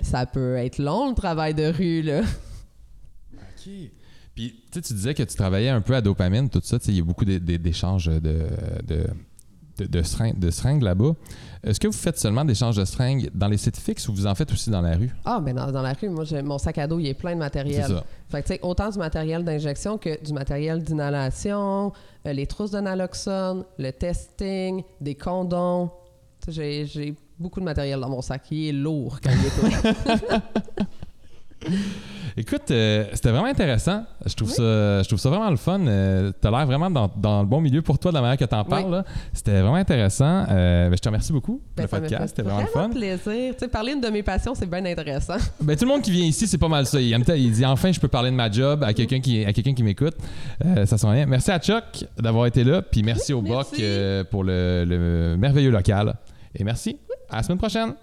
Ça 0.02 0.26
peut 0.26 0.56
être 0.56 0.78
long, 0.78 1.08
le 1.10 1.14
travail 1.14 1.54
de 1.54 1.66
rue, 1.72 2.02
là. 2.02 2.20
OK. 3.34 3.70
Puis, 4.34 4.54
tu 4.70 4.78
sais, 4.78 4.82
tu 4.82 4.94
disais 4.94 5.14
que 5.14 5.22
tu 5.22 5.36
travaillais 5.36 5.68
un 5.68 5.80
peu 5.80 5.94
à 5.94 6.00
dopamine, 6.00 6.48
tout 6.50 6.60
ça. 6.64 6.78
Il 6.88 6.96
y 6.96 7.00
a 7.00 7.04
beaucoup 7.04 7.24
d'é- 7.24 7.38
d'é- 7.40 7.58
d'échanges 7.58 8.06
de, 8.06 8.18
de, 8.18 9.06
de, 9.78 9.86
de 9.86 10.02
seringues, 10.02 10.38
de 10.38 10.50
seringues 10.50 10.82
là-bas. 10.82 11.12
Est-ce 11.62 11.78
que 11.80 11.86
vous 11.86 11.92
faites 11.92 12.18
seulement 12.18 12.44
d'échanges 12.44 12.76
de 12.76 12.84
seringues 12.84 13.30
dans 13.34 13.46
les 13.48 13.56
sites 13.56 13.76
fixes 13.78 14.08
ou 14.08 14.14
vous 14.14 14.26
en 14.26 14.34
faites 14.34 14.52
aussi 14.52 14.70
dans 14.70 14.80
la 14.82 14.96
rue? 14.96 15.10
Ah, 15.24 15.40
ben 15.40 15.54
dans, 15.54 15.70
dans 15.70 15.82
la 15.82 15.92
rue, 15.92 16.08
moi, 16.08 16.24
mon 16.42 16.58
sac 16.58 16.78
à 16.78 16.86
dos, 16.88 16.98
il 16.98 17.06
est 17.06 17.14
plein 17.14 17.30
de 17.30 17.34
C'est 17.36 17.38
matériel. 17.38 17.86
ça. 17.86 18.04
Fait 18.28 18.42
que, 18.42 18.48
tu 18.48 18.54
sais, 18.54 18.60
autant 18.62 18.90
du 18.90 18.98
matériel 18.98 19.44
d'injection 19.44 19.98
que 19.98 20.22
du 20.24 20.32
matériel 20.32 20.82
d'inhalation, 20.82 21.92
euh, 22.26 22.32
les 22.32 22.46
trousses 22.46 22.72
de 22.72 22.80
naloxone, 22.80 23.64
le 23.78 23.90
testing, 23.92 24.82
des 25.00 25.14
condoms. 25.14 25.90
J'ai, 26.48 27.14
beaucoup 27.38 27.60
de 27.60 27.64
matériel 27.64 27.98
dans 28.00 28.08
mon 28.10 28.20
sac. 28.20 28.42
Il 28.50 28.68
est 28.68 28.72
lourd 28.72 29.18
quand 29.22 29.30
il 29.30 29.46
est. 29.46 30.40
Écoute, 32.36 32.68
euh, 32.72 33.04
c'était 33.12 33.30
vraiment 33.30 33.46
intéressant. 33.46 34.04
Je 34.26 34.34
trouve, 34.34 34.50
ça, 34.50 35.02
je 35.02 35.06
trouve 35.06 35.20
ça 35.20 35.28
vraiment 35.30 35.50
le 35.50 35.56
fun. 35.56 35.78
Euh, 35.86 36.32
T'as 36.40 36.50
l'air 36.50 36.66
vraiment 36.66 36.90
dans, 36.90 37.08
dans 37.16 37.42
le 37.42 37.46
bon 37.46 37.60
milieu 37.60 37.80
pour 37.80 37.96
toi 37.96 38.10
de 38.10 38.16
la 38.16 38.22
manière 38.22 38.36
que 38.36 38.44
t'en 38.44 38.64
parles. 38.64 38.86
Oui. 38.86 38.90
là. 38.90 39.04
C'était 39.32 39.60
vraiment 39.60 39.76
intéressant. 39.76 40.44
Euh, 40.50 40.88
ben, 40.88 40.96
je 40.96 41.00
te 41.00 41.08
remercie 41.08 41.32
beaucoup 41.32 41.58
pour 41.58 41.64
Ben, 41.76 41.82
le 41.84 41.88
podcast. 41.88 42.28
C'était 42.30 42.42
vraiment 42.42 42.62
le 42.62 42.66
fun. 42.66 42.88
plaisir. 42.90 43.20
Tu 43.22 43.54
sais, 43.60 43.68
parler 43.68 43.94
de 43.94 44.08
mes 44.08 44.24
passions, 44.24 44.52
c'est 44.56 44.68
bien 44.68 44.84
intéressant. 44.84 45.36
Ben, 45.60 45.76
tout 45.76 45.84
le 45.84 45.90
monde 45.92 46.02
qui 46.02 46.10
vient 46.10 46.24
ici, 46.24 46.48
c'est 46.48 46.58
pas 46.58 46.66
mal 46.66 46.86
ça. 46.86 47.00
Il, 47.00 47.16
il 47.36 47.52
dit 47.52 47.64
enfin, 47.64 47.92
je 47.92 48.00
peux 48.00 48.08
parler 48.08 48.32
de 48.32 48.36
ma 48.36 48.50
job 48.50 48.82
à 48.82 48.92
quelqu'un 48.94 49.20
qui, 49.20 49.44
à 49.44 49.52
quelqu'un 49.52 49.72
qui 49.74 49.84
m'écoute. 49.84 50.14
Euh, 50.64 50.86
ça 50.86 50.98
sent 50.98 51.06
rien. 51.08 51.26
Merci 51.26 51.52
à 51.52 51.60
Chuck 51.60 52.04
d'avoir 52.18 52.46
été 52.46 52.64
là. 52.64 52.82
Puis 52.82 53.04
merci 53.04 53.32
au 53.32 53.42
Merci. 53.42 53.76
Boc 53.80 54.26
pour 54.30 54.42
le, 54.42 54.84
le 54.84 55.36
merveilleux 55.38 55.70
local. 55.70 56.14
Et 56.56 56.64
merci. 56.64 56.98
À 57.30 57.36
la 57.36 57.42
semaine 57.44 57.58
prochaine. 57.58 57.94